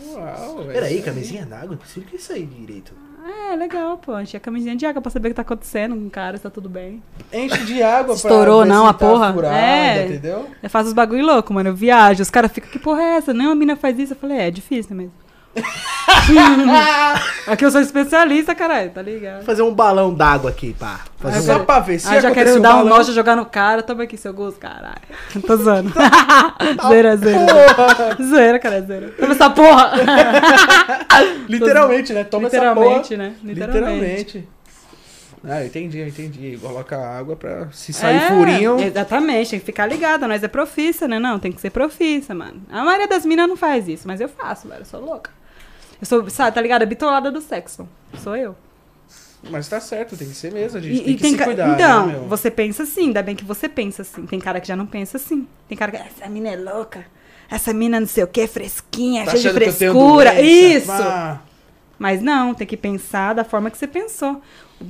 [0.00, 0.64] Uau.
[0.72, 1.78] Peraí, camisinha d'água?
[1.84, 2.92] Explica isso aí direito.
[3.26, 4.18] É, legal, pô.
[4.20, 6.42] Encher a camisinha de água pra saber o que tá acontecendo com o cara, se
[6.42, 7.02] tá tudo bem.
[7.32, 9.32] Enche de água Estourou, pra não, se a tá porra?
[9.32, 10.06] furada, É.
[10.06, 10.46] entendeu?
[10.62, 11.70] Eu faço os bagulho louco, mano.
[11.70, 12.22] Eu viajo.
[12.22, 13.32] Os caras ficam, que porra é essa?
[13.32, 14.12] Nem uma mina faz isso.
[14.12, 15.12] Eu falei, é, é difícil mesmo.
[17.46, 19.44] Aqui eu sou especialista, caralho, tá ligado?
[19.44, 21.00] Fazer um balão d'água aqui, pá.
[21.18, 21.44] Fazer Ah, um...
[21.44, 22.96] Só pra ver se Ah, já quero dar um balão.
[22.98, 23.82] nojo jogar no cara.
[23.82, 24.96] Toma aqui seu gosto, caralho.
[25.46, 25.92] Tô zoando.
[26.88, 27.46] zera, zera.
[28.22, 29.08] Zoeira, cara, zera.
[29.18, 29.92] Toma essa porra.
[31.48, 32.24] Literalmente, né?
[32.24, 33.34] Toma Literalmente, essa né?
[33.40, 33.52] porra.
[33.52, 34.48] Literalmente.
[35.46, 36.58] Ah, eu entendi, eu entendi.
[36.60, 38.80] Coloca água pra se sair É, furinho.
[38.80, 40.26] Exatamente, tem que ficar ligado.
[40.26, 41.18] Nós é profissa, né?
[41.18, 42.62] Não, tem que ser profissa, mano.
[42.72, 44.80] A maioria das minas não faz isso, mas eu faço, velho.
[44.80, 45.30] Eu sou louca.
[46.04, 46.82] Eu sou, sabe, tá ligado?
[46.82, 47.88] A bitolada do sexo.
[48.22, 48.54] Sou eu.
[49.50, 50.78] Mas tá certo, tem que ser mesmo.
[50.78, 53.22] A gente E, tem e que se ca- cuidar, Então, né, você pensa assim, ainda
[53.22, 54.24] bem que você pensa assim.
[54.26, 55.46] Tem cara que já não pensa assim.
[55.68, 55.96] Tem cara que.
[55.98, 57.04] Essa mina é louca.
[57.50, 60.40] Essa mina não sei o que, fresquinha, Tá cheia de frescura.
[60.40, 60.90] Isso!
[60.92, 61.40] Ah,
[61.98, 64.40] Mas não, tem que pensar da forma que você pensou.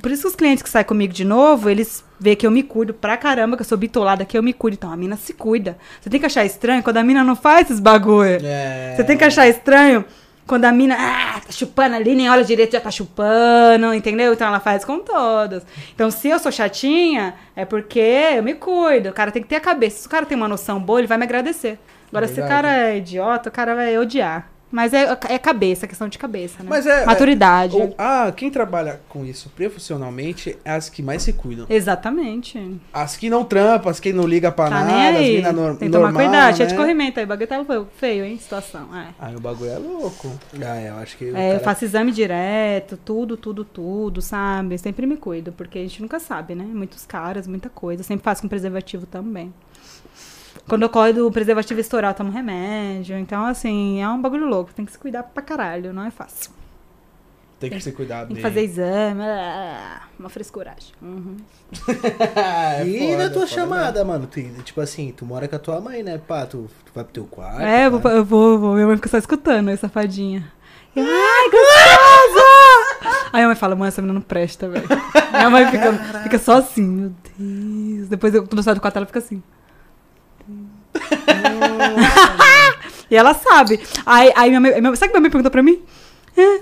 [0.00, 2.62] Por isso que os clientes que saem comigo de novo, eles veem que eu me
[2.62, 4.76] cuido pra caramba, que eu sou bitolada, que eu me cuido.
[4.76, 5.76] Então a mina se cuida.
[6.00, 8.38] Você tem que achar estranho quando a mina não faz esses bagulho.
[8.44, 8.94] é...
[8.96, 10.04] Você tem que achar estranho
[10.46, 14.32] quando a mina ah, tá chupando ali, nem olha direito, já tá chupando, entendeu?
[14.32, 15.64] Então ela faz com todas.
[15.94, 19.08] Então se eu sou chatinha, é porque eu me cuido.
[19.08, 20.02] O cara tem que ter a cabeça.
[20.02, 21.78] Se o cara tem uma noção boa, ele vai me agradecer.
[22.10, 24.48] Agora, se o cara é idiota, o cara vai odiar.
[24.74, 26.66] Mas é, é cabeça, questão de cabeça, né?
[26.68, 27.76] Mas é- Maturidade.
[27.76, 31.64] O- ah, quem trabalha com isso profissionalmente é as que mais se cuidam.
[31.70, 32.80] Exatamente.
[32.92, 35.36] As que não trampam, as que não ligam pra Tá nada, nem as aí.
[35.36, 36.56] mina nor Tem que tomar normal, cuidado.
[36.56, 36.80] Cheio de né?
[36.80, 37.24] corrimento aí.
[37.24, 37.64] O bagulho tá
[37.96, 38.36] feio, hein?
[38.36, 38.88] Situação.
[38.96, 39.08] É.
[39.18, 40.32] Aí o bagulho é louco.
[40.60, 41.24] Ah, é, eu acho que.
[41.26, 44.74] o É, eu cara- faço exame direto, tudo, tudo, tudo, sabe?
[44.74, 46.64] Eu sempre me cuido, porque a gente nunca sabe, né?
[46.64, 48.00] Muitos caras, muita coisa.
[48.00, 49.54] Eu sempre faço com preservativo também.
[50.66, 53.18] Quando ocorre do preservativo estourar, eu tomo remédio.
[53.18, 54.72] Então, assim, é um bagulho louco.
[54.72, 56.50] Tem que se cuidar pra caralho, não é fácil.
[57.60, 60.92] Tem que ser cuidado Tem que fazer exame, ah, uma frescuragem.
[61.00, 61.36] Uhum.
[62.36, 64.26] É E foda, na tua foda chamada, mano?
[64.26, 66.18] Tu, tipo assim, tu mora com a tua mãe, né?
[66.18, 67.62] Pá, tu, tu vai pro teu quarto.
[67.62, 68.74] É, eu vou, eu vou, vou.
[68.74, 70.52] Minha mãe fica só escutando, aí, safadinha.
[70.94, 73.30] Eu, Ai, gostosa!
[73.32, 74.86] Aí a mãe fala, mãe, essa menina não presta, velho.
[75.32, 75.92] Minha mãe fica,
[76.22, 78.08] fica só assim, meu Deus.
[78.08, 79.42] Depois, eu, quando eu saio do quarto, ela fica assim.
[83.10, 83.80] e ela sabe.
[84.06, 85.82] Aí, aí minha mãe, minha sabe o que minha mãe perguntou pra mim?
[86.36, 86.60] "É,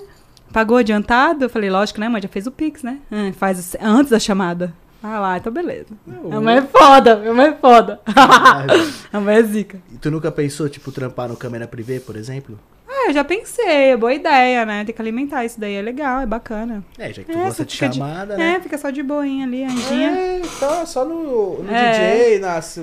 [0.53, 1.45] pagou adiantado?
[1.45, 2.23] Eu falei, lógico, né, mãe?
[2.23, 2.99] Já fez o Pix, né?
[3.11, 4.73] "Ah, faz antes da chamada.
[5.05, 5.89] Ah lá, então beleza.
[6.07, 8.01] Não, A mãe é foda, minha mãe é foda.
[8.07, 8.93] Velho.
[9.13, 9.79] a mãe é zica.
[9.93, 12.57] E tu nunca pensou, tipo, trampar no câmera privê, por exemplo?
[12.89, 14.85] Ah, eu já pensei, é boa ideia, né?
[14.85, 16.85] Tem que alimentar isso daí, é legal, é bacana.
[16.97, 18.55] É, já que tu É, gosta de fica de- chamada, né?
[18.59, 20.11] É, fica só de boinha ali, anjinha.
[20.11, 22.29] É, só, só no, no É.
[22.29, 22.79] DJ, nas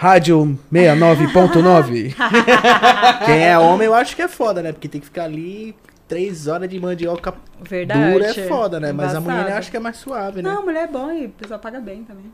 [0.00, 2.14] rádio 69.9.
[3.26, 4.72] Quem é homem, eu acho que é foda, né?
[4.72, 5.76] Porque tem que ficar ali
[6.08, 8.12] três horas de mandioca Verdade.
[8.12, 8.92] dura, é foda, né?
[8.92, 9.50] Mas a mulher Embaçado.
[9.52, 10.50] eu acho que é mais suave, né?
[10.50, 12.32] Não, mulher é bom e o pessoal paga bem também.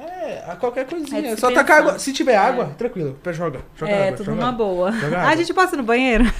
[0.00, 1.34] É, a qualquer É coisinha.
[1.34, 1.60] se só pensar.
[1.64, 1.98] tacar água.
[1.98, 2.36] Se tiver É.
[2.38, 3.18] água, tranquilo.
[3.22, 3.60] Pé, Joga.
[3.76, 4.16] Joga é, água.
[4.16, 4.64] tudo joga numa água.
[4.66, 4.92] boa.
[4.92, 6.24] Joga Ah, a gente passa no banheiro.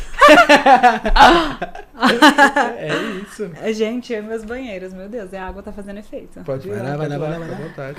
[2.78, 2.88] É
[3.22, 3.50] isso.
[3.62, 6.40] É, gente, é meus banheiros, meu Deus, a água tá fazendo efeito.
[6.40, 7.46] Pode ir Vai lá, vai lá, vai lá.
[7.46, 7.54] Fica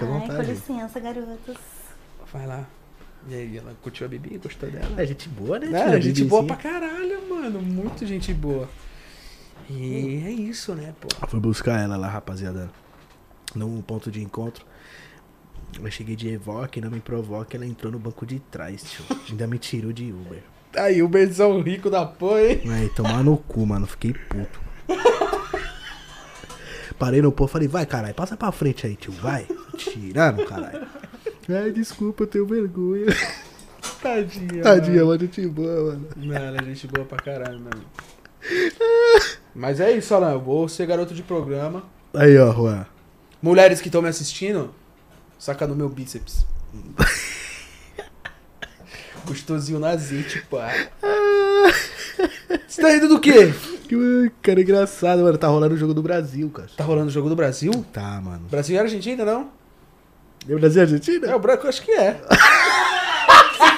[0.06, 0.32] à vontade.
[0.32, 1.56] Ai, com licença, garotos.
[2.34, 2.68] Vai lá.
[3.30, 4.38] E aí, ela curtiu a Bibi?
[4.38, 5.02] Gostou dela?
[5.02, 5.68] É gente boa, né?
[5.68, 6.30] É, gente Bibizinha.
[6.30, 7.62] boa pra caralho, mano.
[7.62, 8.68] Muito gente boa.
[9.70, 11.08] E é isso, né, pô?
[11.28, 12.70] Fui buscar ela lá, rapaziada.
[13.56, 14.66] Num ponto de encontro.
[15.82, 19.06] Eu cheguei de Evoque, não me provoca, ela entrou no banco de trás, tio.
[19.30, 20.44] Ainda me tirou de Uber.
[20.76, 22.62] Aí, o Berzão rico da porra, hein?
[22.72, 23.86] Aí, tomar no cu, mano.
[23.88, 24.60] Fiquei puto.
[27.00, 29.48] Parei no pô, falei, vai, caralho, passa pra frente aí, tio, vai.
[29.78, 30.88] Tirando, caralho.
[31.50, 33.06] Ai, desculpa, eu tenho vergonha.
[34.02, 34.64] Tadinha.
[34.64, 35.08] Tadinha, mano.
[35.08, 36.08] mano, gente boa, mano.
[36.16, 37.82] Não, ela é gente boa pra caralho, mano.
[39.56, 40.32] Mas é isso, Alan.
[40.32, 41.84] Eu vou ser garoto de programa.
[42.14, 42.86] Aí, ó, Juan.
[43.42, 44.74] Mulheres que estão me assistindo,
[45.38, 46.46] saca no meu bíceps.
[49.26, 50.70] Gostosinho na azeite, pá.
[52.68, 53.54] Você tá rindo do quê?
[53.88, 55.38] Que cara engraçado, mano.
[55.38, 56.70] Tá rolando o jogo do Brasil, cara.
[56.76, 57.72] Tá rolando o jogo do Brasil?
[57.94, 58.46] Tá, mano.
[58.50, 59.52] Brasil e Argentina, não?
[60.48, 61.28] É Brasil e Argentina?
[61.28, 62.20] É, o Branco acho que é.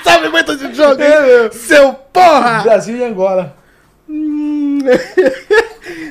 [0.04, 1.10] Sabe muito esse jogo, hein?
[1.10, 1.52] É.
[1.52, 2.64] Seu porra!
[2.64, 3.56] Brasil e Angola.
[4.10, 4.80] Hum.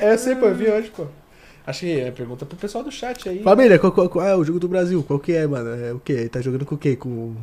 [0.01, 1.05] É, eu sei, pô, eu vi hoje, pô.
[1.65, 3.41] Acho que é pergunta pro pessoal do chat aí.
[3.41, 5.03] Família, qual, qual, qual é o jogo do Brasil?
[5.03, 5.69] Qual que é, mano?
[5.83, 6.29] É o quê?
[6.29, 6.95] Tá jogando com o quê?
[6.95, 7.35] Com.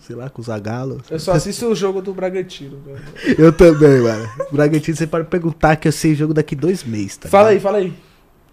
[0.00, 1.02] Sei lá, com o Zagalo?
[1.10, 2.80] Eu só assisto o jogo do Bragantino.
[2.80, 3.00] velho.
[3.38, 4.28] Eu também, mano.
[4.50, 7.28] Bragantino, você pode perguntar que eu sei jogo daqui dois meses, tá?
[7.28, 7.62] Fala aí, ligado?
[7.62, 7.92] fala aí.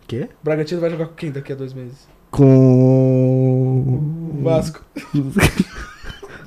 [0.08, 0.28] Quê?
[0.42, 2.08] O Bragantino vai jogar com quem daqui a dois meses?
[2.32, 3.80] Com.
[4.40, 4.82] O Vasco.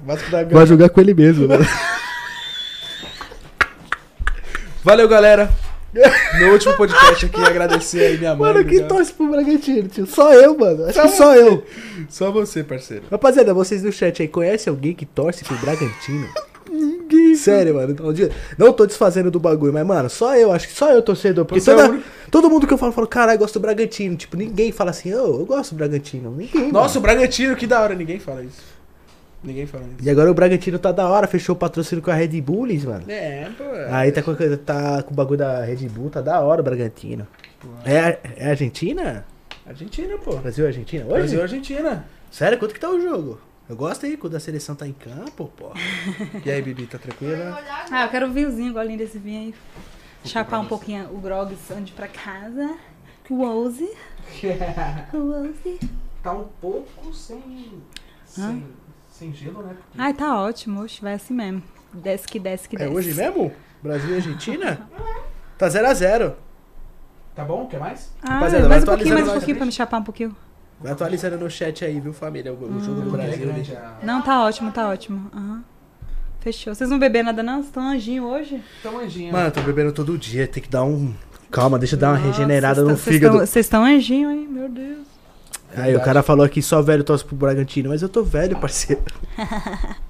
[0.04, 0.66] Vasco da Vai Gama.
[0.66, 1.64] jogar com ele mesmo, mano.
[4.84, 5.50] Valeu, galera.
[6.40, 8.52] No último podcast aqui, agradecer aí minha mãe.
[8.54, 10.06] Mano, quem torce pro Bragantino, tio?
[10.06, 10.84] Só eu, mano.
[10.86, 11.42] Acho Só que só você.
[11.42, 11.66] eu.
[12.08, 13.04] Só você, parceiro.
[13.10, 16.28] Rapaziada, vocês do chat aí, conhecem alguém que torce pro Bragantino?
[17.42, 17.94] Sério, mano.
[17.98, 21.02] Não, dia- não tô desfazendo do bagulho, mas, mano, só eu, acho que só eu
[21.02, 21.44] torcedor.
[21.44, 24.16] Porque é o toda, único- todo mundo que eu falo, fala, caralho, gosto do Bragantino.
[24.16, 26.30] Tipo, ninguém fala assim, ô, eu gosto do Bragantino.
[26.30, 26.70] Ninguém.
[26.72, 27.14] Nossa, o mano.
[27.14, 27.94] Bragantino, que da hora.
[27.94, 28.62] Ninguém fala isso.
[29.44, 30.06] Ninguém fala isso.
[30.06, 33.02] E agora o Bragantino tá da hora, fechou o patrocínio com a Red Bulls, mano.
[33.08, 33.64] É, pô.
[33.90, 37.26] Aí tá com, tá com o bagulho da Red Bull, tá da hora o Bragantino.
[37.84, 39.24] É, é Argentina?
[39.66, 40.36] Argentina, pô.
[40.36, 41.04] Brasil e Argentina?
[41.06, 41.14] Hoje?
[41.14, 42.04] Brasil e Argentina.
[42.30, 43.38] Sério, quanto que tá o jogo?
[43.72, 45.70] Eu gosto aí quando a seleção tá em campo, pô.
[46.44, 47.58] E aí, Bibi, tá tranquila?
[47.90, 49.54] Ah, eu quero um vinhozinho, golinho desse vinho aí.
[50.26, 52.76] Chapar um pouquinho o grog antes pra casa.
[53.30, 53.88] O Ouse.
[55.14, 55.80] O Ouse.
[56.22, 57.82] Tá um pouco sem.
[58.26, 58.62] Sem,
[59.10, 59.74] sem gelo, né?
[59.96, 60.82] Ai, tá ótimo.
[60.82, 61.62] Oxe, vai assim mesmo.
[61.94, 62.90] Desce que desce que É desce.
[62.94, 63.52] hoje mesmo?
[63.82, 64.86] Brasil e Argentina?
[65.56, 66.34] Tá 0x0.
[67.34, 67.66] Tá bom?
[67.68, 68.12] Quer mais?
[68.22, 70.36] Ah, Rapaziada, mais um pouquinho, mais um pouquinho pra me chapar um pouquinho.
[70.82, 72.52] Vai atualizando no chat aí, viu, família?
[72.52, 73.32] O, o jogo do Brasil.
[73.34, 75.30] É grande a- Não, tá ótimo, tá ótimo.
[75.34, 75.62] Aham.
[76.40, 76.74] Fechou.
[76.74, 77.56] Vocês não beberam nada não?
[77.58, 78.60] Vocês estão anjinho hoje?
[78.80, 79.32] Então, anjinho.
[79.32, 81.14] Mano, eu tô bebendo todo dia, tem que dar um.
[81.52, 83.38] Calma, deixa eu dar uma Nossa, regenerada no fígado.
[83.38, 84.48] Vocês estão anjinho, hein?
[84.50, 85.06] Meu Deus.
[85.76, 89.02] Aí o cara falou aqui só velho torce pro Bragantino, mas eu tô velho, parceiro.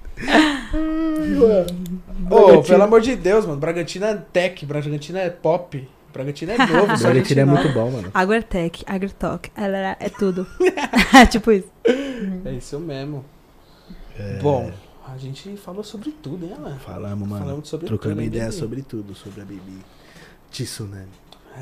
[2.29, 2.63] Ô, Bragantino.
[2.63, 3.59] pelo amor de Deus, mano.
[3.59, 5.87] Bragantino é tech, Bragantino é pop.
[6.13, 8.11] Bragantino é novo, só Bragantino é muito bom, mano.
[8.13, 10.47] Agrotalk, ela é tudo.
[11.31, 11.67] tipo isso.
[12.45, 13.25] É isso mesmo.
[14.17, 14.39] É.
[14.39, 14.71] Bom,
[15.11, 16.77] a gente falou sobre tudo, hein, Alan?
[16.77, 17.43] Falamos, mano.
[17.43, 19.79] Falamos sobre Trocando tudo, ideia sobre tudo, sobre a Bibi.
[20.51, 21.07] Tsunami.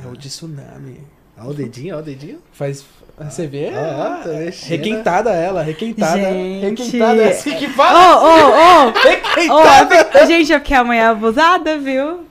[0.04, 1.00] É o de tsunami.
[1.38, 2.40] Ó o dedinho, ó o dedinho.
[2.52, 2.86] Faz.
[3.18, 3.70] Você vê?
[3.70, 4.70] Ah, tá mexendo.
[4.70, 6.18] requentada ela, requentada.
[6.18, 6.82] Gente.
[6.82, 8.18] Requentada é assim que fala.
[8.18, 8.92] ô, ô!
[9.00, 10.24] Requentada.
[10.24, 12.31] Ô, gente, é porque a mãe é abusada, viu?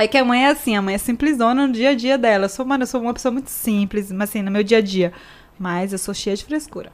[0.00, 2.46] Aí que a mãe é assim, a mãe é simplesona no dia a dia dela.
[2.46, 4.80] Eu sou, mano, eu sou uma pessoa muito simples, mas assim, no meu dia a
[4.80, 5.12] dia.
[5.58, 6.90] Mas eu sou cheia de frescura.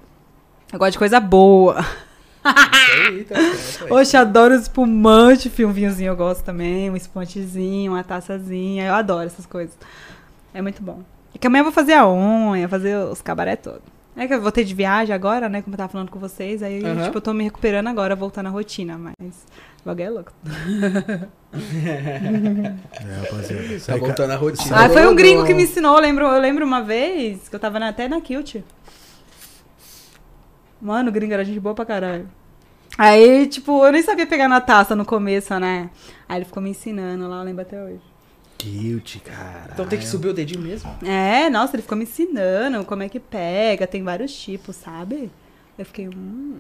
[0.72, 1.86] Eu gosto de coisa boa.
[2.42, 3.92] Aí, tá certo, aí.
[3.92, 8.86] Oxe, adoro espumante, um vinhozinho eu gosto também, um espumantezinho, uma taçazinha.
[8.86, 9.78] Eu adoro essas coisas.
[10.52, 11.04] É muito bom.
[11.32, 13.82] E que amanhã eu vou fazer a unha, fazer os cabaré todo.
[14.16, 15.62] É que eu voltei de viagem agora, né?
[15.62, 16.60] Como eu tava falando com vocês.
[16.60, 17.04] Aí, Aham.
[17.04, 18.98] tipo, eu tô me recuperando agora, voltando à rotina.
[18.98, 19.46] Mas
[19.86, 20.32] o bagulho é louco.
[21.54, 23.80] É, rapaziada.
[23.86, 24.76] Tá voltando à rotina.
[24.76, 25.94] Ah, foi um gringo que me ensinou.
[25.96, 28.56] Eu lembro, eu lembro uma vez que eu tava na- até na Kilt.
[30.80, 32.28] Mano, o gringo era gente boa pra caralho.
[32.98, 35.90] Aí, tipo, eu nem sabia pegar na taça no começo, né?
[36.28, 38.00] Aí ele ficou me ensinando lá, eu lembro até hoje.
[38.58, 39.70] Cute, cara.
[39.72, 40.90] Então tem que subir o dedinho mesmo?
[41.04, 45.30] É, nossa, ele ficou me ensinando como é que pega, tem vários tipos, sabe?
[45.78, 46.56] Eu fiquei, hum.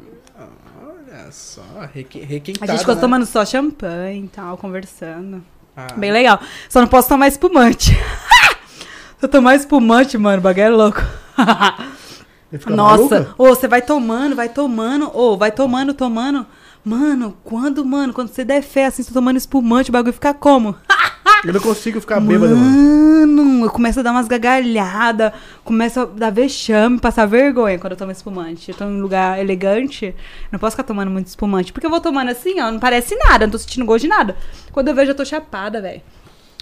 [0.82, 1.62] Olha só,
[1.92, 2.20] reque,
[2.60, 3.00] A gente ficou né?
[3.00, 5.42] tomando só champanhe e tal, conversando.
[5.76, 6.40] Ah, Bem legal.
[6.68, 7.92] Só não posso tomar espumante.
[9.18, 11.00] Se eu tomar espumante, mano, o bagulho é louco.
[12.68, 13.34] Nossa, maluca?
[13.38, 16.46] ô, você vai tomando, vai tomando, ô, vai tomando, tomando.
[16.84, 20.76] Mano, quando, mano, quando você der fé assim, você tomando espumante, o bagulho fica como?
[21.44, 23.64] Eu não consigo ficar bêbado, mano.
[23.64, 25.32] Eu começo a dar umas gargalhadas,
[25.64, 28.70] começo a dar vexame, passar vergonha quando eu tomo espumante.
[28.70, 30.14] Eu tô em um lugar elegante,
[30.52, 33.46] não posso ficar tomando muito espumante, porque eu vou tomando assim, ó, não parece nada,
[33.46, 34.36] não tô sentindo gosto de nada.
[34.72, 36.00] Quando eu vejo, eu tô chapada, velho.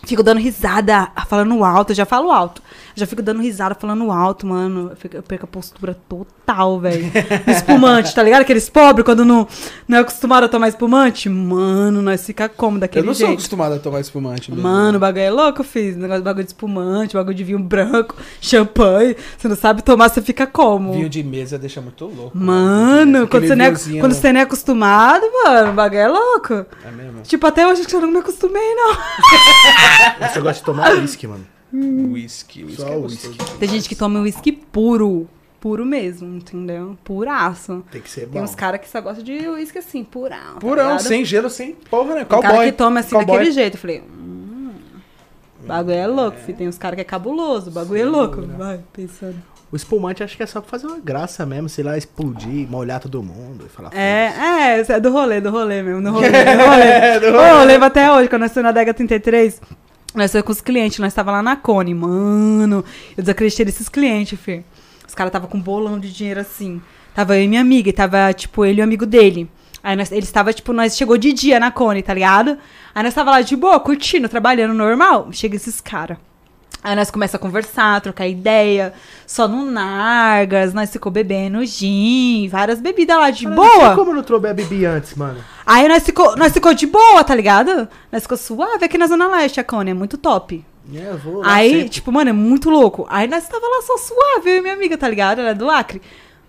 [0.06, 2.62] Fico dando risada, falando alto, já falo alto.
[2.94, 4.90] Já fico dando risada, falando alto, mano.
[4.90, 7.10] Eu, fico- eu perco a postura total, velho.
[7.48, 8.42] espumante, tá ligado?
[8.42, 9.48] Aqueles pobres, quando não,
[9.88, 11.28] não é acostumado a tomar espumante.
[11.28, 13.38] Mano, nós fica como Eu daquele não sou jeito.
[13.38, 14.62] acostumado a tomar espumante mesmo.
[14.62, 15.96] Mano, o bagulho é louco, eu fiz.
[15.96, 19.16] Negócio de bagulho de espumante, bagulho de vinho branco, champanhe.
[19.36, 20.92] Você não sabe tomar, você fica como?
[20.92, 22.36] Vinho de mesa deixa muito louco.
[22.36, 26.54] Mano, quando você, não é, quando você não é acostumado, mano, o bagulho é louco.
[26.54, 27.22] É mesmo?
[27.22, 28.94] Tipo, até hoje que eu não me acostumei, não.
[30.28, 31.44] Você gosta de tomar uísque, mano.
[31.74, 32.64] Whisky.
[32.64, 33.38] Whisky Só é whisky.
[33.58, 35.28] Tem gente que toma uísque puro.
[35.60, 36.96] Puro mesmo, entendeu?
[37.02, 37.82] Puraço.
[37.90, 38.32] Tem que ser bom.
[38.34, 40.36] Tem uns caras que só gostam de uísque assim, purão.
[40.54, 41.00] tá Purão, ligado?
[41.00, 42.24] sem gelo, sem porra, né?
[42.24, 42.66] Tem cara Cowboy.
[42.66, 43.26] que toma assim Cowboy.
[43.38, 43.74] daquele jeito.
[43.76, 44.72] Eu falei, hum,
[45.62, 46.58] o bagulho é louco, filho.
[46.58, 48.42] Tem uns caras que é cabuloso, o bagulho é louco.
[48.42, 49.36] Vai, pensando.
[49.72, 53.00] O espumante acho que é só pra fazer uma graça mesmo, sei lá, explodir, molhar
[53.00, 53.90] todo mundo e falar.
[53.92, 54.32] É,
[54.78, 57.38] é, é do rolê, do rolê mesmo, do rolê, do rolê.
[57.38, 59.60] Ô, eu lembro até hoje, quando nós fomos na Dega 33,
[60.14, 62.84] nós fomos com os clientes, nós tava lá na Cone, mano,
[63.16, 64.64] eu desacreditei desses clientes, filho.
[65.06, 66.80] Os caras tava com um bolão de dinheiro assim.
[67.14, 69.48] Tava eu e minha amiga, e tava, tipo, ele e o amigo dele.
[69.82, 72.58] Aí nós, eles tava, tipo, nós chegou de dia na Cone, tá ligado?
[72.94, 75.28] Aí nós tava lá de boa, curtindo, trabalhando normal.
[75.30, 76.16] Chega esses caras.
[76.84, 78.92] Aí nós começamos a conversar, trocar ideia,
[79.26, 83.94] só no Nargas, nós ficou bebendo gin, várias bebidas lá de Cara, boa.
[83.94, 85.42] Como eu não trouxe a Bibi antes, mano.
[85.64, 87.88] Aí nós ficou, nós ficou de boa, tá ligado?
[88.12, 90.62] Nós ficou suave aqui na Zona Leste, a Cone, é muito top.
[90.94, 91.88] É, vou Aí, sempre.
[91.88, 93.06] tipo, mano, é muito louco.
[93.08, 95.38] Aí nós tava lá só suave, eu e minha amiga, tá ligado?
[95.40, 96.02] Ela é do Acre.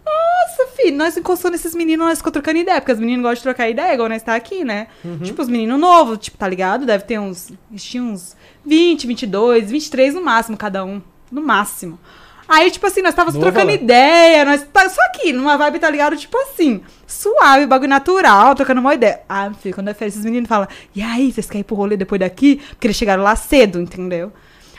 [0.06, 3.44] Nossa, filho, nós encostando nesses meninos, nós ficou trocando ideia, porque os meninos gostam de
[3.44, 4.88] trocar ideia, igual nós tá aqui, né?
[5.04, 5.20] Uhum.
[5.20, 6.86] Tipo, os meninos novos, tipo, tá ligado?
[6.86, 7.52] Deve ter uns.
[7.72, 11.02] Eles tinham uns 20, 22, 23 no máximo, cada um.
[11.32, 12.00] No máximo.
[12.48, 16.16] Aí, tipo assim, nós Nova, trocando ideia, nós tá só aqui, numa vibe, tá ligado?
[16.16, 19.22] Tipo assim, suave, bagulho natural, trocando uma ideia.
[19.28, 22.20] Ah, filho, quando eu esses meninos falam, e aí, vocês querem ir pro rolê depois
[22.20, 22.62] daqui?
[22.70, 24.32] Porque eles chegaram lá cedo, entendeu?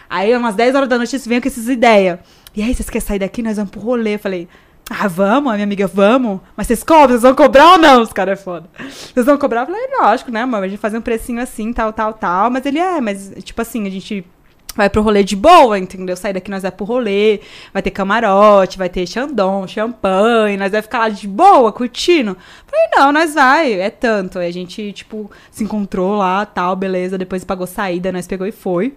[0.09, 2.21] Aí, umas 10 horas da noite, eles vêm com essas ideias.
[2.55, 3.43] E aí, vocês querem sair daqui?
[3.43, 4.15] Nós vamos pro rolê.
[4.15, 4.49] Eu falei,
[4.89, 6.41] ah, vamos, a minha amiga, vamos.
[6.57, 7.09] Mas vocês cobram?
[7.09, 8.03] Vocês vão cobrar ou não?
[8.03, 8.69] Os caras é foda.
[8.89, 9.63] Vocês vão cobrar?
[9.63, 10.65] Eu falei, lógico, né, mano?
[10.65, 12.51] A gente fazer um precinho assim, tal, tal, tal.
[12.51, 14.25] Mas ele é, mas, tipo assim, a gente
[14.77, 16.17] vai pro rolê de boa, entendeu?
[16.17, 17.41] Sair daqui, nós vai pro rolê,
[17.73, 22.37] vai ter camarote, vai ter chandon, champanhe, nós vai ficar lá de boa, curtindo.
[22.67, 24.39] Falei, não, nós vai, é tanto.
[24.39, 28.53] Aí a gente, tipo, se encontrou lá, tal, beleza, depois pagou saída, nós pegou e
[28.53, 28.95] foi.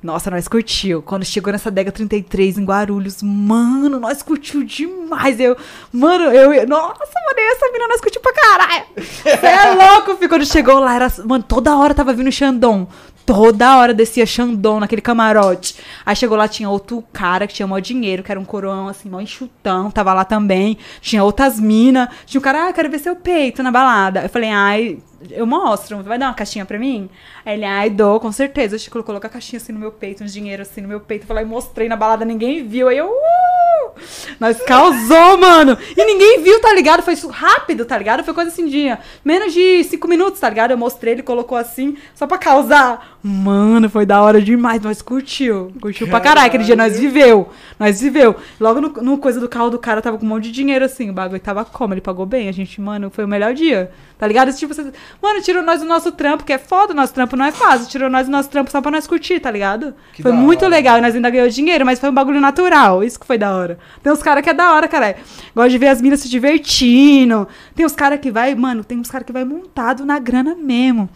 [0.00, 1.02] Nossa, nós curtiu.
[1.02, 5.40] Quando chegou nessa Dega 33 em Guarulhos, mano, nós curtiu demais.
[5.40, 5.56] Eu,
[5.92, 8.84] mano, eu, nossa, mano, eu essa mina nós curtiu pra caralho.
[8.96, 10.28] Você é louco, filho.
[10.28, 12.86] Quando chegou lá, era, mano, toda hora tava vindo Xandão.
[13.28, 15.76] Toda hora descia Xandão naquele camarote.
[16.06, 19.06] Aí chegou lá, tinha outro cara que tinha maior dinheiro, que era um coroão, assim,
[19.10, 20.78] mó enxutão, tava lá também.
[21.02, 22.08] Tinha outras minas.
[22.24, 24.22] Tinha um cara, ah, quero ver seu peito na balada.
[24.22, 24.98] Eu falei, ai,
[25.30, 27.10] eu mostro, vai dar uma caixinha pra mim?
[27.44, 28.76] Aí ele, ai, dou, com certeza.
[28.76, 31.24] Eu colocou a caixinha assim no meu peito, um dinheiro assim no meu peito.
[31.24, 32.88] Eu falei, mostrei na balada, ninguém viu.
[32.88, 33.92] Aí eu, uh!
[34.38, 35.76] Nós causou, mano.
[35.96, 37.02] E ninguém viu, tá ligado?
[37.02, 38.24] Foi rápido, tá ligado?
[38.24, 40.70] Foi coisa assim de menos de cinco minutos, tá ligado?
[40.70, 43.17] Eu mostrei, ele colocou assim, só pra causar.
[43.22, 44.80] Mano, foi da hora demais.
[44.80, 45.72] Nós curtiu.
[45.80, 46.46] Curtiu pra caralho.
[46.46, 47.48] Aquele dia nós viveu.
[47.78, 48.36] Nós viveu.
[48.60, 51.10] Logo no, no coisa do carro do cara, tava com um monte de dinheiro assim.
[51.10, 51.94] O bagulho tava como?
[51.94, 52.48] Ele pagou bem.
[52.48, 53.90] A gente, mano, foi o melhor dia.
[54.16, 54.48] Tá ligado?
[54.48, 57.36] Esse tipo, você, mano, tirou nós do nosso trampo, que é foda, o nosso trampo
[57.36, 57.88] não é fácil.
[57.88, 59.94] Tirou nós do nosso trampo só pra nós curtir, tá ligado?
[60.12, 60.70] Que foi muito hora.
[60.70, 60.98] legal.
[60.98, 63.02] E nós ainda ganhou dinheiro, mas foi um bagulho natural.
[63.02, 63.78] Isso que foi da hora.
[64.02, 65.16] Tem uns caras que é da hora, cara.
[65.54, 67.48] Gosta de ver as minas se divertindo.
[67.74, 71.08] Tem uns caras que vai, mano, tem uns caras que vai montado na grana mesmo.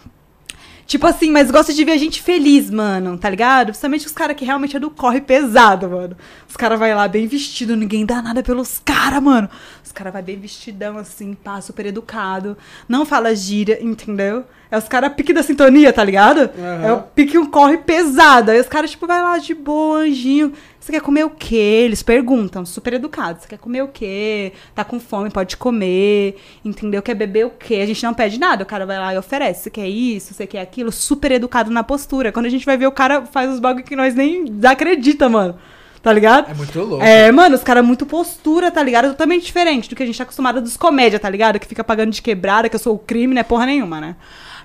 [0.86, 3.66] Tipo assim, mas gosta de ver a gente feliz, mano, tá ligado?
[3.66, 6.16] Principalmente os caras que realmente é do corre pesado, mano.
[6.48, 9.48] Os caras vai lá bem vestido, ninguém dá nada pelos caras, mano.
[9.84, 12.56] Os caras vai bem vestidão, assim, pá, super educado.
[12.88, 14.44] Não fala gíria, entendeu?
[14.72, 16.48] É os caras pique da sintonia, tá ligado?
[16.58, 16.82] Aham.
[16.82, 18.50] É o pique um corre pesado.
[18.50, 20.54] Aí os caras, tipo, vai lá de boa, anjinho.
[20.80, 21.82] Você quer comer o quê?
[21.84, 23.42] Eles perguntam, super educados.
[23.42, 24.54] Você quer comer o quê?
[24.74, 26.36] Tá com fome, pode comer.
[26.64, 27.02] Entendeu?
[27.02, 27.80] Quer beber o quê?
[27.82, 28.62] A gente não pede nada.
[28.62, 29.64] O cara vai lá e oferece.
[29.64, 30.32] Você quer isso?
[30.32, 30.90] Você quer aquilo?
[30.90, 32.32] Super educado na postura.
[32.32, 35.54] Quando a gente vai ver, o cara faz os bagulho que nós nem acredita, mano.
[36.02, 36.50] Tá ligado?
[36.50, 37.04] É muito louco.
[37.04, 39.10] É, mano, os caras muito postura, tá ligado?
[39.10, 41.60] Totalmente diferente do que a gente tá acostumado dos comédia, tá ligado?
[41.60, 43.42] Que fica pagando de quebrada, que eu sou o crime, né?
[43.42, 44.16] Porra nenhuma, né?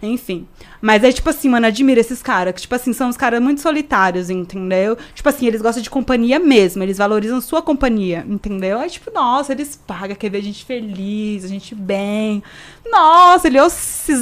[0.02, 0.48] Enfim.
[0.82, 2.54] Mas é tipo assim, mano, admiro esses caras.
[2.54, 4.98] Que, tipo assim, são uns caras muito solitários, entendeu?
[5.14, 6.84] Tipo assim, eles gostam de companhia mesmo.
[6.84, 8.80] Eles valorizam sua companhia, entendeu?
[8.80, 12.44] Aí, tipo, nossa, eles pagam, quer ver a gente feliz, a gente bem.
[12.90, 13.58] Nossa, ele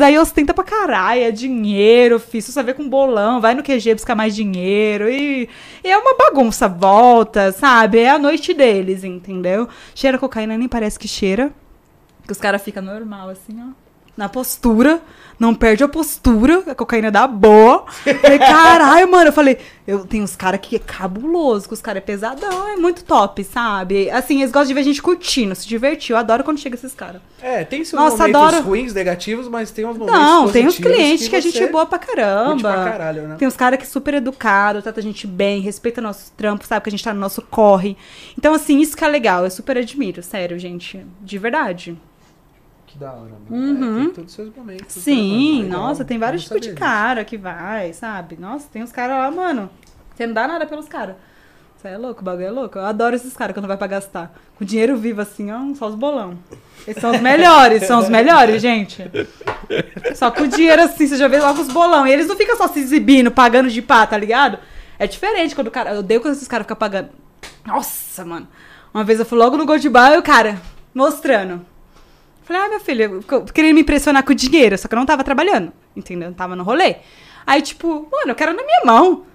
[0.03, 2.43] aí ostenta pra caralho, é dinheiro, filho.
[2.43, 5.09] Você vê com bolão, vai no QG buscar mais dinheiro.
[5.09, 5.49] E,
[5.83, 7.99] e é uma bagunça, volta, sabe?
[7.99, 9.67] É a noite deles, entendeu?
[9.93, 11.51] Cheira cocaína, nem parece que cheira.
[12.25, 13.84] Que os caras ficam normal, assim, ó.
[14.17, 15.01] Na postura,
[15.37, 17.85] não perde a postura, a cocaína dá boa.
[18.21, 19.27] Falei, caralho, mano.
[19.29, 22.77] Eu falei, eu tenho uns caras que é cabuloso, que os caras é pesadão, é
[22.77, 24.09] muito top, sabe?
[24.09, 26.13] Assim, eles gostam de ver a gente curtindo, se divertir.
[26.13, 27.21] Eu adoro quando chega esses caras.
[27.41, 28.63] É, tem seus Nossa, momentos adoro.
[28.63, 31.85] ruins, negativos, mas tem uns momentos Não, tem uns clientes que, a gente é boa
[31.85, 32.71] pra caramba.
[32.71, 33.35] pra caralho, né?
[33.37, 36.81] Tem uns caras que é super educado, trata a gente bem, respeita nosso trampo, sabe
[36.81, 37.97] que a gente tá no nosso corre.
[38.37, 39.43] Então, assim, isso que é legal.
[39.43, 41.05] Eu super admiro, sério, gente.
[41.21, 41.97] De verdade.
[42.95, 43.49] Que da hora, mano.
[43.49, 43.97] Uhum.
[43.97, 44.95] É, tem todos os seus momentos.
[44.95, 48.37] né, Sim, nossa, tem vários tipos de cara que vai, sabe?
[48.39, 49.69] Nossa, tem uns caras lá, mano.
[50.15, 51.17] Você não dá nada pelos caras.
[51.75, 52.77] Você é louco, o bagulho é louco.
[52.77, 54.33] Eu adoro esses caras quando vai pra gastar.
[54.57, 56.37] Com dinheiro vivo assim, ó, só os bolão.
[56.87, 59.03] Eles são os melhores, são os melhores, gente.
[60.15, 62.07] Só com o dinheiro assim, você já vê logo os bolão.
[62.07, 64.57] E eles não ficam só se exibindo, pagando de pá, tá ligado?
[64.97, 65.91] É diferente quando o cara.
[65.91, 67.09] Eu odeio quando esses caras ficam pagando.
[67.65, 68.47] Nossa, mano.
[68.93, 70.61] Uma vez eu fui logo no Gold Bar e o cara
[70.93, 71.74] mostrando.
[72.45, 73.23] Falei, ah, meu filho,
[73.53, 76.29] queria me impressionar com o dinheiro, só que eu não tava trabalhando, entendeu?
[76.29, 76.97] Eu tava no rolê.
[77.45, 79.25] Aí, tipo, mano, eu quero na minha mão.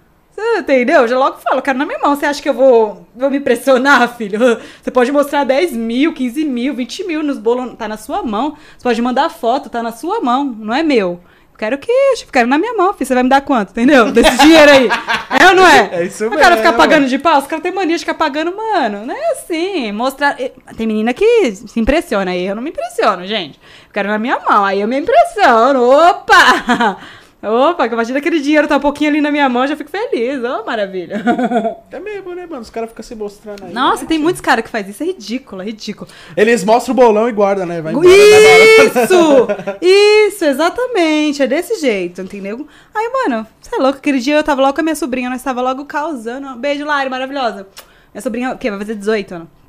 [0.59, 1.03] Entendeu?
[1.03, 2.15] Eu já logo falo, eu quero na minha mão.
[2.15, 4.39] Você acha que eu vou, vou me impressionar, filho?
[4.81, 8.57] Você pode mostrar 10 mil, 15 mil, 20 mil nos bolos, tá na sua mão.
[8.79, 11.21] Você pode mandar foto, tá na sua mão, não é meu.
[11.61, 13.05] Quero que, tipo, quero na minha mão, filho.
[13.07, 14.11] Você vai me dar quanto, entendeu?
[14.11, 14.89] Desse dinheiro aí.
[15.39, 15.91] É ou não é?
[15.93, 16.79] É isso O cara ficar mesmo.
[16.79, 19.05] pagando de pau, os caras têm mania de ficar pagando, mano.
[19.05, 19.93] Não é assim.
[19.93, 20.39] Mostrar.
[20.75, 22.47] Tem menina que se impressiona aí.
[22.47, 23.61] Eu não me impressiono, gente.
[23.87, 24.65] Eu quero na minha mão.
[24.65, 25.83] Aí eu me impressiono.
[25.83, 26.97] Opa!
[27.43, 30.43] Opa, que imagina aquele dinheiro tá um pouquinho ali na minha mão, já fico feliz.
[30.45, 31.25] Ô, maravilha.
[31.91, 32.63] É mesmo, né, mano?
[32.63, 33.73] Os caras ficam se mostrando aí.
[33.73, 34.09] Nossa, né?
[34.09, 35.03] tem muitos caras que fazem isso.
[35.03, 36.09] É ridículo, é ridículo.
[36.37, 37.81] Eles mostram o bolão e guardam, né?
[37.81, 38.09] Vai embora.
[38.09, 39.49] Isso!
[39.81, 41.43] Isso, exatamente.
[41.43, 42.67] É desse jeito, entendeu?
[42.95, 43.99] Aí, mano, você é louco.
[43.99, 46.55] Aquele dia eu tava logo com a minha sobrinha, nós tava logo causando.
[46.57, 47.67] Beijo, Lari, maravilhosa.
[48.15, 48.71] Minha sobrinha, o quê?
[48.71, 49.60] Vai fazer 18 anos.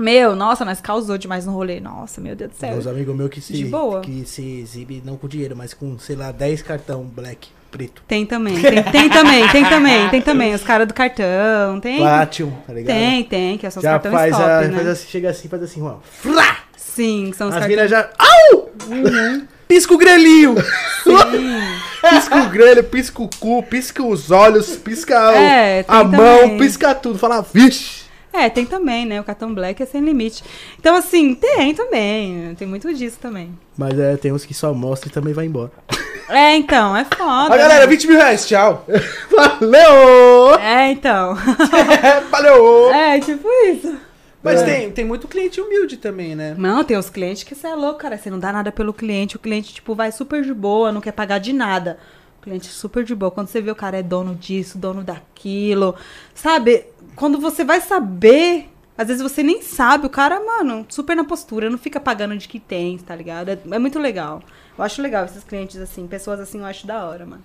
[0.00, 1.78] Meu, nossa, nós causou demais no rolê.
[1.80, 2.74] Nossa, meu Deus do céu.
[2.76, 4.00] Uns amigos meus que se, De boa.
[4.00, 8.02] que se exibe não com dinheiro, mas com, sei lá, 10 cartão black, preto.
[8.08, 10.54] Tem também, tem, tem também, tem também, tem também.
[10.54, 11.98] Os caras do cartão, tem.
[11.98, 12.96] Platinum, tá ligado?
[12.96, 14.74] Tem, tem, que são os Já cartões faz, top, a, né?
[14.76, 15.96] faz assim, chega assim, faz assim, ó.
[16.02, 16.56] Flá!
[16.76, 17.90] Sim, são os As cartões.
[17.90, 18.10] já.
[18.18, 18.70] Au!
[19.68, 20.54] Pisca o grelhinho!
[22.10, 26.58] pisca o grelho, pisca o cu, pisca os olhos, pisca o- É, a mão, também.
[26.58, 27.18] pisca tudo.
[27.18, 28.00] Fala, vixe!
[28.32, 29.20] É, tem também, né?
[29.20, 30.44] O cartão black é sem limite.
[30.78, 32.54] Então, assim, tem também.
[32.54, 33.50] Tem muito disso também.
[33.76, 35.72] Mas é, tem uns que só mostra e também vai embora.
[36.28, 37.24] É, então, é foda.
[37.24, 37.86] Ó, galera, né?
[37.88, 38.86] 20 mil reais, tchau.
[39.34, 40.54] Valeu!
[40.60, 41.34] É, então.
[42.30, 42.90] Valeu!
[42.92, 43.96] É, tipo isso.
[44.42, 44.64] Mas É.
[44.64, 46.54] tem, tem muito cliente humilde também, né?
[46.56, 48.16] Não, tem os clientes que você é louco, cara.
[48.16, 49.36] Você não dá nada pelo cliente.
[49.36, 51.98] O cliente, tipo, vai super de boa, não quer pagar de nada.
[52.38, 53.30] O cliente super de boa.
[53.30, 55.94] Quando você vê o cara é dono disso, dono daquilo.
[56.34, 56.86] Sabe?
[57.20, 58.70] Quando você vai saber.
[58.96, 62.46] Às vezes você nem sabe, o cara, mano, super na postura, não fica pagando de
[62.46, 63.48] que tem, tá ligado?
[63.50, 64.42] É, é muito legal.
[64.76, 67.42] Eu acho legal esses clientes assim, pessoas assim, eu acho da hora, mano.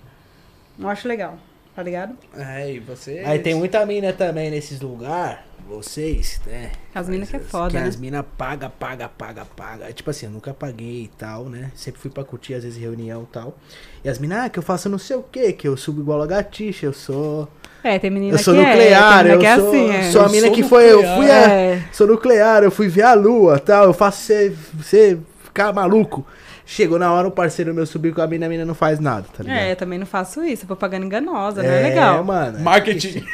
[0.78, 1.38] Eu acho legal,
[1.74, 2.14] tá ligado?
[2.34, 3.22] É, e você.
[3.24, 6.70] Aí tem muita mina também nesses lugares, vocês, né?
[6.94, 7.84] As minas que é foda, Que né?
[7.86, 9.92] as minas paga, paga, paga, paga.
[9.92, 11.70] Tipo assim, eu nunca paguei e tal, né?
[11.74, 13.56] Sempre fui pra curtir, às vezes, reunião e tal.
[14.04, 16.18] E as minas, ah, que eu faço não sei o que, que eu subo igual
[16.18, 17.48] lagartixa, eu sou.
[17.82, 19.90] É, tem menina Eu sou que nuclear, é, tem eu menina que é sou, assim,
[19.90, 20.10] é.
[20.10, 21.84] sou a Eu mina sou que foi, eu fui a, É.
[21.92, 26.26] sou nuclear, eu fui ver a lua, tal, eu faço você, você ficar maluco.
[26.68, 29.24] Chegou na hora o parceiro meu subir com a mina, a mina não faz nada,
[29.34, 29.58] tá ligado?
[29.58, 32.24] É, eu também não faço isso, propaganda enganosa, não é legal.
[32.24, 32.58] mano.
[32.58, 33.24] Marketing.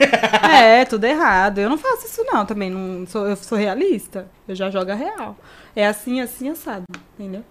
[0.52, 1.58] É, tudo errado.
[1.58, 2.68] Eu não faço isso não, também.
[2.68, 4.26] Não sou, eu sou realista.
[4.46, 5.34] Eu já jogo a real.
[5.74, 6.84] É assim, assim, assado.
[7.18, 7.42] Entendeu?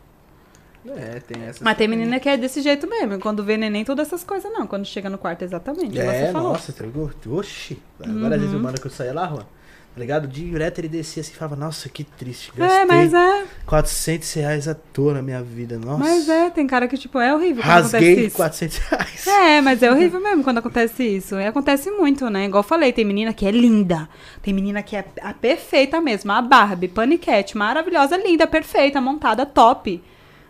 [0.87, 1.63] É, tem essa.
[1.63, 3.19] Mas tem menina que é desse jeito mesmo.
[3.19, 4.67] Quando vê neném, todas essas coisas não.
[4.67, 5.99] Quando chega no quarto, exatamente.
[5.99, 6.47] É, você falou.
[6.49, 6.53] Uhum.
[6.53, 7.35] nossa, ligado?
[7.35, 7.81] Oxi.
[7.99, 9.47] Agora às vezes o mano que eu saía lá, rua,
[9.93, 10.27] tá ligado?
[10.27, 12.51] Direto ele descia assim e falava, nossa, que triste.
[12.55, 13.45] Gastei É, mas é.
[13.65, 15.99] 400 reais à toa na minha vida, nossa.
[15.99, 18.35] Mas é, tem cara que, tipo, é horrível quando acontece Rasguei isso.
[18.37, 19.27] 400 reais.
[19.27, 21.35] É, mas é horrível mesmo quando acontece isso.
[21.35, 22.45] E acontece muito, né?
[22.45, 24.07] Igual eu falei, tem menina que é linda.
[24.41, 26.31] Tem menina que é a perfeita mesmo.
[26.31, 30.01] A Barbie, paniquete, maravilhosa, linda, perfeita, montada, top.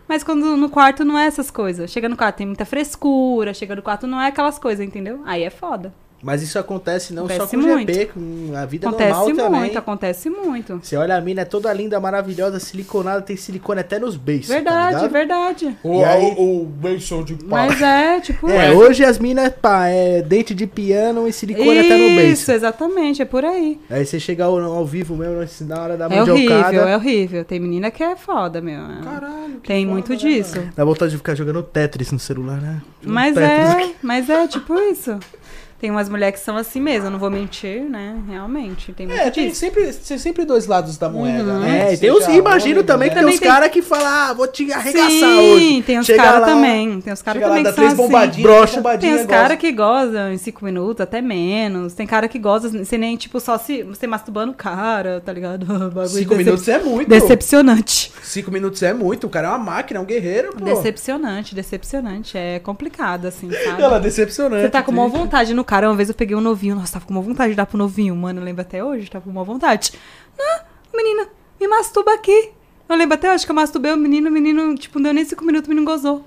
[0.06, 1.90] Mas quando no quarto não é essas coisas.
[1.90, 5.22] Chega no quarto tem muita frescura, chega no quarto não é aquelas coisas, entendeu?
[5.24, 5.92] Aí é foda.
[6.22, 8.12] Mas isso acontece não só Acontece com o GP, muito.
[8.14, 9.76] com a vida Acontece normal muito, também.
[9.76, 10.80] acontece muito.
[10.82, 14.46] Você olha a mina, é toda linda, maravilhosa, siliconada, tem silicone até nos beijos.
[14.48, 15.76] Verdade, tá verdade.
[15.82, 17.66] O, aí- o, beijo de pau.
[17.66, 18.48] Mas é, tipo.
[18.48, 22.32] É, hoje as minas, pá, é dente de piano e silicone até no beijo.
[22.32, 23.80] Isso, exatamente, é por aí.
[23.90, 27.44] Aí você chega ao, ao vivo mesmo, assim, na hora da É horrível, é horrível.
[27.44, 28.80] Tem menina que é foda, meu.
[29.02, 29.60] Caralho.
[29.66, 30.62] Tem foda, muito né, disso.
[30.76, 32.80] dá vontade de ficar jogando Tetris no celular, né?
[33.00, 35.18] Jogando Mas Tetris é, mas é tipo isso.
[35.82, 38.16] Tem umas mulheres que são assim mesmo, não vou mentir, né?
[38.28, 38.92] Realmente.
[38.92, 39.58] Tem É, tem disso.
[39.58, 41.58] sempre, tem sempre dois lados da moeda, Uhum.
[41.58, 41.88] né?
[41.90, 43.14] É, e tem os, imagino homem, também que mulher.
[43.14, 45.82] tem Também os tem- caras que falam, ah, vou te arregaçar Sim, hoje.
[45.82, 47.00] tem os caras lá, também.
[47.00, 48.02] Tem os caras lá, também dá que são três assim.
[48.02, 48.76] bombadinhas, brocha.
[48.76, 51.94] bombadinha, Tem os caras que gozam em 5 minutos, até menos.
[51.94, 55.66] Tem cara que goza sem nem, tipo, só se você masturbando o cara, tá ligado?
[55.90, 57.08] Bagulho Cinco decep- minutos é muito.
[57.08, 58.12] Decepcionante.
[58.22, 59.26] Cinco minutos é muito.
[59.26, 60.64] O cara é uma máquina, é um guerreiro, pô.
[60.64, 62.38] Decepcionante, decepcionante.
[62.38, 63.82] É complicado, assim, sabe?
[63.82, 64.62] Ela é decepcionante.
[64.62, 65.88] Você tá com uma vontade no cara.
[65.88, 66.74] Uma vez eu peguei um novinho.
[66.74, 68.14] Nossa, tava com uma vontade de dar pro novinho.
[68.14, 69.10] Mano, eu lembro até hoje.
[69.10, 69.92] Tava com uma vontade.
[70.38, 70.60] Não,
[70.94, 71.28] menina,
[71.58, 72.50] me masturba aqui.
[72.86, 74.28] Eu lembro até hoje que eu masturbei o menino.
[74.28, 76.26] O menino, tipo, não deu nem cinco minutos, o menino gozou.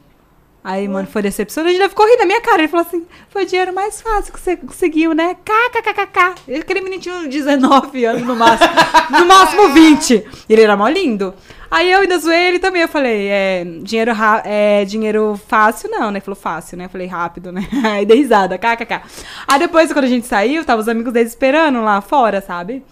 [0.66, 1.76] Aí, mano, foi decepcionante.
[1.76, 2.64] Ele ficou rindo da minha cara.
[2.64, 5.38] Ele falou assim: foi o dinheiro mais fácil que você conseguiu, né?
[5.46, 6.60] KKKKK.
[6.60, 8.72] Aquele menino tinha 19 anos no máximo.
[9.12, 10.26] no máximo 20.
[10.50, 11.36] E ele era mó lindo.
[11.70, 12.82] Aí eu ainda zoei ele também.
[12.82, 14.12] Eu falei: é, dinheiro,
[14.44, 16.18] é, dinheiro fácil, não, né?
[16.18, 16.86] Ele falou fácil, né?
[16.86, 17.62] Eu falei rápido, né?
[17.86, 19.02] Aí dei risada, kkk.
[19.48, 22.84] Aí depois, quando a gente saiu, tava os amigos dele esperando lá fora, sabe?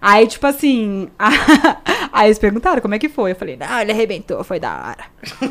[0.00, 1.08] Aí, tipo assim.
[2.12, 3.32] aí eles perguntaram como é que foi.
[3.32, 5.04] Eu falei, não, ele arrebentou, foi da hora.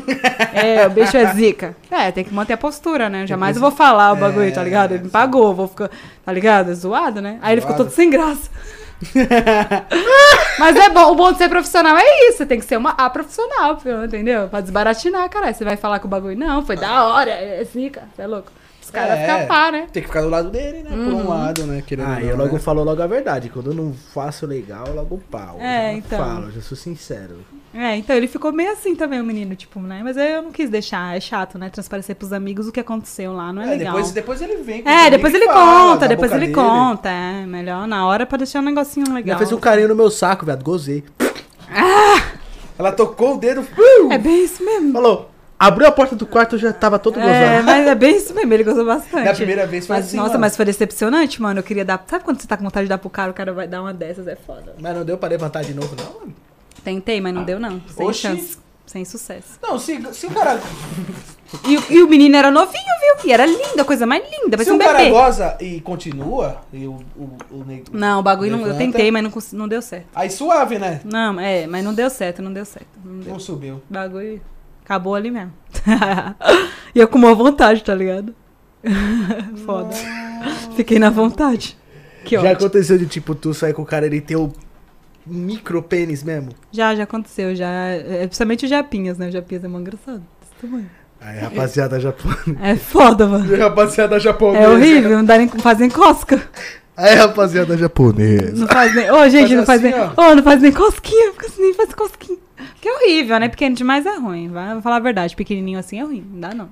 [0.54, 1.76] é, o bicho é zica.
[1.90, 3.26] É, tem que manter a postura, né?
[3.26, 4.92] Jamais eu vou falar o bagulho, tá ligado?
[4.92, 5.90] Ele me pagou, vou ficar,
[6.24, 6.70] tá ligado?
[6.70, 7.38] É zoado, né?
[7.42, 8.50] Aí ele ficou todo sem graça.
[10.58, 12.38] Mas é bom, o bom de ser profissional é isso.
[12.38, 14.48] Você tem que ser uma a profissional, entendeu?
[14.48, 15.54] Pra desbaratinar, caralho.
[15.54, 18.50] Você vai falar que o bagulho, não, foi da hora, é zica, você é louco.
[18.86, 19.26] Os caras É.
[19.26, 19.88] ficam pá, né?
[19.92, 20.90] Tem que ficar do lado dele, né?
[20.90, 21.24] Por Uhum.
[21.24, 21.82] um lado, né?
[21.84, 22.60] Querendo Ah, ou eu não, logo né?
[22.60, 23.48] falo logo a verdade.
[23.48, 25.58] Quando eu não faço legal, eu logo pau.
[25.60, 26.18] É, Eu então.
[26.18, 27.38] falo, já sou sincero.
[27.74, 30.00] É, então ele ficou meio assim também, o menino, tipo, né?
[30.04, 31.68] Mas eu não quis deixar, é chato, né?
[31.68, 33.94] Transparecer pros amigos o que aconteceu lá, não é, É, legal.
[33.94, 36.52] depois, depois ele vem com É, depois ele fala conta, depois ele dele.
[36.54, 37.08] conta.
[37.10, 39.38] É, melhor na hora pra deixar um negocinho Já legal.
[39.38, 40.62] fez um carinho no meu saco, viado.
[40.62, 41.02] Gozei.
[42.78, 43.62] Ela tocou o dedo.
[43.62, 44.92] uh, É bem isso mesmo.
[44.92, 45.30] Falou.
[45.58, 47.64] Abriu a porta do quarto, eu já tava todo É, gozado.
[47.64, 49.24] mas é bem isso mesmo, ele gostou bastante.
[49.24, 50.40] Na primeira vez foi mas, assim, Nossa, mano.
[50.40, 51.60] mas foi decepcionante, mano.
[51.60, 52.04] Eu queria dar.
[52.06, 53.94] Sabe quando você tá com vontade de dar pro cara, o cara vai dar uma
[53.94, 54.26] dessas?
[54.28, 54.74] É foda.
[54.78, 56.34] Mas não deu pra levantar de novo, não, mano.
[56.84, 57.80] Tentei, mas não deu, não.
[57.88, 58.20] Sem Oxi.
[58.20, 58.58] chance.
[58.84, 59.58] Sem sucesso.
[59.60, 60.60] Não, se, se o cara,
[61.66, 63.28] E, o- e o menino era novinho, viu?
[63.28, 64.62] E era lindo, a coisa mais linda.
[64.62, 65.10] se um o cara bebê.
[65.10, 69.24] goza e continua, e o, o, o nego Não, o bagulho não, eu tentei, mas
[69.24, 70.06] não, não deu certo.
[70.14, 71.00] Aí suave, né?
[71.04, 72.86] Não, é, mas não deu certo, não deu certo.
[73.04, 73.32] Não deu.
[73.32, 73.82] Não subiu.
[73.90, 74.40] Bagulho
[74.86, 75.52] acabou ali mesmo.
[76.94, 78.32] e eu com uma vontade, tá ligado?
[79.66, 79.90] Foda.
[80.76, 81.76] Fiquei na vontade.
[82.24, 82.54] Que já ótimo.
[82.54, 84.52] aconteceu de tipo, tu sair com o cara ele ter o
[85.26, 86.50] micro pênis mesmo.
[86.70, 87.68] Já, já aconteceu, já.
[87.68, 89.26] É, principalmente os japinhas, né?
[89.26, 90.22] Os japinhas é mó engraçado.
[90.40, 90.90] Desse tamanho.
[91.20, 92.56] Aí, rapaziada japonesa.
[92.62, 93.56] É foda, mano.
[93.56, 94.64] Rapaziada japonesa.
[94.64, 96.40] É horrível, não dá nem fazem cosca.
[96.96, 98.52] Aí, rapaziada japonesa.
[98.54, 99.10] Não faz nem.
[99.10, 100.26] Ô, gente, Faz não faz assim, nem.
[100.26, 102.38] Ô, não faz nem cosquinha, fica assim, nem faz cosquinha.
[102.80, 103.48] Que é horrível, né?
[103.48, 104.48] Pequeno demais é ruim.
[104.48, 105.36] Vai vou falar a verdade.
[105.36, 106.26] Pequenininho assim é ruim.
[106.32, 106.70] Não dá, não.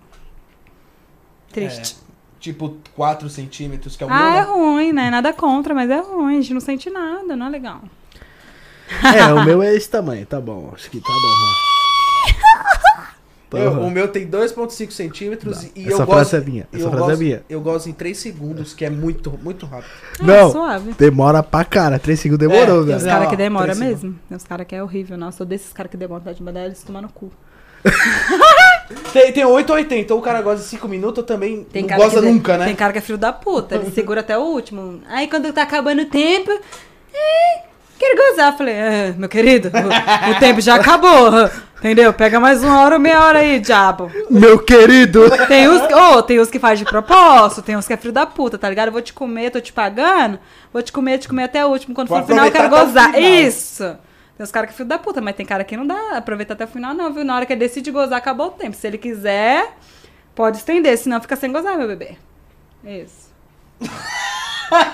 [1.52, 1.96] Triste.
[2.40, 4.42] Tipo 4 centímetros, que é o meu, ah, é né?
[4.42, 5.10] ruim, né?
[5.10, 6.38] Nada contra, mas é ruim.
[6.38, 7.82] A gente não sente nada, não é legal.
[9.02, 10.70] É, o meu é esse tamanho, tá bom.
[10.74, 11.63] Acho que tá bom.
[13.56, 16.36] Eu- o meu tem 2,5 centímetros Não, e essa eu frase gosto.
[16.36, 17.42] é minha, e essa eu frase é gosto, minha.
[17.48, 19.90] Eu gosto em 3 segundos, que é muito, muito rápido.
[20.20, 20.50] Ah, Não.
[20.52, 20.92] suave.
[20.98, 21.98] Demora pra cara.
[21.98, 23.14] Três segundos demorou, É, Tem uns velho.
[23.14, 24.02] Caras que demora três segundos.
[24.02, 24.18] mesmo.
[24.28, 25.16] Tem uns caras que é horrível.
[25.16, 27.30] Nossa, eu sou desses caras que demoram vontade de mandar eles tomar no cu.
[29.12, 31.96] Tem, tem 8 ou 80, ou o cara gosta de 5 minutos, também Tem não
[31.96, 32.66] gosta nunca, né?
[32.66, 33.76] Tem cara que é filho da puta.
[33.76, 35.00] Ele segura até o último.
[35.08, 36.50] Aí quando tá acabando o tempo.
[37.12, 37.62] "É,
[37.98, 38.56] quero gozar.
[38.56, 41.30] Falei, é, meu querido, o, o tempo já acabou.
[41.84, 42.14] Entendeu?
[42.14, 44.10] Pega mais uma hora ou meia hora aí, diabo.
[44.30, 45.28] Meu querido.
[45.46, 48.24] Tem uns, oh, tem uns que faz de propósito, tem uns que é filho da
[48.24, 48.86] puta, tá ligado?
[48.88, 50.38] Eu vou te comer, tô te pagando,
[50.72, 51.94] vou te comer, te comer até o último.
[51.94, 53.20] Quando for no final, eu quero o gozar.
[53.20, 53.84] Isso!
[54.34, 56.54] Tem uns caras que é filho da puta, mas tem cara que não dá, aproveita
[56.54, 57.22] até o final, não, viu?
[57.22, 58.74] Na hora que ele decide gozar, acabou o tempo.
[58.74, 59.76] Se ele quiser,
[60.34, 62.16] pode estender, senão fica sem gozar, meu bebê.
[62.82, 63.30] Isso.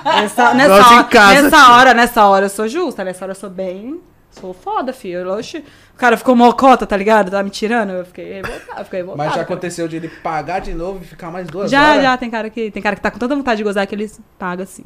[0.05, 3.51] Nessa, em hora, casa, nessa hora, nessa hora eu sou justa, nessa hora eu sou
[3.51, 4.01] bem.
[4.31, 5.29] Sou foda, filho.
[5.33, 5.59] Oxe,
[5.93, 7.31] o cara ficou mocota, tá ligado?
[7.33, 7.91] Tá me tirando.
[7.91, 9.17] Eu fiquei revoltada, fiquei revoltada.
[9.25, 9.43] Mas já cara.
[9.43, 12.03] aconteceu de ele pagar de novo e ficar mais duas Já, horas.
[12.05, 14.21] já, tem cara que tem cara que tá com tanta vontade de gozar que eles
[14.39, 14.85] pagam assim.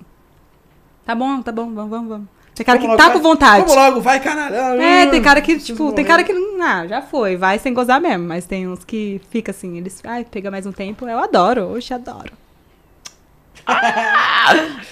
[1.04, 2.28] Tá bom, tá bom, vamos, vamos, vamos.
[2.54, 3.60] Tem cara que Vamos tá logo, com vai- vontade.
[3.66, 4.80] Vamos logo, vai, caralho.
[4.80, 6.32] É, tem cara que, tipo, tem cara que.
[6.62, 8.26] Ah, já foi, vai sem gozar mesmo.
[8.26, 10.00] Mas tem uns que fica assim, eles.
[10.04, 11.06] Ai, pega mais um tempo.
[11.06, 12.32] Eu adoro, oxe, adoro.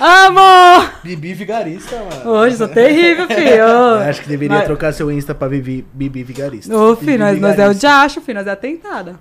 [0.00, 0.88] Amo!
[1.02, 2.30] Bibi vigarista, mano.
[2.30, 3.40] Hoje sou terrível, filho.
[3.40, 6.74] Eu acho que deveria Mas- trocar seu Insta pra Bibi, Bibi Vigarista.
[6.76, 9.16] Ô, filho, nós, nós é o diacho, filho, nós é a tentada.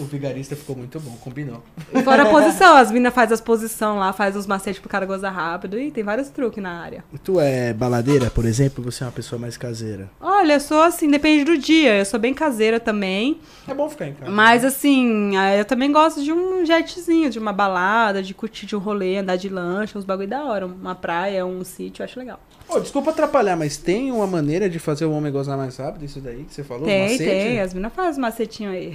[0.00, 1.62] O vigarista ficou muito bom, combinou.
[1.92, 5.04] E Fora a posição, as minas fazem as posições lá, faz os macetes pro cara
[5.04, 5.78] gozar rápido.
[5.78, 7.04] E tem vários truques na área.
[7.22, 10.10] Tu é baladeira, por exemplo, ou você é uma pessoa mais caseira?
[10.18, 11.98] Olha, eu sou assim, depende do dia.
[11.98, 13.40] Eu sou bem caseira também.
[13.68, 14.30] É bom ficar em casa.
[14.30, 18.74] Mas assim, ah, eu também gosto de um jetzinho, de uma balada, de curtir de
[18.74, 20.64] um rolê, andar de lancha, uns bagulho da hora.
[20.64, 22.40] Uma praia, um sítio, eu acho legal.
[22.70, 26.04] Ô, desculpa atrapalhar, mas tem uma maneira de fazer o homem gozar mais rápido?
[26.04, 26.84] Isso daí que você falou?
[26.84, 27.24] tem, macete?
[27.24, 27.60] tem.
[27.60, 28.94] As minas fazem macetinho aí.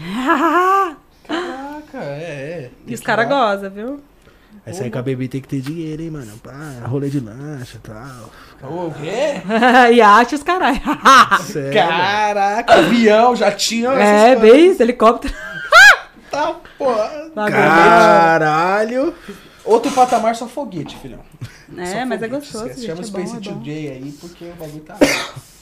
[1.28, 2.72] Caraca, é, é.
[2.88, 4.00] e os caras gostam, viu?
[4.66, 6.32] Aí sair com a bebê tem que ter dinheiro, hein, mano?
[6.38, 8.32] Pá, rolê de lancha e tal.
[8.64, 9.42] O quê?
[9.94, 10.82] e acha os caralho.
[11.44, 11.74] Sério.
[11.74, 15.34] Caraca, avião, já tinha é, bem isso, helicóptero.
[16.32, 17.32] Tá, porra.
[17.50, 19.14] Caralho!
[19.64, 21.22] Outro patamar só foguete, filhão.
[21.78, 23.40] É, Só mas é gostoso, gente, Chama é bom, Space é.
[23.40, 24.98] Today aí, porque o bagulho tá...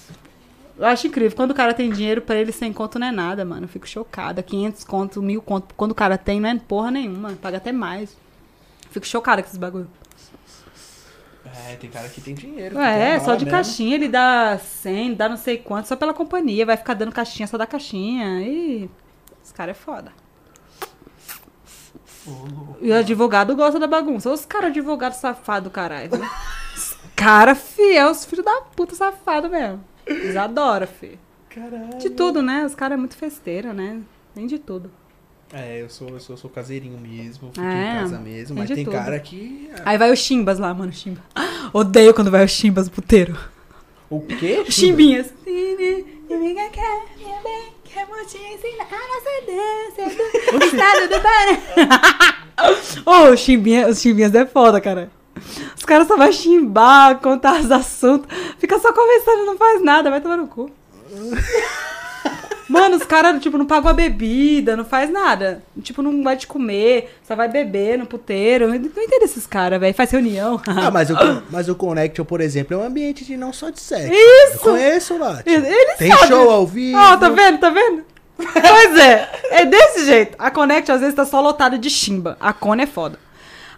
[0.78, 1.36] Eu acho incrível.
[1.36, 3.66] Quando o cara tem dinheiro, pra ele sem conto não é nada, mano.
[3.66, 4.42] Eu fico chocada.
[4.42, 5.74] 500 conto, mil conto.
[5.76, 7.34] Quando o cara tem, não é porra nenhuma.
[7.34, 8.18] Paga até mais.
[8.90, 9.88] Fico chocada com esses bagulho.
[11.46, 12.80] É, tem cara que tem dinheiro.
[12.80, 13.52] É, que só tem de bala mesmo.
[13.52, 16.66] caixinha ele dá 100, dá não sei quanto, só pela companhia.
[16.66, 18.42] Vai ficar dando caixinha, só dá caixinha.
[18.42, 18.90] E.
[19.44, 20.12] Esse cara é foda.
[22.82, 24.30] E o advogado gosta da bagunça.
[24.32, 26.12] Os caras advogado safado, caralho.
[27.16, 29.84] cara fiel, os filhos da puta safado mesmo.
[30.06, 31.20] Eles adoram, fi.
[31.50, 31.98] Caralho.
[32.00, 32.66] De tudo, né?
[32.66, 34.00] Os caras é muito festeiro, né?
[34.34, 34.90] Tem de tudo.
[35.52, 38.84] É, eu sou, eu sou, sou caseirinho mesmo, fico É, em casa mesmo, mas tem
[38.84, 38.94] tudo.
[38.94, 39.70] cara que...
[39.86, 41.22] Aí vai o Chimbas lá, mano, Chimba.
[41.72, 43.38] Odeio quando vai o Chimbas puteiro.
[44.10, 44.66] O quê?
[44.70, 45.32] Chimbinhas.
[48.28, 49.46] Te ensinar a ser
[50.52, 52.38] do estado do Pará.
[53.06, 55.12] Ô, os chimbinhas, os chimbinhas é foda, cara.
[55.78, 58.28] Os caras só vão chimbar, contar os assuntos.
[58.60, 60.70] Fica só conversando, não faz nada, vai tomar no cu.
[62.74, 65.62] Mano, os caras, tipo, não pagam a bebida, não faz nada.
[65.82, 68.68] Tipo, não vai te comer, só vai beber no puteiro.
[68.68, 69.94] Não entendo esses caras, velho.
[69.94, 70.60] Faz reunião.
[70.84, 71.14] Ah, mas o,
[71.50, 74.12] mas o Connection, por exemplo, é um ambiente de não só de sexo.
[74.12, 74.56] Isso!
[74.56, 75.42] Eu conheço lá.
[75.98, 76.28] Tem sabem.
[76.28, 76.98] show ao vivo.
[76.98, 77.60] Ó, tá vendo?
[77.60, 78.04] Tá vendo?
[78.36, 80.36] Pois é, é desse jeito.
[80.40, 82.36] A Connect às vezes tá só lotada de chimba.
[82.40, 83.20] A Cone é foda.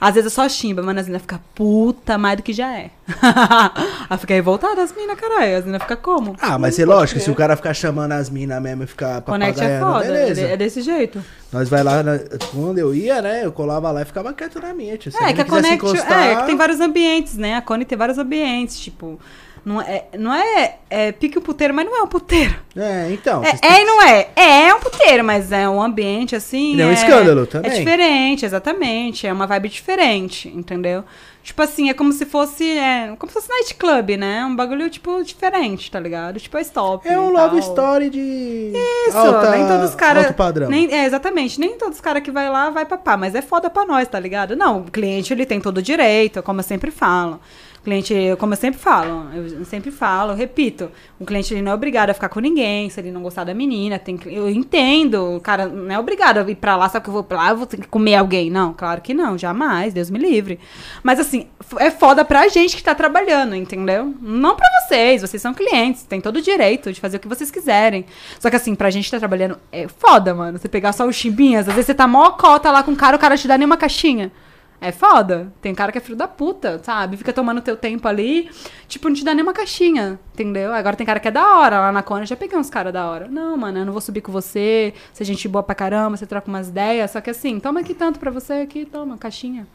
[0.07, 2.91] Às vezes é só chimba, mas as minas ficam puta mais do que já é.
[4.09, 5.57] Ela fica revoltada, as minas, caralho.
[5.57, 6.35] As minas ficam como?
[6.39, 9.59] Ah, mas é lógico, se o cara ficar chamando as minas mesmo e ficar Connect
[9.59, 10.41] é papagaiando, foda, beleza.
[10.41, 11.23] é desse jeito.
[11.51, 12.19] Nós vai lá, na-
[12.51, 14.95] quando eu ia, né, eu colava lá e ficava quieto na minha.
[15.01, 17.55] Se É, que a Connect encostar- é, que tem vários ambientes, né?
[17.55, 19.19] A Cone tem vários ambientes, tipo.
[19.65, 22.55] Não é, não é, é pique o puteiro, mas não é um puteiro.
[22.77, 23.43] É, então.
[23.43, 24.27] É, é e não é.
[24.35, 26.75] É, é um puteiro, mas é um ambiente assim.
[26.75, 27.71] E é um escândalo também.
[27.71, 29.25] É diferente, exatamente.
[29.25, 31.03] É uma vibe diferente, entendeu?
[31.41, 32.77] Tipo assim, é como se fosse.
[32.77, 34.45] É, como se fosse nightclub, né?
[34.45, 36.39] Um bagulho, tipo, diferente, tá ligado?
[36.39, 37.07] Tipo, é stop.
[37.07, 38.71] É um love story de.
[39.07, 40.25] Isso, alta, nem todos os caras.
[40.25, 40.69] Alto padrão.
[40.69, 41.59] Nem, é, exatamente.
[41.59, 44.19] Nem todos os caras que vai lá vai papar, mas é foda pra nós, tá
[44.19, 44.55] ligado?
[44.55, 47.39] Não, o cliente ele tem todo o direito, como eu sempre falo.
[47.85, 50.89] Cliente, como eu sempre falo, eu sempre falo, repito,
[51.19, 53.53] o cliente ele não é obrigado a ficar com ninguém, se ele não gostar da
[53.53, 57.03] menina, tem que, eu entendo, o cara não é obrigado a ir pra lá, sabe
[57.03, 58.49] que eu vou pra lá, eu vou ter que comer alguém.
[58.49, 60.59] Não, claro que não, jamais, Deus me livre.
[61.03, 61.45] Mas assim,
[61.77, 64.15] é foda pra gente que tá trabalhando, entendeu?
[64.19, 67.51] Não pra vocês, vocês são clientes, tem todo o direito de fazer o que vocês
[67.51, 68.03] quiserem.
[68.39, 70.57] Só que assim, pra gente que tá trabalhando, é foda, mano.
[70.57, 73.15] Você pegar só os chimbinhas, às vezes você tá mó cota lá com o cara,
[73.15, 74.31] o cara te dá nenhuma caixinha.
[74.79, 75.51] É foda.
[75.61, 77.17] Tem cara que é filho da puta, sabe?
[77.17, 78.49] Fica tomando teu tempo ali,
[78.87, 80.73] tipo, não te dá nenhuma caixinha, entendeu?
[80.73, 81.79] Agora tem cara que é da hora.
[81.79, 83.27] Lá na Cone eu já peguei uns caras da hora.
[83.27, 84.93] Não, mano, eu não vou subir com você.
[85.13, 87.11] Você é gente boa pra caramba, você troca umas ideias.
[87.11, 89.67] Só que assim, toma aqui tanto pra você, aqui, toma, caixinha.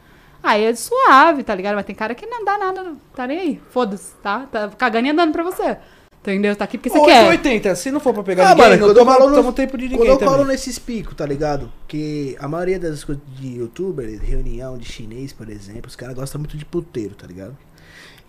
[0.43, 1.75] Aí é suave, tá ligado?
[1.75, 2.95] Mas tem cara que não dá nada, não.
[3.15, 3.61] Tá nem aí.
[3.69, 4.47] Foda-se, tá?
[4.51, 5.77] Tá cagando e andando pra você.
[6.21, 6.55] Entendeu?
[6.55, 7.27] Tá aqui porque você quer.
[7.29, 9.75] 80, se não for pra pegar Ah, ninguém, mano, quando eu toma, falo no- tempo
[9.75, 10.47] de Quando ninguém eu colo também.
[10.51, 11.71] nesses picos, tá ligado?
[11.87, 16.37] Que a maioria das coisas de youtuber, reunião de chinês, por exemplo, os caras gostam
[16.39, 17.57] muito de puteiro, tá ligado?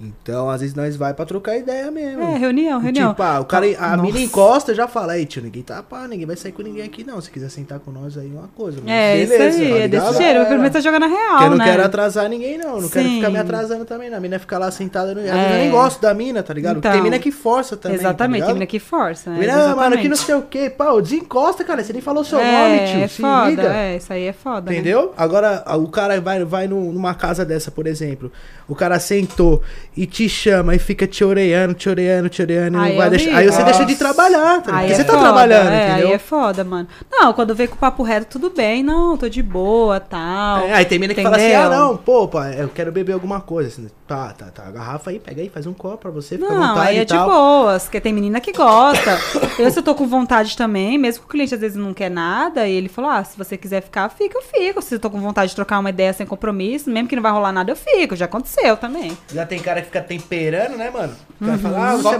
[0.02, 2.22] Então, às vezes nós vai pra trocar ideia mesmo.
[2.22, 3.10] É, reunião, reunião.
[3.10, 4.02] Tipo, ah, o cara, a Nossa.
[4.02, 7.04] mina encosta, já fala, aí, tio, ninguém tá pá, ninguém vai sair com ninguém aqui
[7.04, 7.20] não.
[7.20, 8.80] Se quiser sentar com nós aí, é uma coisa.
[8.82, 10.38] mas É, beleza, isso aí, tá é desse jeito.
[10.38, 11.64] Eu primeiro tá jogando a real, Porque eu não né?
[11.64, 12.80] quero atrasar ninguém, não.
[12.80, 13.14] Não quero Sim.
[13.16, 14.18] ficar me atrasando também, não.
[14.18, 15.14] A mina fica lá sentada.
[15.14, 15.20] No...
[15.20, 15.28] É.
[15.54, 16.74] Eu nem gosto da mina, tá ligado?
[16.74, 17.00] Porque Então.
[17.00, 17.98] tem mina que força também.
[17.98, 19.30] Exatamente, tá tem mina que força.
[19.30, 19.38] né?
[19.38, 20.18] Mina, ah, mano, que não Exatamente.
[20.26, 20.68] sei o que.
[20.70, 21.82] Pau, desencosta, cara.
[21.84, 23.04] Você nem falou seu é, nome, tio.
[23.04, 23.62] É se foda, liga.
[23.72, 24.68] é, isso aí é foda.
[24.70, 24.76] né?
[24.76, 25.12] Entendeu?
[25.16, 28.32] Agora, a- o cara vai, vai num- numa casa dessa, por exemplo.
[28.68, 29.60] O cara sentou
[29.96, 33.06] e te chama e fica te oreando, te oreando, te oreando e Aí não vai
[33.06, 33.36] é deixar.
[33.36, 36.08] Aí você deixa de trabalhar, tá Porque é você tá foda, trabalhando, é, entendeu?
[36.08, 36.88] Aí é foda, mano.
[37.10, 38.82] Não, quando vem com o papo reto, tudo bem.
[38.82, 40.66] Não, tô de boa, tal.
[40.66, 43.40] É, aí tem mina que fala assim, ah não, pô, pai, eu quero beber alguma
[43.40, 43.68] coisa.
[43.68, 46.50] Assim, tá, tá, tá, a garrafa aí, pega aí, faz um copo pra você, fica
[46.50, 47.26] à Não, vontade aí é e tal.
[47.26, 49.18] de boas, porque tem menina que gosta.
[49.58, 52.10] eu, se eu tô com vontade também, mesmo que o cliente às vezes não quer
[52.10, 54.80] nada, e ele falou, ah, se você quiser ficar, fica, eu fico.
[54.80, 57.32] Se eu tô com vontade de trocar uma ideia sem compromisso, mesmo que não vai
[57.32, 58.16] rolar nada, eu fico.
[58.16, 59.16] Já aconteceu também.
[59.32, 61.14] Já tem cara que fica temperando, né, mano?
[61.40, 61.58] O cara Uhum.
[61.58, 62.18] fala, ah, você Só é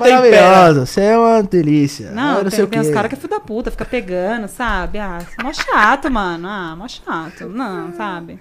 [0.87, 2.11] você é uma delícia.
[2.11, 3.85] Não, ah, não tem, sei o tem uns caras que é filho da puta, fica
[3.85, 4.99] pegando, sabe?
[4.99, 6.49] Ah, mó chato, mano.
[6.49, 7.49] Ah, mó chato.
[7.49, 8.39] Não, sabe?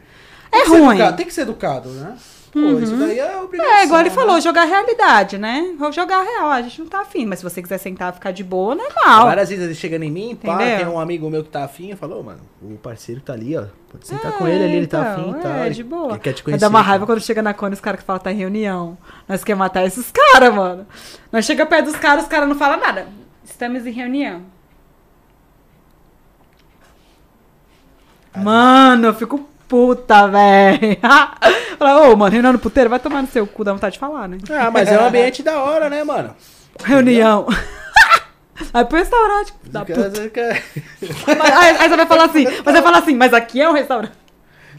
[0.51, 0.89] É Tem ruim.
[0.95, 2.15] educado, tem que ser educado, né?
[2.51, 3.73] Pô, isso daí é obrigação.
[3.75, 4.15] É, igual ele né?
[4.15, 5.73] falou, jogar a realidade, né?
[5.79, 8.15] Vou jogar a real, a gente não tá afim, mas se você quiser sentar e
[8.15, 9.25] ficar de boa, normal.
[9.27, 10.77] Várias vezes ele chegando em mim, pá, Entendeu?
[10.79, 13.55] tem um amigo meu que tá afim, eu falo, "Ô, mano, o parceiro tá ali,
[13.57, 13.63] ó.
[13.89, 15.51] Pode sentar É, com ele ali, ele tá então, afim e tal.
[15.53, 16.09] É, de boa.
[16.11, 16.59] Ele quer te conhecer.
[16.61, 16.89] dar uma e tal.
[16.89, 18.97] raiva quando chega na Cone os caras que falam que tá em reunião.
[19.29, 20.85] Nós quer matar esses caras, mano.
[21.31, 23.07] Nós chega perto dos caras, os caras não falam nada.
[23.45, 24.41] Estamos em reunião.
[28.35, 30.97] Mano, eu fico puta, velho.
[31.79, 34.27] Fala, ô, mano, reunião no puteiro, vai tomar no seu cu, dá vontade de falar,
[34.27, 34.37] né?
[34.49, 36.35] Ah, mas é um ambiente da hora, né, mano?
[36.83, 37.47] Reunião.
[38.73, 39.53] Aí pro restaurante.
[39.67, 40.11] Da puta.
[41.37, 43.73] Mas- Aí, aí você vai falar assim, você vai falar assim, mas aqui é um
[43.73, 44.11] restaurante.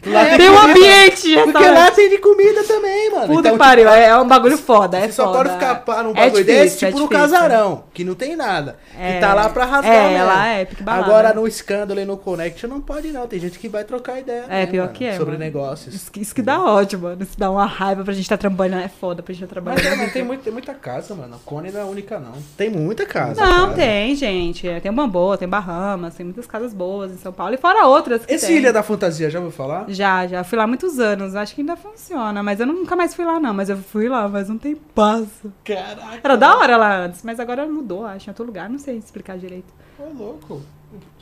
[0.05, 3.27] Lá tem Tem um ambiente Porque lá tem de comida também, mano.
[3.27, 5.37] Puta Então, que pariu, é, é um bagulho foda, é só foda.
[5.49, 5.49] pode
[5.81, 7.21] ficar num É bagulho difícil, desse, é tipo no difícil.
[7.37, 8.77] casarão, que não tem nada.
[8.99, 9.17] É.
[9.17, 10.25] E tá lá pra rasgar É, mesmo.
[10.25, 11.05] lá é balada.
[11.05, 14.45] Agora no escândalo e no Connection não pode não, tem gente que vai trocar ideia.
[14.49, 15.39] É, né, pior mano, que é, Sobre mano.
[15.43, 15.93] negócios.
[15.95, 17.21] Isso que, isso que dá ódio, mano.
[17.23, 18.83] Isso dá uma raiva pra gente tá trabalhando.
[18.83, 19.93] É foda pra gente tá Mas, trabalhando.
[20.01, 21.35] é, mas tem, muito, tem muita casa, mano.
[21.35, 22.33] A Cone não é a única, não.
[22.57, 23.39] Tem muita casa.
[23.43, 23.73] Não, cara.
[23.73, 24.67] tem, gente.
[24.81, 27.53] Tem Bamboa, tem Bahamas, tem muitas casas boas em São Paulo.
[27.53, 28.57] E fora outras que Esse tem.
[28.57, 29.85] Ilha da Fantasia, já ouviu falar?
[29.93, 30.43] Já, já.
[30.43, 31.35] Fui lá muitos anos.
[31.35, 32.41] Acho que ainda funciona.
[32.43, 33.53] Mas eu nunca mais fui lá, não.
[33.53, 35.53] Mas eu fui lá, mas não tem passo.
[35.63, 36.19] Caraca.
[36.23, 38.29] Era da hora lá antes, mas agora mudou, acho.
[38.29, 38.69] Em outro lugar.
[38.69, 39.73] Não sei explicar direito.
[39.99, 40.61] Ô, louco.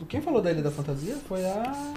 [0.08, 1.94] Quem falou da Ilha da Fantasia foi a...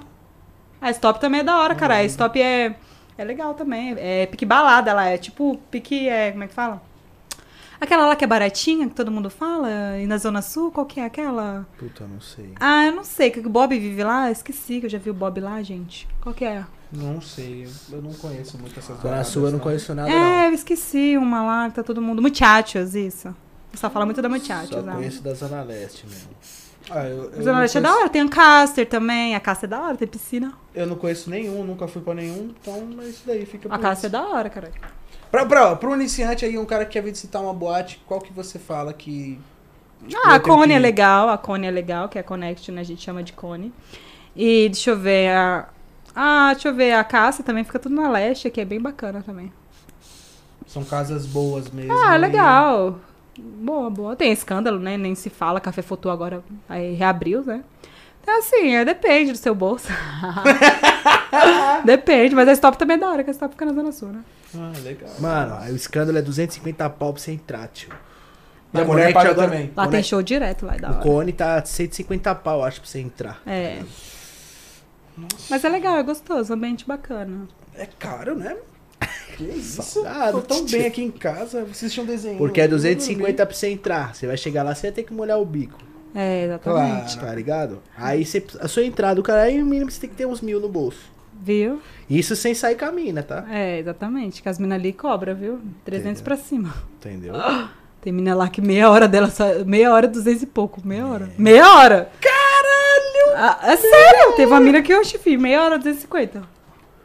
[0.81, 1.97] A Stop também é da hora, cara.
[1.97, 2.77] A Stop é,
[3.17, 3.95] é legal também.
[3.99, 6.83] É pique balada, ela é tipo pique, é, como é que fala?
[7.85, 10.98] Aquela lá que é baratinha, que todo mundo fala, e na Zona Sul, qual que
[11.01, 11.66] é aquela?
[11.78, 12.52] Puta, não sei.
[12.59, 15.15] Ah, eu não sei, que o Bob vive lá, esqueci que eu já vi o
[15.15, 16.09] Bob lá, gente.
[16.20, 16.65] Qual que é?
[16.90, 19.65] Não sei, eu não conheço muito essas Zona Sul eu não não.
[19.65, 22.23] conheço nada, É, eu esqueci uma lá, que tá todo mundo...
[22.23, 23.35] Muchachos, isso.
[23.74, 24.39] Só fala muito da não.
[24.39, 24.70] Muchachos.
[24.70, 24.93] Só né?
[24.94, 26.31] conheço da Zona Leste mesmo.
[26.90, 29.66] Ah, eu, eu, Zona não Leste é da conheço, hora, tem Ancaster também, a Caster
[29.66, 30.52] é da hora, tem piscina.
[30.74, 34.09] eu não conheço nenhum, nunca fui pra nenhum, então mas isso daí fica A Caster
[34.09, 34.70] é da hora, cara.
[35.35, 38.56] Pra, pra, pro iniciante aí, um cara que quer visitar uma boate, qual que você
[38.56, 39.36] fala que...
[40.24, 42.82] Ah, a Cone que é legal, a Cone é legal, que é a Connect, né?
[42.82, 43.73] A gente chama de Cone.
[44.36, 45.69] E deixa eu ver, a...
[46.15, 49.24] Ah, deixa eu ver, a Cássia também fica tudo na leste, que é bem bacana
[49.27, 49.52] também.
[50.69, 51.93] São casas boas mesmo.
[51.93, 53.01] Ah, e- legal.
[53.36, 54.15] Boa, boa.
[54.15, 54.97] Tem escândalo, né?
[54.97, 57.65] Nem se fala, Café Fotu agora aí reabriu, né?
[58.25, 59.87] Então, assim, é, depende do seu bolso.
[61.85, 64.09] depende, mas a Stop também é da hora, que a Stop fica na Zona Sul,
[64.09, 64.21] né?
[64.57, 65.11] Ah, legal.
[65.19, 67.91] Mano, aí o escândalo é 250 pau pra você entrar, tio.
[68.73, 69.71] E a mulher paga agora- também.
[69.77, 71.01] Lá tem show direto lá, é da O.
[71.01, 73.43] Cone tá 150 pau, acho, pra você entrar.
[73.47, 73.83] É.
[75.51, 77.47] Mas é legal, é gostoso, ambiente bacana.
[77.75, 78.57] É caro, né?
[79.37, 79.83] Que isso?
[79.83, 82.39] Salgado, Tô tão bem aqui em casa, assistir um desenho.
[82.39, 84.15] Porque é eu 250 pra você entrar.
[84.15, 85.79] Você vai chegar lá, você vai ter que molhar o bico.
[86.15, 87.15] É, exatamente.
[87.15, 87.28] Claro.
[87.28, 87.82] Tá ligado?
[87.97, 90.41] Aí você, a sua entrada, o cara, aí no mínimo você tem que ter uns
[90.41, 91.12] mil no bolso.
[91.43, 91.81] Viu?
[92.09, 93.45] Isso sem sair com a mina, tá?
[93.51, 94.43] É, exatamente.
[94.43, 95.61] Que as minas ali cobra, viu?
[95.85, 96.73] 300 pra cima.
[96.99, 97.35] Entendeu?
[98.01, 100.81] Tem mina lá que meia hora dela, só, meia hora, 200 e pouco.
[100.85, 101.31] Meia hora.
[101.39, 102.11] Meia hora!
[102.20, 103.62] Caralho!
[103.62, 104.32] é sério!
[104.36, 106.53] Teve uma mina que eu chifi, meia hora, 250.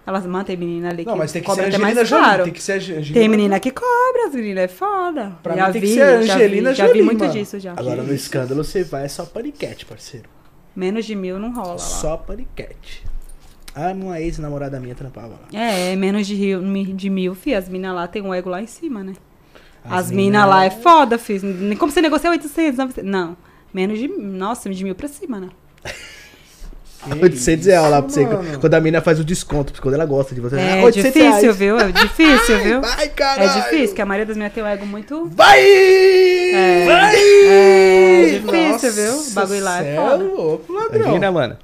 [0.10, 2.26] Elas mantêm menina ali que Não, mas tem que cobra ser até Angelina Jolie.
[2.26, 2.44] caro.
[2.46, 5.38] Tem que ser Angelina Tem menina que cobra, as meninas é foda.
[5.44, 7.32] Pra já mim tem que vi, ser já Angelina vi, Já vi Jolie, muito mano.
[7.32, 7.74] disso já.
[7.78, 10.28] Agora no escândalo você vai só paniquete, parceiro.
[10.76, 11.78] Menos de mil não rola lá.
[11.78, 13.04] Só paniquete.
[13.76, 15.48] Ah, uma ex-namorada minha trampava lá.
[15.54, 16.60] É, menos de, rio,
[16.96, 17.54] de mil, fi.
[17.54, 19.14] As minas lá tem um ego lá em cima, né?
[19.86, 21.38] As, mina minas lá é foda, fi.
[21.38, 23.04] Nem Como você negocia 800, 900?
[23.04, 23.38] Não.
[23.72, 24.08] Menos de.
[24.08, 25.50] Nossa, de mil pra cima, né?
[27.22, 28.26] 800 reais lá pra você.
[28.26, 28.60] mano.
[28.60, 30.58] Quando a mina faz o desconto, quando ela gosta de você.
[30.58, 31.58] É Ah, 800 difícil, reais.
[31.58, 31.80] viu?
[31.80, 32.82] É difícil, viu?
[32.82, 35.30] Vai, É difícil, porque a maioria das minhas tem um ego muito.
[35.34, 35.60] Vai!
[35.62, 36.86] É.
[36.86, 37.16] Vai!
[37.16, 39.14] É difícil, Nossa, viu?
[39.20, 40.24] O bagulho lá é cê foda.
[40.24, 41.02] louco, ladrão.
[41.02, 41.58] Imagina, mano.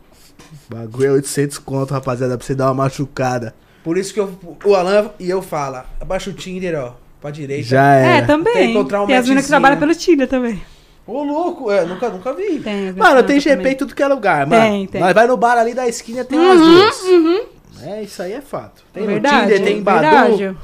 [0.69, 3.53] Bagulho é 800 conto, rapaziada, pra você dar uma machucada.
[3.83, 4.33] Por isso que eu,
[4.63, 7.67] o Alan e eu falo, abaixa o Tinder, ó, pra direita.
[7.67, 8.21] Já É, é.
[8.23, 8.53] também.
[8.53, 10.59] Tem que encontrar um tem as meninas que trabalham pelo Tinder também.
[11.07, 12.59] Ô, louco, é, nunca, nunca vi.
[12.59, 13.73] Tem, Mano, tem GP também.
[13.73, 14.61] em tudo que é lugar, mano.
[14.61, 15.01] Tem, tem.
[15.01, 17.45] Nós vai no bar ali da esquina, tem umas duas.
[17.83, 18.83] É, isso aí é fato.
[18.91, 20.01] Tem Verdade, no Tinder, tem em Badu,
[20.37, 20.57] verdade.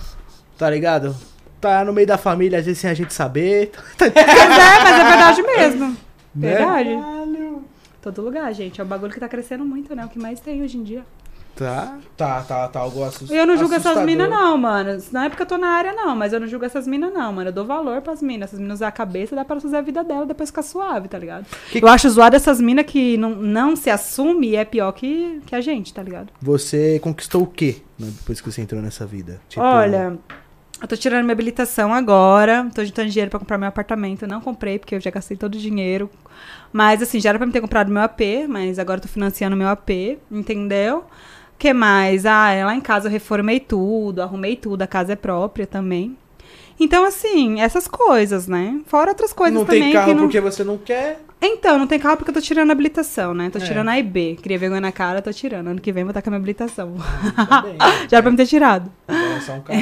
[0.58, 1.16] tá ligado?
[1.62, 3.72] tá no meio da família, às vezes sem a gente saber.
[3.98, 5.86] Pois é, mas é verdade mesmo.
[6.34, 6.56] Né?
[6.56, 6.96] Verdade.
[6.96, 7.64] Caralho.
[8.02, 8.82] Todo lugar, gente.
[8.82, 10.04] É um bagulho que tá crescendo muito, né?
[10.04, 11.04] O que mais tem hoje em dia.
[11.56, 11.98] Tá.
[12.18, 12.80] Tá, tá, tá.
[12.80, 13.36] Algo assustador.
[13.36, 15.04] Eu não julgo essas minas, não, mano.
[15.12, 17.32] Não é porque eu tô na área, não, mas eu não julgo essas minas, não,
[17.34, 17.50] mano.
[17.50, 18.50] Eu dou valor pras minas.
[18.50, 21.18] Essas minas usar a cabeça, dá pra fazer a vida dela, depois ficar suave, tá
[21.18, 21.46] ligado?
[21.72, 25.42] Que- Eu acho zoado essas minas que não, não se assume e é pior que,
[25.46, 26.30] que a gente, tá ligado?
[26.42, 29.40] Você conquistou o quê né, depois que você entrou nessa vida?
[29.50, 30.18] Tipo, Olha,
[30.82, 32.68] eu tô tirando minha habilitação agora.
[32.74, 34.24] Tô juntando dinheiro pra comprar meu apartamento.
[34.24, 36.10] Eu não comprei, porque eu já gastei todo o dinheiro.
[36.74, 39.56] Mas, assim, já era pra me ter comprado meu AP, mas agora eu tô financiando
[39.56, 41.04] meu AP, entendeu?
[41.62, 42.26] Que mais?
[42.26, 46.18] Ah, lá em casa eu reformei tudo, arrumei tudo, a casa é própria também.
[46.80, 48.82] Então, assim, essas coisas, né?
[48.88, 50.22] Fora outras coisas não também tem carro não...
[50.24, 51.22] porque você não quer.
[51.40, 53.52] Então, não tem carro porque eu tô tirando a habilitação, né?
[53.52, 53.62] Tô É.
[53.62, 54.40] tirando a IB.
[54.42, 55.68] Queria vergonha na cara, tô tirando.
[55.68, 56.96] Ano que vem vou estar com a minha habilitação.
[57.36, 57.76] Tá bem.
[58.10, 58.92] Já era pra me ter tirado.
[59.08, 59.80] Agora é um carro.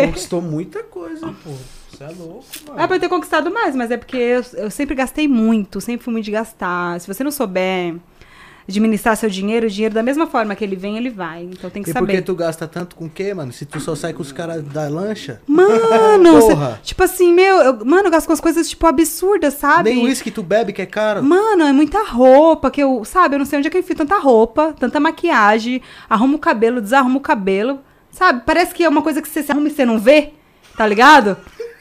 [0.08, 1.50] Conquistou muita coisa, pô.
[1.90, 2.80] Você é louco, mano.
[2.80, 6.02] É pra eu ter conquistado mais, mas é porque eu, eu sempre gastei muito, sempre
[6.04, 6.98] fui muito de gastar.
[7.00, 7.96] Se você não souber
[8.68, 11.42] administrar seu dinheiro, o dinheiro da mesma forma que ele vem, ele vai.
[11.44, 12.22] Então tem que E por que saber.
[12.22, 13.52] tu gasta tanto com o quê, mano?
[13.52, 16.80] Se tu só sai com os caras da lancha, Mano, Porra.
[16.82, 19.90] tipo assim, meu, eu, mano, eu gasto com as coisas, tipo, absurdas, sabe?
[19.90, 21.22] nem uísque tu bebe que é caro.
[21.22, 23.96] Mano, é muita roupa que eu, sabe, eu não sei onde é que eu enfio
[23.96, 27.78] tanta roupa, tanta maquiagem, arrumo o cabelo, desarrumo o cabelo,
[28.10, 28.42] sabe?
[28.44, 30.30] Parece que é uma coisa que você se arruma e você não vê,
[30.76, 31.36] tá ligado?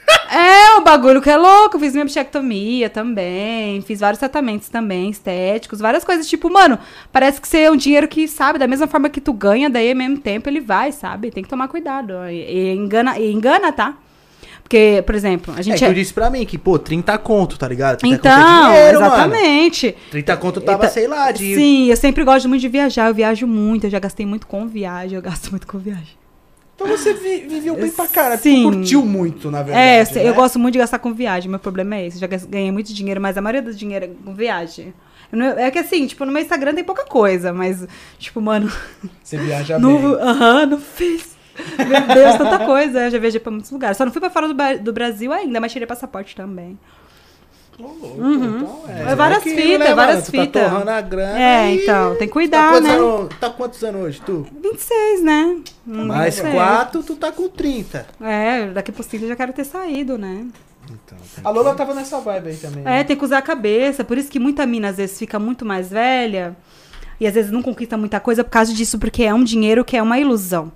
[0.29, 1.79] É, o bagulho que é louco.
[1.79, 3.81] Fiz minha bichectomia também.
[3.81, 6.27] Fiz vários tratamentos também, estéticos, várias coisas.
[6.27, 6.77] Tipo, mano,
[7.13, 9.89] parece que você é um dinheiro que, sabe, da mesma forma que tu ganha, daí
[9.89, 11.31] ao mesmo tempo ele vai, sabe?
[11.31, 12.13] Tem que tomar cuidado.
[12.29, 12.34] E,
[12.71, 13.95] e engana, e engana, tá?
[14.61, 15.79] Porque, por exemplo, a É gente.
[15.79, 17.99] que tu disse pra mim que, pô, 30 conto, tá ligado?
[17.99, 19.13] 30 Então, conto é dinheiro, mano.
[19.15, 19.95] exatamente.
[20.11, 21.55] 30 conto tava, Então, sei lá, de...
[21.55, 23.07] Sim, eu sempre gosto muito de viajar.
[23.07, 26.17] Eu viajo muito, eu já gastei muito com viagem, eu gasto muito com viagem.
[26.80, 28.38] Então você vi- viveu bem pra cara.
[28.38, 28.62] Sim.
[28.62, 30.20] Tu curtiu muito, na verdade.
[30.20, 30.34] é, eu né?
[30.34, 31.49] gosto muito de gastar com viagem.
[31.49, 32.18] Meu problema é esse.
[32.24, 34.94] Eu já ganhei muito dinheiro, mas a maioria do dinheiro é com viagem.
[35.32, 37.86] Eu É que assim, tipo, no meu Instagram tem pouca coisa, mas,
[38.20, 38.72] tipo, mano,
[39.24, 40.22] Você viaja no, bem.
[40.22, 41.36] aham, não fiz.
[41.80, 43.06] Meu Deus, tanta coisa.
[43.06, 43.98] Eu já viajei pra muitos lugares.
[43.98, 46.78] Só não fui pra fora do, do Brasil ainda, mas tirei passaporte também.
[47.80, 48.58] Louco, Uhum.
[48.58, 50.26] então É várias aquilo, fitas, né, várias?
[50.26, 50.64] Tu fitas.
[50.64, 52.95] Tá torrando a grana É, e- então, tem que Tá cuidar, quantos, né?
[52.98, 54.48] anos, tá quantos anos hoje, tu?
[54.64, 55.58] 26, né?
[55.88, 56.56] Hum, Mais 26.
[56.56, 58.08] 4, tu tá com 30.
[58.20, 60.45] É, daqui por cima eu já quero ter saído, né?
[60.86, 62.82] Então, A Lola tava nessa vibe aí também.
[62.86, 64.04] É, tem que usar a cabeça.
[64.04, 66.56] Por isso que muita mina, às vezes, fica muito mais velha
[67.20, 69.98] e às vezes não conquista muita coisa por causa disso, porque é um dinheiro que
[69.98, 70.72] é uma ilusão.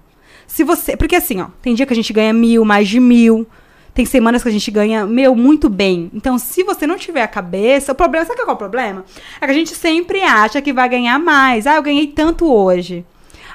[0.45, 0.97] Se você.
[0.97, 3.47] Porque assim, ó, tem dia que a gente ganha mil, mais de mil.
[3.93, 6.09] Tem semanas que a gente ganha, meu, muito bem.
[6.13, 9.03] Então, se você não tiver a cabeça, o problema, sabe qual é o problema?
[9.39, 11.67] É que a gente sempre acha que vai ganhar mais.
[11.67, 13.05] Ah, eu ganhei tanto hoje.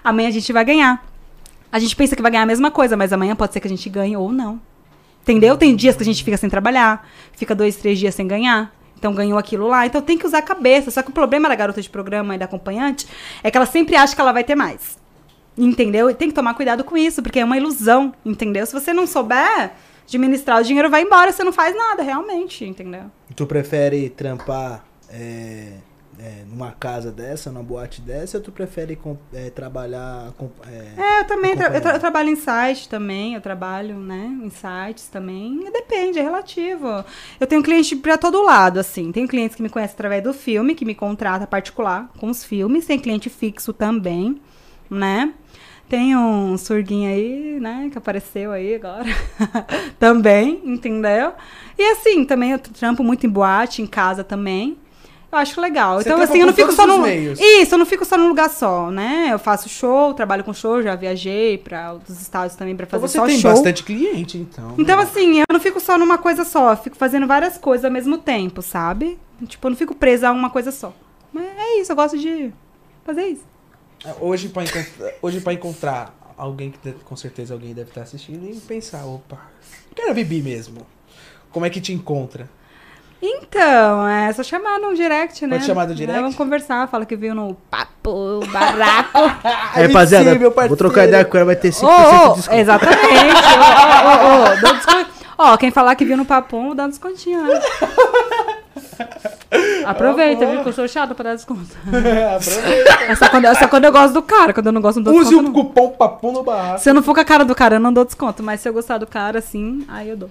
[0.04, 1.04] Amanhã a gente vai ganhar.
[1.72, 3.70] A gente pensa que vai ganhar a mesma coisa, mas amanhã pode ser que a
[3.70, 4.60] gente ganhe ou não.
[5.22, 5.56] Entendeu?
[5.56, 8.72] Tem dias que a gente fica sem trabalhar, fica dois, três dias sem ganhar.
[8.98, 9.86] Então ganhou aquilo lá.
[9.86, 10.90] Então tem que usar a cabeça.
[10.90, 13.06] Só que o problema da garota de programa e da acompanhante
[13.42, 14.98] é que ela sempre acha que ela vai ter mais.
[15.58, 16.10] Entendeu?
[16.10, 18.64] E tem que tomar cuidado com isso, porque é uma ilusão, entendeu?
[18.66, 19.72] Se você não souber
[20.06, 23.10] administrar, o dinheiro vai embora, você não faz nada, realmente, entendeu?
[23.34, 25.72] Tu prefere trampar é,
[26.18, 28.98] é, numa casa dessa, numa boate dessa, ou tu prefere
[29.34, 30.48] é, trabalhar com.
[30.66, 34.26] é, É, eu também tra- eu, tra- eu trabalho em site também, eu trabalho, né,
[34.42, 35.60] em sites também.
[35.72, 37.04] Depende, é relativo.
[37.38, 39.12] Eu tenho cliente pra todo lado, assim.
[39.12, 42.86] Tem clientes que me conhecem através do filme, que me contrata particular com os filmes.
[42.86, 44.40] Tem cliente fixo também,
[44.88, 45.34] né?
[45.88, 49.04] Tem um surguinho aí, né, que apareceu aí agora.
[50.00, 51.32] também, entendeu?
[51.78, 54.76] E assim, também eu trampo muito em boate, em casa também.
[55.30, 55.98] Eu acho legal.
[56.00, 56.98] Você então, assim, eu não fico só no.
[56.98, 57.38] meios.
[57.40, 59.28] Isso, eu não fico só num lugar só, né?
[59.30, 63.12] Eu faço show, trabalho com show, já viajei pra outros estados também pra Então fazer
[63.12, 63.50] você só tem show.
[63.50, 64.74] bastante cliente, então.
[64.78, 65.02] Então, né?
[65.02, 68.18] assim, eu não fico só numa coisa só, eu fico fazendo várias coisas ao mesmo
[68.18, 69.18] tempo, sabe?
[69.46, 70.92] Tipo, eu não fico presa a uma coisa só.
[71.32, 72.52] Mas é isso, eu gosto de
[73.04, 73.44] fazer isso.
[74.20, 78.54] Hoje pra, encontrar, hoje, pra encontrar alguém que com certeza alguém deve estar assistindo e
[78.60, 79.38] pensar, opa,
[79.94, 80.86] quero Bibi mesmo.
[81.50, 82.48] Como é que te encontra?
[83.20, 85.56] Então, é só chamar no direct, né?
[85.56, 86.18] Pode chamar no direct?
[86.18, 89.18] É, vamos conversar, fala que viu no papo, baraco.
[89.74, 92.58] Aí, rapaziada, sim, vou trocar ideia com ela, vai ter 5% Ô, ô, de desconto.
[92.58, 93.00] exatamente.
[93.00, 95.10] Ô, ô, ô, dá um desconto.
[95.38, 97.42] Ó, quem falar que viu no papum, dá um descontinho.
[97.42, 97.60] né?
[99.84, 100.52] Aproveita, bom.
[100.52, 100.62] viu?
[100.62, 101.66] Que eu sou chata pra dar desconto.
[102.36, 102.90] Aproveita.
[103.08, 104.52] É só quando, é só quando eu gosto do cara.
[104.52, 105.50] Quando eu não gosto, não dou Use desconto.
[105.50, 105.52] o não.
[105.52, 106.80] cupom PAPUM no barraco.
[106.80, 108.42] Se eu não for com a cara do cara, eu não dou desconto.
[108.42, 110.30] Mas se eu gostar do cara, assim, aí eu dou.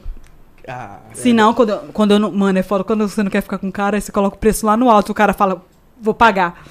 [0.68, 2.32] Ah, Se não, quando, eu- quando eu não.
[2.32, 2.84] Mano, é foda.
[2.84, 4.90] Quando você não quer ficar com o cara, aí você coloca o preço lá no
[4.90, 5.12] alto.
[5.12, 5.62] O cara fala,
[6.02, 6.64] vou pagar.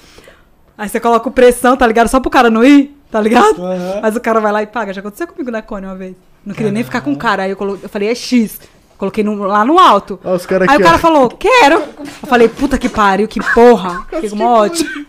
[0.77, 2.07] Aí você coloca o pressão, tá ligado?
[2.09, 3.63] Só pro cara não ir, tá ligado?
[3.65, 3.99] Aham.
[4.01, 4.91] Mas o cara vai lá e paga.
[4.93, 6.15] Já aconteceu comigo na Cone uma vez.
[6.45, 7.43] Não queria nem ficar com o cara.
[7.43, 7.79] Aí eu, colo...
[7.81, 8.59] eu falei, é X.
[8.97, 10.19] Coloquei no- lá no alto.
[10.23, 10.99] Ó, os caras Aí aqui, o cara ó.
[10.99, 11.75] falou, quero.
[11.75, 14.05] Eu falei, puta que pariu, que porra.
[14.11, 15.05] Fiquei com uma ótima.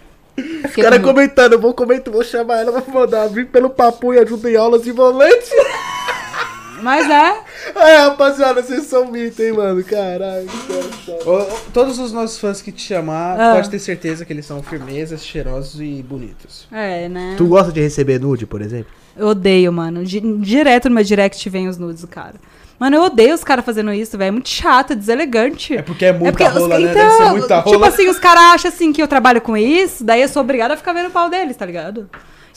[0.64, 4.18] Os caras comentando, eu vou comentar, vou chamar ela, vou mandar vir pelo papo e
[4.18, 5.50] ajuda em aulas de volante.
[6.82, 7.40] Mas é.
[7.74, 9.82] Ai, rapaziada, vocês são mito, hein, mano?
[9.82, 13.54] Caralho, cara, Todos os nossos fãs que te chamar, Ah.
[13.54, 16.68] pode ter certeza que eles são firmezas, cheirosos e bonitos.
[16.70, 17.34] É, né?
[17.38, 18.92] Tu gosta de receber nude, por exemplo?
[19.16, 20.04] Eu odeio, mano.
[20.04, 22.34] Di- Direto no meu direct vem os nudes cara.
[22.78, 24.28] Mano, eu odeio os caras fazendo isso, velho.
[24.28, 25.76] É muito chato, é deselegante.
[25.76, 26.90] É porque é muita porque os- rola, né?
[26.90, 27.88] então, Deve ser muita Tipo rola.
[27.88, 30.76] assim, os caras acham assim que eu trabalho com isso, daí eu sou obrigada a
[30.76, 32.08] ficar vendo o pau deles, tá ligado?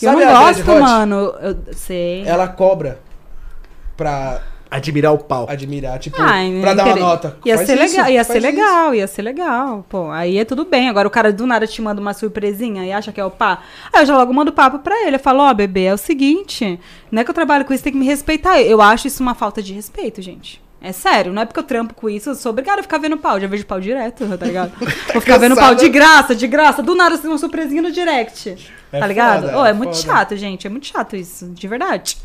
[0.01, 1.33] E eu Sabe não gosto, mano.
[1.41, 2.23] Eu sei.
[2.25, 2.99] Ela cobra
[3.97, 4.41] pra
[4.71, 5.47] Admirar o pau.
[5.49, 7.37] admirar, tipo, Ai, pra dar uma nota.
[7.43, 8.47] Ia Faz ser isso, legal, ia ser isso.
[8.47, 9.85] legal, ia ser legal.
[9.89, 10.89] Pô, aí é tudo bem.
[10.89, 13.63] Agora o cara do nada te manda uma surpresinha e acha que é o pá.
[13.91, 15.15] Aí eu já logo mando papo pra ele.
[15.15, 16.79] Eu falo, ó, bebê, é o seguinte,
[17.11, 18.61] não é que eu trabalho com isso, tem que me respeitar.
[18.61, 20.61] Eu acho isso uma falta de respeito, gente.
[20.81, 23.17] É sério, não é porque eu trampo com isso, eu sou obrigada a ficar vendo
[23.17, 23.37] pau.
[23.39, 24.71] Já vejo pau direto, tá ligado?
[25.11, 25.81] Vou ficar vendo pau Cansada.
[25.83, 26.81] de graça, de graça.
[26.81, 28.55] Do nada, assim, uma surpresinha no direct.
[28.93, 29.47] É tá ligado?
[29.47, 30.65] foda, Ô, é é muito chato, gente.
[30.65, 32.17] É muito chato isso, de verdade.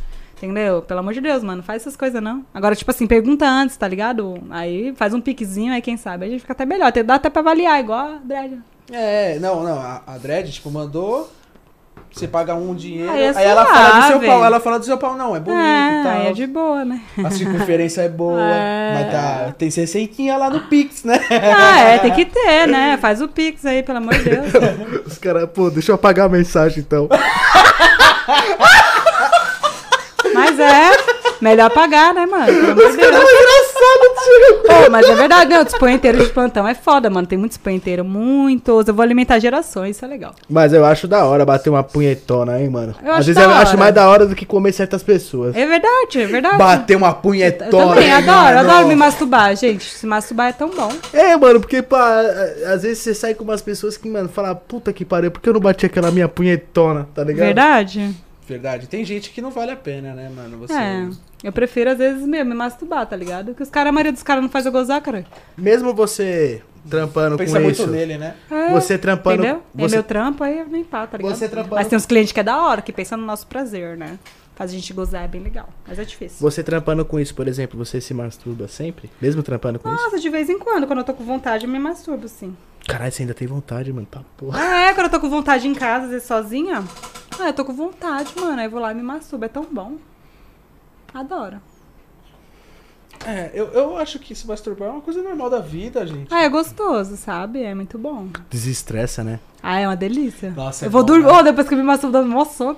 [0.45, 0.83] Entendeu?
[0.83, 2.45] Pelo amor de Deus, mano, faz essas coisas não.
[2.55, 4.43] Agora, tipo assim, pergunta antes, tá ligado?
[4.51, 6.25] Aí faz um piquezinho, aí quem sabe.
[6.25, 6.87] Aí a gente fica até melhor.
[6.89, 8.59] Até- Dá até pra avaliar, igual a Dredd.
[8.93, 9.79] É, não, não.
[9.81, 11.31] A, a Dredd, tipo, mandou.
[12.13, 13.11] Você paga um dinheiro.
[13.11, 14.45] Aí é aí ela fala do seu pau.
[14.45, 16.13] Ela fala do seu pau, não, é bonito e É, tal.
[16.13, 17.01] aí é de boa, né?
[17.25, 18.39] A circunferência é boa.
[18.55, 18.95] É.
[18.95, 21.19] Mas tá, tem receitinha lá no Pix, né?
[21.29, 22.97] Ah, é, tem que ter, né?
[22.99, 24.47] Faz o pix aí, pelo amor de Deus.
[25.07, 27.09] Os caras, pô, deixa eu apagar a mensagem então.
[30.57, 30.91] Mas é,
[31.41, 32.47] melhor pagar, né, mano?
[32.47, 33.75] Pelo amor de Deus.
[34.67, 37.27] Pô, mas é verdade, não, disponheteiro de plantão é foda, mano.
[37.27, 38.89] Tem muito disponheteiro, muitos.
[38.89, 40.35] Eu vou alimentar gerações, isso é legal.
[40.49, 42.95] Mas eu acho da hora bater uma punhetona, hein, mano.
[43.03, 43.77] Eu Às acho vezes da eu acho hora.
[43.79, 45.55] mais da hora do que comer certas pessoas.
[45.55, 46.57] É verdade, é verdade.
[46.59, 47.71] Bater uma Eu punhetona.
[47.95, 48.59] também adoro, mano.
[48.71, 49.85] adoro me masturbar, gente.
[49.85, 50.93] Se masturbar é tão bom.
[51.13, 52.21] É, mano, porque, pá,
[52.73, 55.49] às vezes você sai com umas pessoas que, mano, fala, puta que pariu, por que
[55.49, 57.47] eu não bati aquela minha punhetona, tá ligado?
[57.47, 58.15] Verdade?
[58.47, 58.87] Verdade.
[58.87, 60.59] Tem gente que não vale a pena, né, mano?
[60.59, 60.75] Você.
[60.75, 61.09] É.
[61.43, 63.47] Eu prefiro, às vezes, mesmo, me masturbar, tá ligado?
[63.47, 65.25] Porque os caras, a maioria dos caras não faz eu gozar, cara.
[65.57, 68.35] Mesmo você trampando Pensa com muito isso, nele, né?
[68.51, 69.43] É, você trampando...
[69.43, 69.63] Entendeu?
[69.77, 71.35] É Você, meu trampo, aí nem pá, tá ligado?
[71.35, 73.97] Você trampando- Mas tem uns clientes que é da hora, que pensam no nosso prazer,
[73.97, 74.19] né?
[74.55, 75.69] Faz a gente gozar, é bem legal.
[75.87, 76.37] Mas é difícil.
[76.41, 79.11] você trampando com isso, por exemplo, você se masturba sempre?
[79.21, 80.03] Mesmo trampando com isso?
[80.05, 82.55] Nossa, de vez em quando, quando eu tô com vontade, eu me masturbo, sim.
[82.87, 84.61] Caralho, você ainda tem vontade, mano, pra porra.
[84.61, 84.95] Ah, é?
[84.95, 86.85] Quando eu tô com vontade em casa, às vezes sozinha.
[87.41, 88.59] Ah, eu tô com vontade, mano.
[88.61, 89.45] Aí eu vou lá e me masturbo.
[89.45, 89.97] É tão bom.
[91.13, 91.61] Adoro.
[93.27, 96.29] É, eu, eu acho que se masturbar é uma coisa normal da vida, gente.
[96.33, 97.63] Ah, é gostoso, sabe?
[97.63, 98.29] É muito bom.
[98.51, 99.41] Desestressa, né?
[99.63, 100.51] Ah, é uma delícia.
[100.51, 101.27] Nossa, é eu vou bom, dormir.
[101.27, 101.33] né?
[101.39, 102.77] Oh, depois que eu me masturbo, dando mó sono.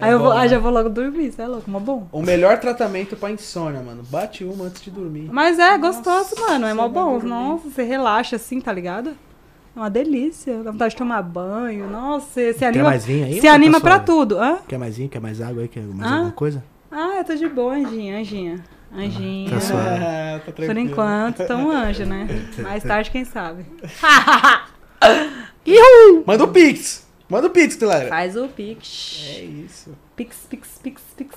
[0.00, 0.48] Aí É eu vou, bom, aí né?
[0.48, 2.06] já vou logo dormir, isso é louco, mó bom.
[2.12, 4.02] O melhor tratamento pra insônia, mano.
[4.10, 5.28] Bate uma antes de dormir.
[5.32, 6.66] Mas é gostoso, mano.
[6.66, 7.18] É mó bom.
[7.20, 9.16] Nossa, você relaxa assim, tá ligado?
[9.78, 10.60] É uma delícia.
[10.64, 11.88] Dá vontade de tomar banho.
[11.88, 12.84] Nossa, você se Quer anima.
[12.88, 13.34] mais vinho aí?
[13.34, 14.36] Se ou tá anima pra tudo.
[14.36, 14.58] Hã?
[14.66, 15.08] Quer mais vinho?
[15.08, 15.68] Quer mais água aí?
[15.68, 16.14] Quer mais Ah.
[16.16, 16.64] alguma coisa?
[16.90, 18.64] Ah, eu tô de boa, Anjinha, Anjinha.
[18.92, 19.50] Anjinha.
[19.50, 20.04] tá suave.
[20.04, 22.26] É, tá Por enquanto, tão anjo, né?
[22.58, 23.64] Mais tarde, quem sabe.
[26.26, 27.06] Manda o Pix.
[27.28, 28.08] Manda o Pix, galera.
[28.08, 29.20] Faz o pix.
[29.36, 29.92] É isso.
[30.16, 31.36] Pix, pix, pix, pix.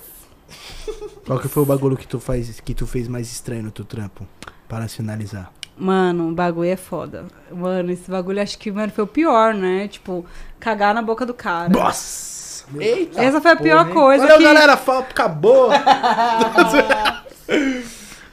[1.26, 3.84] Qual que foi o bagulho que tu, faz, que tu fez mais estranho no teu
[3.84, 4.26] trampo?
[4.68, 5.52] Para finalizar.
[5.82, 7.24] Mano, o bagulho é foda.
[7.50, 9.88] Mano, esse bagulho acho que, mano, foi o pior, né?
[9.88, 10.24] Tipo,
[10.60, 11.68] cagar na boca do cara.
[11.68, 12.64] Nossa!
[12.78, 13.20] Eita.
[13.20, 13.92] Essa foi a porra, pior hein?
[13.92, 14.44] coisa Valeu, que...
[14.44, 14.76] galera!
[14.76, 15.70] Fala, acabou!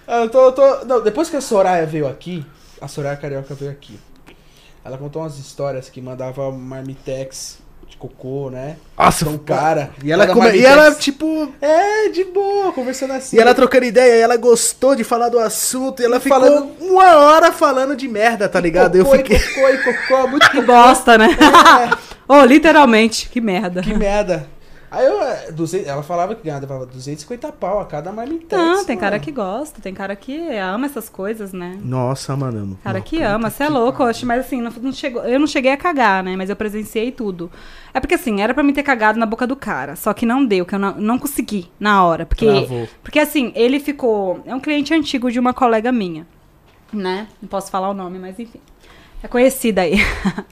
[0.08, 2.44] Eu tô, eu tô- Não, depois que a Soraya veio aqui,
[2.82, 4.00] a Soraya Carioca veio aqui.
[4.84, 7.60] Ela contou umas histórias que mandava marmitex
[8.00, 8.78] cocô, né?
[8.98, 9.92] Nossa, Então, cara.
[10.04, 10.52] E ela, come...
[10.56, 11.52] e ela, tipo.
[11.62, 13.36] É, de boa, conversando assim.
[13.36, 16.72] E ela trocando ideia, e ela gostou de falar do assunto, e ela ficou Falando-
[16.80, 18.96] uma hora falando de merda, tá ligado?
[18.96, 19.38] Eu Cocô fiquei.
[19.38, 21.28] e cocô e cocô, muito Que bosta, né?
[22.28, 23.82] oh, literalmente, que merda.
[23.82, 24.48] Que merda.
[24.91, 28.52] Aí eu, é, 200 ela falava que ganhava 250 pau a cada marmitex.
[28.52, 28.99] Não, tem mano.
[28.99, 31.78] cara que gosta, tem cara que ama essas coisas, né?
[31.84, 32.78] Nossa, mano.
[32.84, 35.45] Cara não, que ama, você é louco, acho, mas assim, não, não chegou, eu não
[35.48, 36.36] cheguei a cagar, né?
[36.36, 37.52] Mas eu presenciei tudo.
[37.94, 40.44] É porque assim, era pra mim ter cagado na boca do cara, só que não
[40.44, 42.26] deu, que eu não, não consegui na hora.
[42.26, 42.88] Porque, Travou.
[43.03, 44.41] porque assim, ele ficou.
[44.45, 46.26] É um cliente antigo de uma colega minha,
[46.91, 47.28] né?
[47.41, 48.60] Não posso falar o nome, mas enfim.
[49.22, 49.96] É conhecida aí.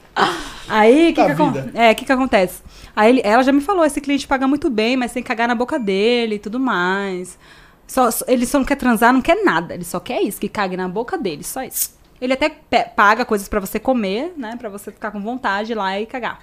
[0.68, 2.62] aí, o que, que, é, que, que acontece?
[2.94, 5.48] Aí ele- ela já me falou: esse cliente paga muito bem, mas tem que cagar
[5.48, 7.38] na boca dele e tudo mais.
[7.86, 9.74] Só, só- ele só não quer transar, não quer nada.
[9.74, 11.96] Ele só quer isso, que cague na boca dele, só isso.
[12.20, 14.56] Ele até paga coisas pra você comer, né?
[14.58, 16.40] Pra você ficar com vontade lá e cagar.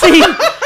[0.00, 0.22] Sim.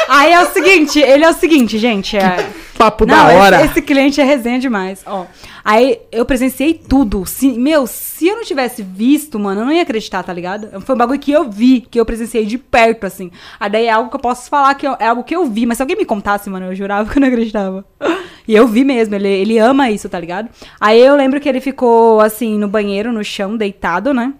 [0.09, 2.17] Aí é o seguinte, ele é o seguinte, gente.
[2.17, 2.49] É...
[2.77, 3.65] Papo Não, da esse- hora.
[3.65, 5.03] Esse, cliente é resenha demais.
[5.07, 5.25] Ó,
[5.65, 7.25] aí eu presenciei tudo.
[7.25, 10.81] Se, meu, se eu não tivesse visto, mano, eu não ia acreditar, tá ligado?
[10.81, 13.31] Foi um bagulho que eu vi, que eu presenciei de perto, assim.
[13.61, 15.65] Aí daí é algo que eu posso falar que eu- é algo que eu vi.
[15.65, 17.85] Mas se alguém me contasse, mano, eu jurava que eu não acreditava.
[18.49, 20.49] E eu vi mesmo, ele, ele ama isso, tá ligado?
[20.81, 24.35] Aí eu lembro que ele ficou, assim, no banheiro, no chão, deitado, né?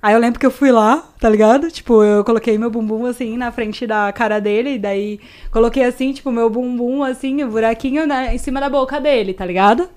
[0.00, 1.70] Aí eu lembro que eu fui lá, tá ligado?
[1.70, 5.20] Tipo, eu coloquei meu bumbum assim na frente da cara dele, e daí
[5.50, 9.44] coloquei assim, tipo, meu bumbum assim, o buraquinho né, em cima da boca dele, tá
[9.44, 9.88] ligado?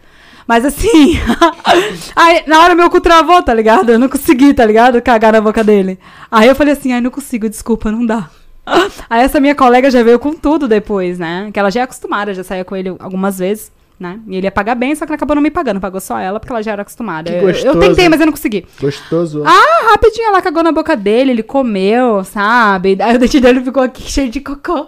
[0.48, 1.20] Mas assim,
[2.16, 3.92] aí na hora meu cu travou, tá ligado?
[3.92, 5.02] Eu não consegui, tá ligado?
[5.02, 6.00] Cagar na boca dele.
[6.32, 8.30] Aí eu falei assim, ai, não consigo, desculpa, não dá.
[9.10, 11.50] Aí essa minha colega já veio com tudo depois, né?
[11.54, 13.72] Que ela já é acostumada, já saía com ele algumas vezes,
[14.02, 14.20] né?
[14.28, 16.40] E ele ia pagar bem, só que ela acabou não me pagando, pagou só ela,
[16.40, 17.30] porque ela já era acostumada.
[17.32, 18.66] Eu- eu, tentei, mas eu não consegui.
[18.82, 19.44] Gostoso.
[19.46, 22.98] Ah, rapidinho ela cagou na boca dele, ele comeu, sabe?
[23.00, 24.88] Aí o dente dele ficou aqui cheio de cocô.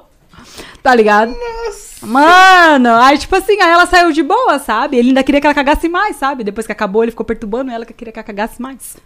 [0.82, 1.30] Tá ligado?
[1.32, 2.06] Nossa.
[2.06, 4.98] Mano, aí tipo assim, aí ela saiu de boa, sabe?
[4.98, 6.44] Ele ainda queria que ela cagasse mais, sabe?
[6.44, 8.98] Depois que acabou, ele ficou perturbando ela que queria que ela cagasse mais.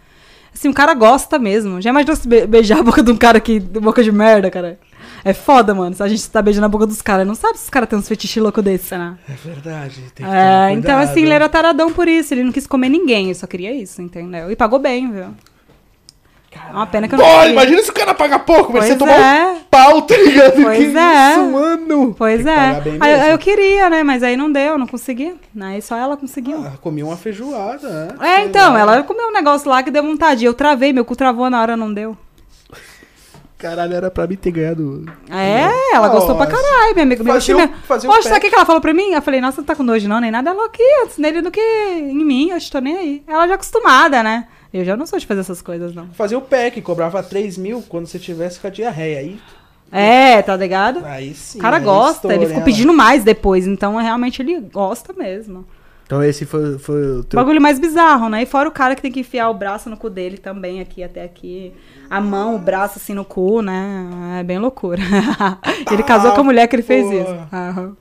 [0.58, 1.80] Assim, o cara gosta mesmo.
[1.80, 3.60] Já imaginou se be- beijar a boca de um cara que.
[3.60, 4.78] boca de merda, cara?
[5.24, 5.94] É foda, mano.
[5.94, 7.98] Se a gente tá beijando a boca dos caras, não sabe se os caras têm
[7.98, 9.16] uns fetiches loucos desses, né?
[9.28, 12.34] É verdade, tem que É, então assim, ele era taradão por isso.
[12.34, 14.50] Ele não quis comer ninguém, ele só queria isso, entendeu?
[14.50, 15.26] E pagou bem, viu?
[16.68, 18.98] É uma pena que eu não imagina se o cara paga pouco, mas Pois você
[18.98, 19.52] tomou é.
[19.52, 20.62] um pau, tá ligado?
[20.62, 21.30] Pois que é.
[21.30, 22.14] isso, mano?
[22.16, 22.82] Pois é.
[23.00, 24.02] Aí, eu queria, né?
[24.02, 25.34] Mas aí não deu, não consegui.
[25.60, 26.64] Aí só ela conseguiu.
[26.66, 28.08] Ah, comi uma feijoada, né?
[28.20, 28.80] é, então, lá.
[28.80, 30.44] ela comeu um negócio lá que deu vontade.
[30.44, 32.16] Eu travei, meu cu travou na hora, não deu.
[33.58, 35.04] Caralho, era pra mim ter ganhado.
[35.28, 36.62] É, ela gostou pra Nossa.
[36.62, 37.24] caralho, minha amiga.
[37.24, 39.10] Fazia Minha um- fazia um Poxa, sabe o que ela falou pra mim?
[39.12, 40.50] Eu falei, nossa, não tá com nojo não, nem nada.
[40.50, 40.82] Ela, o que?
[41.02, 43.22] Antes nele do que em mim, eu tô nem aí.
[43.26, 44.46] Ela já é acostumada, né?
[44.72, 46.06] Eu já não sou de fazer essas coisas, não.
[46.12, 49.18] Fazia o pack, cobrava 3 mil quando você tivesse com a diarreia.
[49.18, 49.40] Aí,
[49.90, 51.04] É, tá ligado?
[51.04, 51.58] aí sim.
[51.58, 55.64] O cara gosta, ele estoura, ficou hein, pedindo mais depois, então realmente ele gosta mesmo.
[56.08, 57.38] Então esse foi, foi o teu.
[57.38, 58.42] Bagulho mais bizarro, né?
[58.42, 61.04] E fora o cara que tem que enfiar o braço no cu dele também, aqui
[61.04, 61.70] até aqui.
[62.08, 64.08] A mão, o braço assim no cu, né?
[64.40, 65.02] É bem loucura.
[65.92, 67.12] ele casou com a mulher que ele fez pô.
[67.12, 67.36] isso.
[67.52, 67.94] Aham.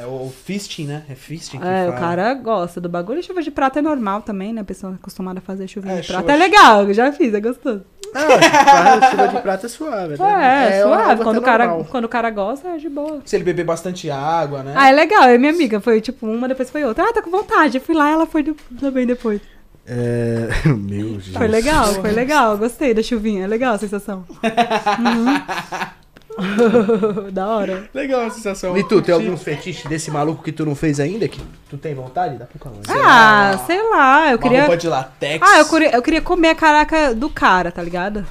[0.00, 1.02] É o fisting, né?
[1.10, 2.00] É fisting que É, o fala.
[2.00, 3.18] cara gosta do bagulho.
[3.20, 4.62] E chuva de prata é normal também, né?
[4.62, 6.22] A pessoa acostumada a fazer chuvinha É, de prata.
[6.22, 7.82] chuva- É legal, eu já fiz, é gostoso.
[8.14, 10.16] Não, a chuva de prata é suave.
[10.18, 10.78] né?
[10.80, 11.12] É, uma suave.
[11.12, 11.86] água Quando o, cara, normal.
[11.90, 13.20] quando o cara gosta, é de boa.
[13.24, 14.74] Se ele beber bastante água, né?
[14.76, 15.24] Ah, é legal.
[15.28, 17.04] Eu e minha amiga foi tipo uma, depois foi outra.
[17.04, 17.76] Ah, tá com vontade.
[17.78, 19.40] Eu fui lá ela foi de- também depois.
[19.86, 20.48] É...
[20.66, 21.28] Meu Deus.
[21.28, 22.56] Foi legal, foi legal.
[22.58, 23.44] Gostei da chuvinha.
[23.44, 24.24] É legal a sensação.
[24.98, 25.90] Uhum.
[27.32, 27.88] da hora.
[27.94, 28.76] Legal a sensação.
[28.76, 29.26] E tu, tem Curti.
[29.26, 31.26] algum fetiche desse maluco que tu não fez ainda?
[31.28, 32.36] Que tu tem vontade?
[32.36, 32.80] Dá pro calão.
[32.88, 34.26] Ah, sei lá.
[34.30, 34.60] Eu Uma queria.
[34.60, 35.46] roupa de latex.
[35.48, 38.26] Ah, eu queria, eu queria comer a caraca do cara, tá ligado?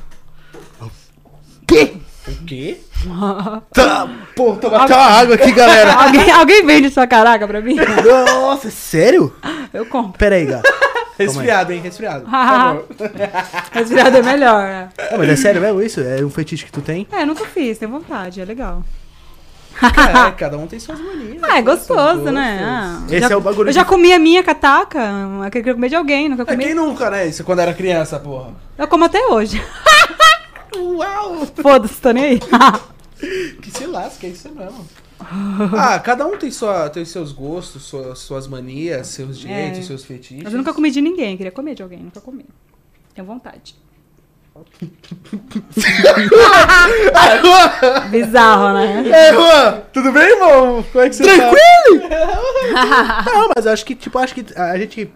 [1.67, 1.97] Que?
[2.27, 2.77] O quê?
[3.73, 5.93] Tá, pô, toma até uma água aqui, galera.
[5.93, 7.77] alguém, alguém vende sua caraca pra mim?
[8.05, 9.33] Nossa, sério?
[9.73, 10.17] Eu compro.
[10.17, 10.69] Pera aí, gato.
[11.19, 11.81] Resfriado, hein?
[11.81, 12.25] Resfriado.
[12.31, 12.77] Ah.
[12.77, 12.87] favor.
[13.71, 14.63] Resfriado é melhor.
[14.63, 14.89] né?
[15.11, 15.99] Não, mas é sério mesmo isso?
[16.01, 17.07] É um fetiche que tu tem?
[17.11, 18.83] É, nunca fiz, tenho vontade, é legal.
[19.81, 21.41] É, cada um tem suas manias.
[21.43, 22.59] Ah, é seus gostoso, né?
[22.61, 24.99] Ah, Esse já- é o bagulho Eu já comi a minha cataca,
[25.45, 26.63] eu queria comer de alguém, nunca É, comi.
[26.65, 27.27] quem nunca, né?
[27.27, 28.51] Isso quando era criança, porra.
[28.77, 29.61] Eu como até hoje.
[30.75, 31.47] Uau!
[31.61, 32.39] Foda-se, tô nem aí.
[33.61, 34.85] Que se lasca, é isso mesmo.
[35.77, 39.83] Ah, cada um tem, sua, tem seus gostos, suas, suas manias, seus jeitos, É.
[39.83, 40.43] seus fetiches.
[40.43, 42.45] Mas eu nunca comi de ninguém, queria comer de alguém, nunca comi.
[43.13, 43.75] Tenho vontade.
[48.09, 49.09] Bizarro, né?
[49.09, 50.83] É, Juan, tudo bem, irmão?
[50.91, 52.09] Como é que você Tranquilo?
[53.25, 55.11] Não, mas acho que, tipo, acho que a gente.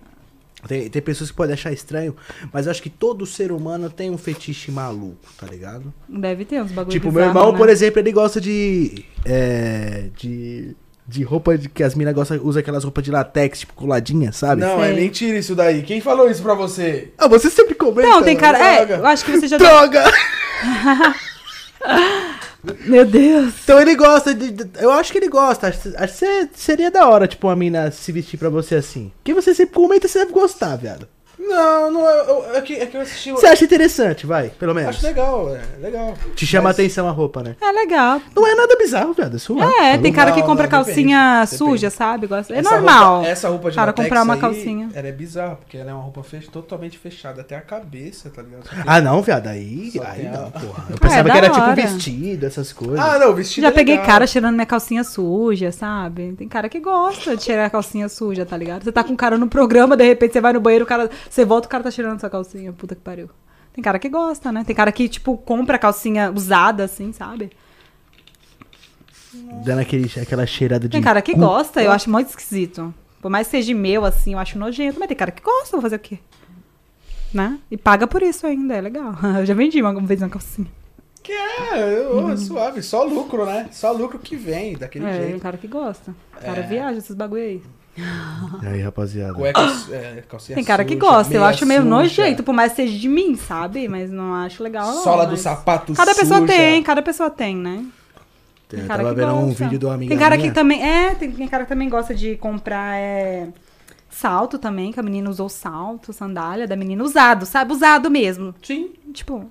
[0.67, 2.15] Tem, tem pessoas que podem achar estranho,
[2.51, 5.93] mas eu acho que todo ser humano tem um fetiche maluco, tá ligado?
[6.07, 7.57] Deve ter uns bagulho tipo, meu bizarro, irmão, né?
[7.57, 9.05] por exemplo, ele gosta de.
[9.25, 10.05] É.
[10.17, 10.75] De.
[11.05, 14.61] De roupa de, que as minas gostam, usa aquelas roupas de latex, tipo, coladinha, sabe?
[14.61, 15.83] Não, é mentira isso daí.
[15.83, 17.11] Quem falou isso pra você?
[17.17, 18.07] Ah, você sempre comenta.
[18.07, 18.57] Não, tem cara.
[18.57, 19.01] É, droga.
[19.01, 19.57] eu acho que você já.
[19.59, 20.05] Droga!
[22.85, 23.53] Meu Deus.
[23.63, 24.55] Então ele gosta de.
[24.79, 25.67] Eu acho que ele gosta.
[25.67, 29.11] Acho, que se- seria da hora, tipo, uma mina se vestir pra você assim.
[29.17, 31.07] Porque você sempre comenta, você deve gostar, viado.
[31.47, 32.19] Não, não é.
[32.29, 33.31] eu- É que, é que eu assisti.
[33.31, 34.89] o- Você acha interessante, vai, pelo menos.
[34.95, 36.13] Acho legal, é legal.
[36.35, 37.55] Te chama Mas- atenção a roupa, né?
[37.61, 38.21] É legal.
[38.35, 39.37] Não é nada bizarro, viado.
[39.79, 39.93] É.
[39.93, 41.93] É, tem cara que Não, compra não, calcinha depende, suja, depende.
[41.95, 42.27] sabe?
[42.27, 43.13] Gosta- É Essa normal.
[43.15, 44.89] roupa- essa roupa de cara latex comprar uma aí, calcinha.
[44.93, 48.41] Ela é bizarra, porque ela é uma roupa fech- totalmente fechada até a cabeça, tá
[48.41, 48.63] ligado?
[48.67, 49.47] Só Ah, não, viado.
[49.47, 50.85] Aí, Só aí tem não, a- porra.
[50.89, 51.75] Eu pensava É, que era tipo hora.
[51.75, 52.99] vestido, essas coisas.
[52.99, 54.07] Ah, não, vestido Já é peguei legal.
[54.07, 56.33] cara cheirando minha calcinha suja, sabe?
[56.37, 58.83] Tem cara que gosta de cheirar a calcinha suja, tá ligado?
[58.83, 61.09] Você tá com um cara no programa, de repente você vai no banheiro, o cara,
[61.33, 62.71] você volta, o cara tá cheirando sua calcinha.
[62.73, 63.29] Puta que pariu.
[63.73, 64.63] Tem cara que gosta, né?
[64.63, 67.51] Tem cara que, tipo, compra calcinha usada, assim, sabe?
[69.65, 70.91] Dando aquele, aquela cheirada de.
[70.91, 71.39] Tem cara que cu.
[71.39, 72.93] gosta, eu acho muito esquisito.
[73.19, 74.99] Por mais que seja meu, assim, eu acho nojento.
[74.99, 76.19] Mas tem cara que gosta, vou fazer o quê?
[77.33, 77.57] Né?
[77.71, 79.15] E paga por isso ainda, é legal.
[79.39, 80.67] Eu já vendi uma vez uma calcinha.
[81.23, 83.69] Que é, ô, suave, só lucro, né?
[83.71, 85.41] Só lucro que vem, daquele É, tem jeito.
[85.41, 86.13] cara que gosta.
[86.37, 86.67] O cara É.
[86.67, 87.63] viaja esses bagulho aí.
[87.95, 89.33] E aí, rapaziada.
[89.33, 89.59] Cueca,
[89.91, 92.71] é, calcinha Tem cara que suja, gosta, eu meia acho meio suja, nojento, por mais
[92.71, 93.87] que seja de mim, sabe?
[93.87, 94.87] Mas não acho legal.
[94.87, 96.53] não, Sola do mas- sapato Cada pessoa suja.
[96.53, 97.85] tem, cada pessoa tem, né?
[98.67, 99.63] Tem- Eu cara tava que vendo um gosta.
[99.65, 100.49] vídeo de uma amiga Tem cara minha.
[100.49, 100.81] que também.
[100.83, 103.47] É, tem, tem cara que também gosta de comprar é,
[104.09, 107.71] salto também, que a menina usou salto, sandália da menina usado, sabe?
[107.73, 108.55] Usado mesmo.
[108.63, 109.45] Sim, Tipo,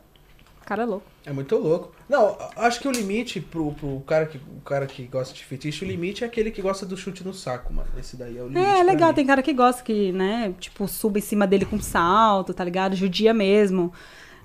[0.64, 1.04] cara louco.
[1.26, 1.92] é muito louco.
[2.08, 5.84] Não, acho que o limite pro, pro cara, que, o cara que gosta de fetiche,
[5.84, 7.88] o limite é aquele que gosta do chute no saco, mano.
[7.98, 8.64] Esse daí é o limite.
[8.66, 9.14] É, pra legal, mim.
[9.14, 12.94] tem cara que gosta que, né, tipo, suba em cima dele com salto, tá ligado?
[12.96, 13.92] Judia mesmo.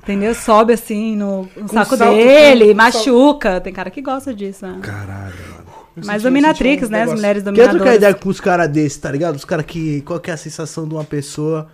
[0.04, 0.34] Entendeu?
[0.34, 3.60] Sobe assim no, no Com saco salto, dele, com- com machuca.
[3.60, 4.66] Tem cara que gosta disso.
[4.66, 4.80] né?
[4.82, 5.68] Caralho, mano.
[5.98, 6.98] Eu Mas senti- dominatrix, senti um né?
[7.02, 9.36] As negócio- mulheres Quer trocar ideia com os caras desses, tá ligado?
[9.36, 10.02] Os caras que.
[10.04, 11.68] Qual que é a sensação de uma pessoa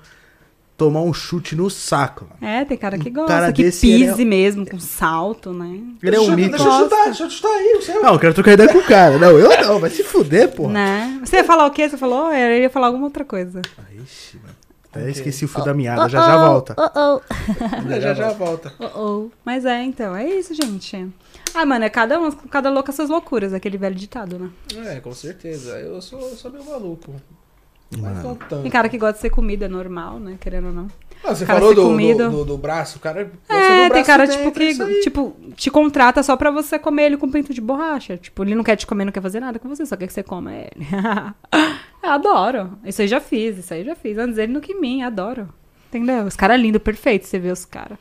[0.78, 2.54] tomar um chute no saco, mano?
[2.54, 5.80] É, tem cara que Um gosta, cara que desse, ele pise mesmo, com salto, né?
[6.02, 6.50] Ele é um deixa, mito.
[6.52, 8.02] Deixa eu chutar, deixa eu chutar aí, o seu.
[8.02, 9.18] Não, eu quero trocar ideia com o cara.
[9.18, 10.68] Não, eu não, vai se fuder, pô.
[10.68, 11.20] Né?
[11.24, 11.88] Você ia falar o quê?
[11.90, 12.28] Você falou?
[12.28, 13.62] "Oh, Eu ia falar alguma outra coisa.
[14.04, 14.54] Ixi, mano.
[14.92, 16.76] Até esqueci o fio da meada, já já volta.
[16.78, 17.20] Oh,
[17.90, 18.72] já, já, já volta.
[18.80, 19.30] oh, oh, oh.
[19.44, 21.10] Mas é, então, é isso, gente.
[21.56, 24.50] Ah, mano, é cada, um, cada louca suas loucuras, aquele velho ditado, né?
[24.86, 25.80] É, com certeza.
[25.80, 27.16] Eu sou, eu sou meio maluco.
[27.98, 28.30] Mas Mano.
[28.30, 28.62] não tanto.
[28.62, 30.38] Tem cara que gosta de ser comida, é normal, né?
[30.40, 30.88] Querendo ou não.
[31.24, 34.04] Ah, você cara falou do, do, do, do braço, o cara gosta do É, tem
[34.04, 37.62] cara, tipo, é que tipo, te contrata só pra você comer ele com pinto de
[37.62, 38.18] borracha.
[38.18, 40.14] Tipo, ele não quer te comer, não quer fazer nada com você, só quer que
[40.14, 40.86] você coma ele.
[42.04, 42.78] eu adoro.
[42.84, 44.18] Isso aí já fiz, isso aí já fiz.
[44.18, 45.48] Antes ele no que mim, adoro.
[45.88, 46.26] Entendeu?
[46.26, 47.98] Os caras lindos, perfeitos, você vê os caras.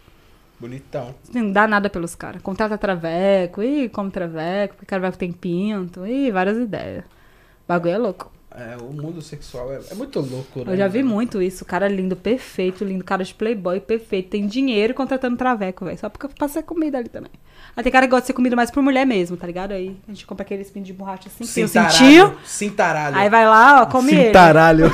[0.58, 1.14] Bonitão.
[1.34, 2.40] Não dá nada pelos caras.
[2.40, 7.04] Contrata traveco, ih, come traveco, porque traveco tem pinto, ih, várias ideias.
[7.04, 8.32] O bagulho é louco.
[8.54, 10.72] É, o mundo sexual é, é muito louco, né?
[10.72, 11.64] Eu já vi muito isso.
[11.64, 13.02] Cara lindo, perfeito, lindo.
[13.02, 14.28] Cara de playboy, perfeito.
[14.30, 15.98] Tem dinheiro contratando traveco, velho.
[15.98, 17.30] Só porque pra ser comida ali também.
[17.74, 19.72] Aí tem cara que gosta de ser comida mais por mulher mesmo, tá ligado?
[19.72, 22.38] Aí a gente compra aquele espinho de borracha assim, que tem o Cintaralho.
[22.44, 23.16] Cintaralho.
[23.16, 24.26] Aí vai lá, ó, come ele.
[24.26, 24.86] Cintaralho.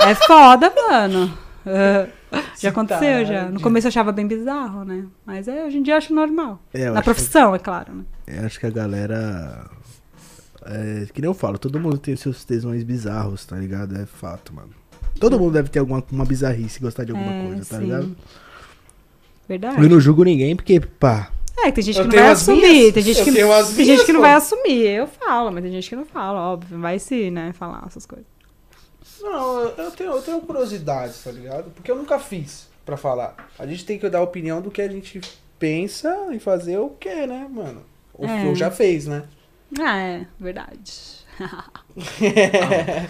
[0.00, 1.38] É foda, mano.
[1.64, 2.08] É.
[2.58, 3.26] Já aconteceu, já.
[3.26, 3.52] Cintaralho.
[3.54, 5.04] No começo eu achava bem bizarro, né?
[5.24, 6.60] Mas é, hoje em dia eu acho normal.
[6.74, 8.04] É, eu Na acho- profissão, é claro, né?
[8.26, 9.66] Eu acho que a galera.
[10.66, 13.96] É, que nem eu falo, todo mundo tem seus tesões bizarros, tá ligado?
[13.96, 14.70] É fato, mano.
[15.20, 17.84] Todo mundo deve ter alguma uma bizarrice, gostar de alguma É, coisa, tá sim.
[17.84, 18.16] ligado?
[19.48, 19.82] Verdade.
[19.82, 21.30] Eu não julgo ninguém porque, pá.
[21.56, 22.60] É, tem gente Eu que não vai as assumir.
[22.62, 22.94] minhas.
[22.94, 24.86] Tem gente que, tenho as tem minhas, gente que não vai assumir.
[24.86, 26.78] Eu falo, mas tem gente que não fala, óbvio.
[26.80, 28.26] Vai se, né, falar essas coisas.
[29.20, 31.70] Não, eu- tenho, eu tenho curiosidade, tá ligado?
[31.70, 33.36] Porque eu nunca fiz pra falar.
[33.58, 35.20] A gente tem que dar a opinião do que a gente
[35.58, 37.82] pensa e fazer o que, né, mano?
[38.12, 38.40] O É.
[38.42, 39.24] que eu já fez, né?
[39.80, 41.24] Ah, é, verdade.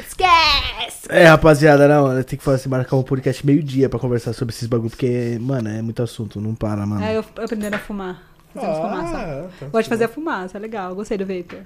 [0.00, 1.06] Esquece!
[1.08, 4.90] É, rapaziada, não, tem que fazer, marcar um podcast meio-dia pra conversar sobre esses bagulho,
[4.90, 7.04] porque, mano, é muito assunto, não para, mano.
[7.04, 8.29] É, eu eu aprendendo a fumar.
[8.54, 9.50] Fazendo fumaça.
[9.60, 10.94] tá Gosto de fazer a fumaça, é legal.
[10.94, 11.60] Gostei do Vapor.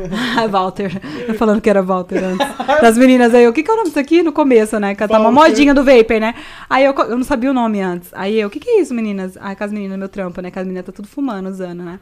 [0.50, 0.90] Walter.
[1.38, 2.46] Falando que era Walter antes.
[2.80, 4.22] Das meninas aí, o que, que é o nome disso aqui?
[4.22, 4.94] No começo, né?
[4.94, 6.34] Que tá uma modinha do Vapor, né?
[6.68, 8.10] Aí eu, eu não sabia o nome antes.
[8.12, 9.36] Aí eu, o que, que é isso, meninas?
[9.40, 10.50] Ai, com as meninas, meu trampo, né?
[10.50, 11.98] Que as meninas tá tudo fumando, usando, né?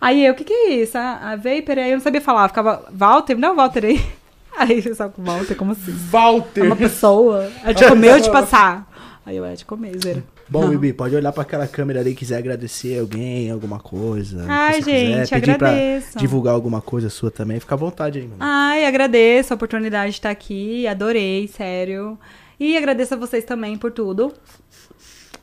[0.00, 0.96] Aí eu, o que, que é isso?
[0.98, 2.48] A, a Vapor, aí eu não sabia falar.
[2.48, 4.00] Ficava, Walter, não, Walter aí.
[4.58, 5.92] Aí eu sabe com Walter, como assim?
[5.92, 6.64] É Walter.
[6.64, 7.48] uma pessoa.
[7.64, 8.90] É de comer ou de passar?
[9.24, 10.24] Aí eu, é de comer, zero.
[10.50, 14.46] Bom, Bibi, pode olhar pra aquela câmera ali e quiser agradecer alguém, alguma coisa.
[14.48, 16.18] Ai, se você quiser, gente, pedir pra agradeço.
[16.18, 18.38] divulgar alguma coisa sua também, fica à vontade aí, mano.
[18.40, 22.18] Ai, agradeço a oportunidade de estar aqui, adorei, sério.
[22.58, 24.32] E agradeço a vocês também por tudo.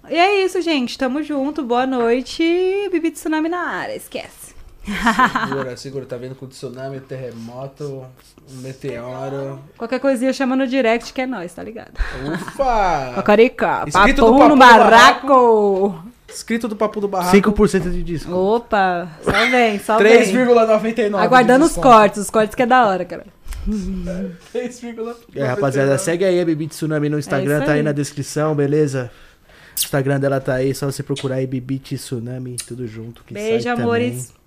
[0.10, 0.98] E é isso, gente.
[0.98, 2.44] Tamo junto, boa noite.
[2.92, 4.45] Bibi Tsunami na área, esquece.
[4.86, 8.06] Segura, segura, tá vendo com o tsunami, terremoto,
[8.52, 9.60] um meteoro.
[9.78, 11.92] Qualquer coisinha chama no direct que é nós, tá ligado?
[12.34, 13.14] Ufa!
[13.16, 16.04] Cacarica, Escrito do papum Papo no do barraco.
[16.28, 17.36] Escrito do Papo do Barraco.
[17.38, 18.32] 5% de disco.
[18.34, 20.22] Opa, só vem, só vem.
[20.24, 21.16] 3,99.
[21.18, 23.26] Aguardando de os cortes, os cortes que é da hora, cara.
[24.54, 25.16] 3,99.
[25.36, 27.84] É, rapaziada, segue aí a Bibi Tsunami no Instagram, É tá aí aí.
[27.84, 29.10] na descrição, beleza?
[29.78, 33.24] O Instagram dela tá aí, só você procurar aí Bibi Tsunami, tudo junto.
[33.24, 34.28] Que Beijo, sai amores.
[34.28, 34.45] também.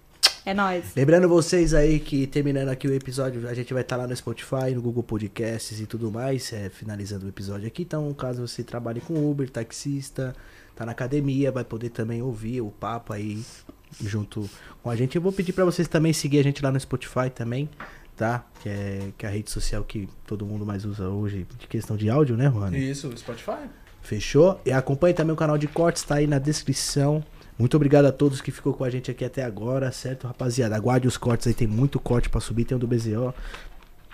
[0.49, 0.95] É nóis.
[0.97, 4.75] Lembrando vocês aí que terminando aqui o episódio, a gente vai estar lá no Spotify,
[4.75, 7.83] no Google Podcasts e tudo mais, é, finalizando o episódio aqui.
[7.83, 10.35] Então, caso você trabalhe com Uber, taxista,
[10.75, 13.45] tá na academia, vai poder também ouvir o papo aí
[14.03, 14.49] junto
[14.83, 15.17] com a gente.
[15.17, 17.69] Eu vou pedir pra vocês também seguir a gente lá no Spotify também,
[18.17, 18.43] tá?
[18.63, 21.95] Que é, que é a rede social que todo mundo mais usa hoje, de questão
[21.95, 22.75] de áudio, né, Juan?
[22.75, 23.69] Isso, Spotify.
[24.01, 24.59] Fechou?
[24.65, 27.23] E acompanhe também o canal de cortes, tá aí na descrição.
[27.59, 30.77] Muito obrigado a todos que ficou com a gente aqui até agora, certo, rapaziada?
[30.77, 33.35] Aguarde os cortes aí, tem muito corte pra subir, tem o do BZO.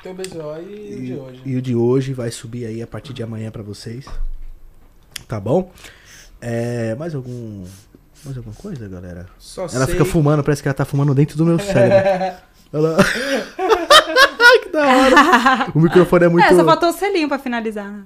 [0.02, 1.42] Tem o BZO e o de hoje.
[1.44, 4.06] E o de hoje vai subir aí a partir de amanhã pra vocês.
[5.28, 5.70] Tá bom?
[6.40, 7.64] É, mais algum.
[8.24, 9.26] Mais alguma coisa, galera?
[9.38, 9.88] Só Ela sei...
[9.88, 12.38] fica fumando, parece que ela tá fumando dentro do meu cérebro.
[12.72, 12.96] Ela...
[14.62, 15.72] Que da hora.
[15.74, 16.44] O microfone é muito.
[16.44, 17.90] É, só faltou o selinho pra finalizar.
[17.90, 18.04] né?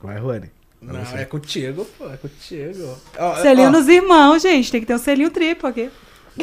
[0.00, 0.50] Vai, Rony.
[0.82, 2.98] Não, é contigo, pô, é contigo.
[3.16, 4.70] Ó, Selinho ó, nos irmãos, gente.
[4.72, 5.88] Tem que ter um selinho triplo aqui.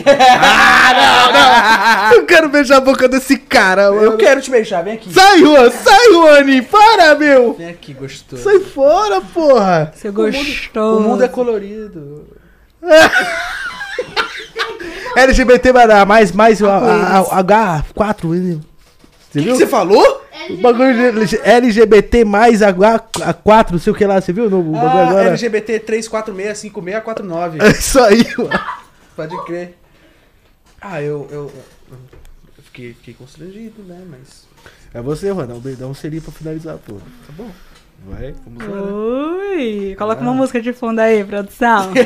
[2.13, 4.03] Eu quero beijar a boca desse cara, mano.
[4.03, 5.11] Eu quero te beijar, vem aqui.
[5.11, 6.61] Sai, Juan, sai, Rony.
[6.61, 7.53] Para, meu.
[7.53, 8.43] Vem aqui, gostoso.
[8.43, 9.91] Sai fora, porra.
[9.95, 10.99] Seu O mundo- gostoso.
[10.99, 12.27] O mundo é colorido.
[15.15, 15.73] LGBT,
[16.07, 18.61] mais, mais a, a, a H4,
[19.31, 19.55] você O que viu?
[19.55, 20.23] você falou?
[20.49, 24.49] O bagulho de LGBT mais a, a 4, não sei o que lá, você viu?
[24.49, 25.27] No, o bagulho Ah, agora.
[25.29, 27.61] LGBT 3465649.
[27.61, 28.59] É isso aí, mano.
[29.15, 29.75] Pode crer.
[30.81, 31.51] Ah, eu, eu,
[31.91, 34.01] eu fiquei, fiquei constrangido, né?
[34.09, 34.47] Mas.
[34.93, 36.93] É você, um, be- dá um selinho pra finalizar, pô.
[36.95, 37.49] Tá bom.
[38.05, 38.75] Vai, vamos lá.
[38.75, 38.91] né?
[38.91, 41.91] Ui, coloca uma música de fundo aí, produção.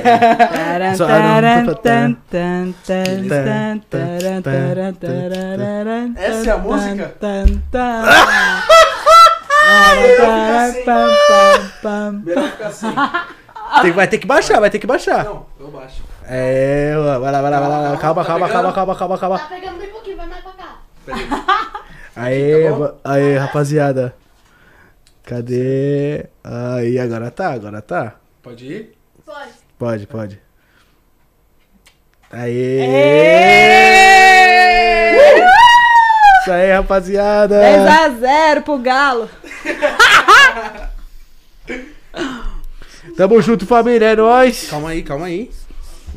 [6.17, 7.15] Essa é a música?
[12.25, 12.93] Melhor ficar assim.
[13.81, 15.23] Tem- vai ter que baixar, vai ter que baixar.
[15.23, 16.03] Não, eu baixo.
[16.27, 17.97] É, vai lá, vai lá, vai lá.
[17.97, 19.39] Calma, Tá calma, calma, calma, calma, calma.
[19.39, 20.77] Tá pegando bem pouquinho, vai mais pra cá.
[22.15, 24.13] Aê, Tá aê, rapaziada.
[25.23, 26.25] Cadê?
[26.43, 28.15] Aí, agora tá, agora tá.
[28.41, 28.93] Pode ir?
[29.25, 29.51] Pode.
[29.79, 30.37] Pode, pode.
[32.29, 32.81] Aê!
[32.81, 34.03] Ê!
[36.41, 37.57] Isso aí, rapaziada.
[37.57, 39.29] 10 a 0 pro Galo.
[43.15, 44.67] Tamo junto, família, é nóis.
[44.69, 45.49] Calma aí, calma aí.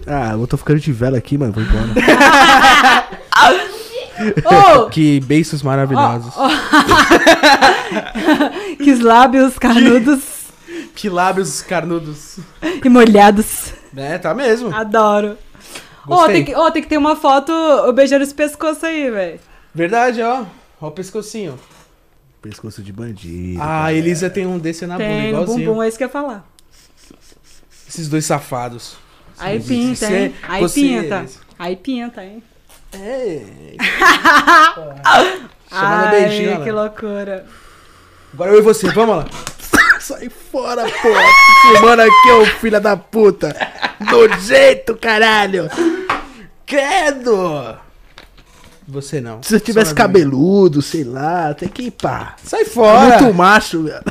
[0.05, 1.53] Ah, eu tô ficando de vela aqui, mano.
[1.53, 1.91] Vou embora.
[4.45, 6.35] Ô, Que beiços maravilhosos.
[8.83, 10.21] que os lábios carnudos
[10.95, 12.39] Que lábios carnudos.
[12.63, 13.73] e molhados.
[13.97, 14.75] É, tá mesmo.
[14.75, 15.37] Adoro.
[16.07, 16.35] Ô, Gostei.
[16.37, 19.41] tem, que, ô, tem que ter uma foto eu beijando esse pescoço aí, velho.
[19.75, 20.45] Verdade, ó.
[20.81, 21.59] Ó o pescocinho.
[22.41, 23.61] Pescoço de bandido.
[23.61, 25.69] Ah, a Elisa tem um desse na bunda, Tem no igualzinho.
[25.69, 26.47] bumbum, é isso que eu ia falar.
[27.89, 28.97] Esses dois safados.
[29.39, 30.35] Aí pinta, hein?
[30.47, 31.27] Aí pinta.
[31.59, 32.43] Aí pinta, hein?
[33.01, 33.43] É.
[35.69, 37.45] Chamando Ai, beijinho, que loucura.
[38.33, 39.27] Agora eu e você, vamos lá.
[40.01, 41.23] Sai fora, porra.
[41.63, 43.55] Filmando aqui, ô filha da puta.
[43.99, 45.69] Do jeito, caralho.
[46.65, 47.77] Credo!
[48.89, 49.43] Você não.
[49.43, 52.37] Se eu tivesse Só cabeludo, sei lá, tem que ir pá.
[52.43, 53.19] Sai fora!
[53.19, 54.03] Muito macho, velho.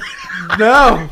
[0.59, 1.09] Não!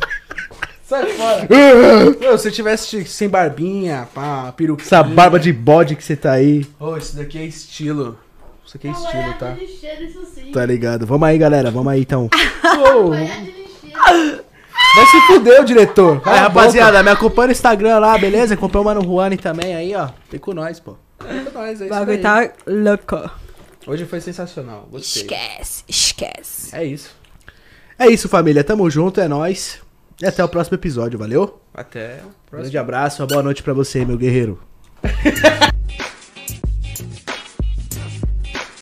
[0.93, 1.47] Sai fora!
[2.19, 4.85] Meu, se eu tivesse sem barbinha, pá, peruquinha.
[4.85, 8.19] Essa barba de bode que você tá aí, Ô, isso daqui é estilo.
[8.63, 9.57] Isso aqui é estilo, vai tá?
[10.53, 11.07] tá ligado?
[11.07, 11.71] Vamos aí, galera.
[11.71, 12.29] Vamos aí, então.
[13.95, 14.41] Vai
[14.95, 16.21] vai se fuder, o diretor.
[16.23, 18.53] A rapaziada, me acompanha no Instagram lá, beleza?
[18.53, 20.09] Acompanha o Mano Juani também aí, ó.
[20.29, 20.95] Vem com nós, pô.
[21.19, 21.33] boca.
[21.33, 22.47] É nóis, é O isso bagulho daí.
[22.49, 23.31] tá louco.
[23.87, 24.87] Hoje foi sensacional.
[24.91, 25.23] Gostei.
[25.23, 26.75] Esquece, esquece.
[26.75, 27.15] É isso.
[27.97, 28.63] É isso, família.
[28.63, 29.82] Tamo junto, é nóis.
[30.21, 31.59] E até o próximo episódio, valeu?
[31.73, 32.61] Até o próximo.
[32.61, 34.59] Grande abraço, uma boa noite pra você, meu guerreiro.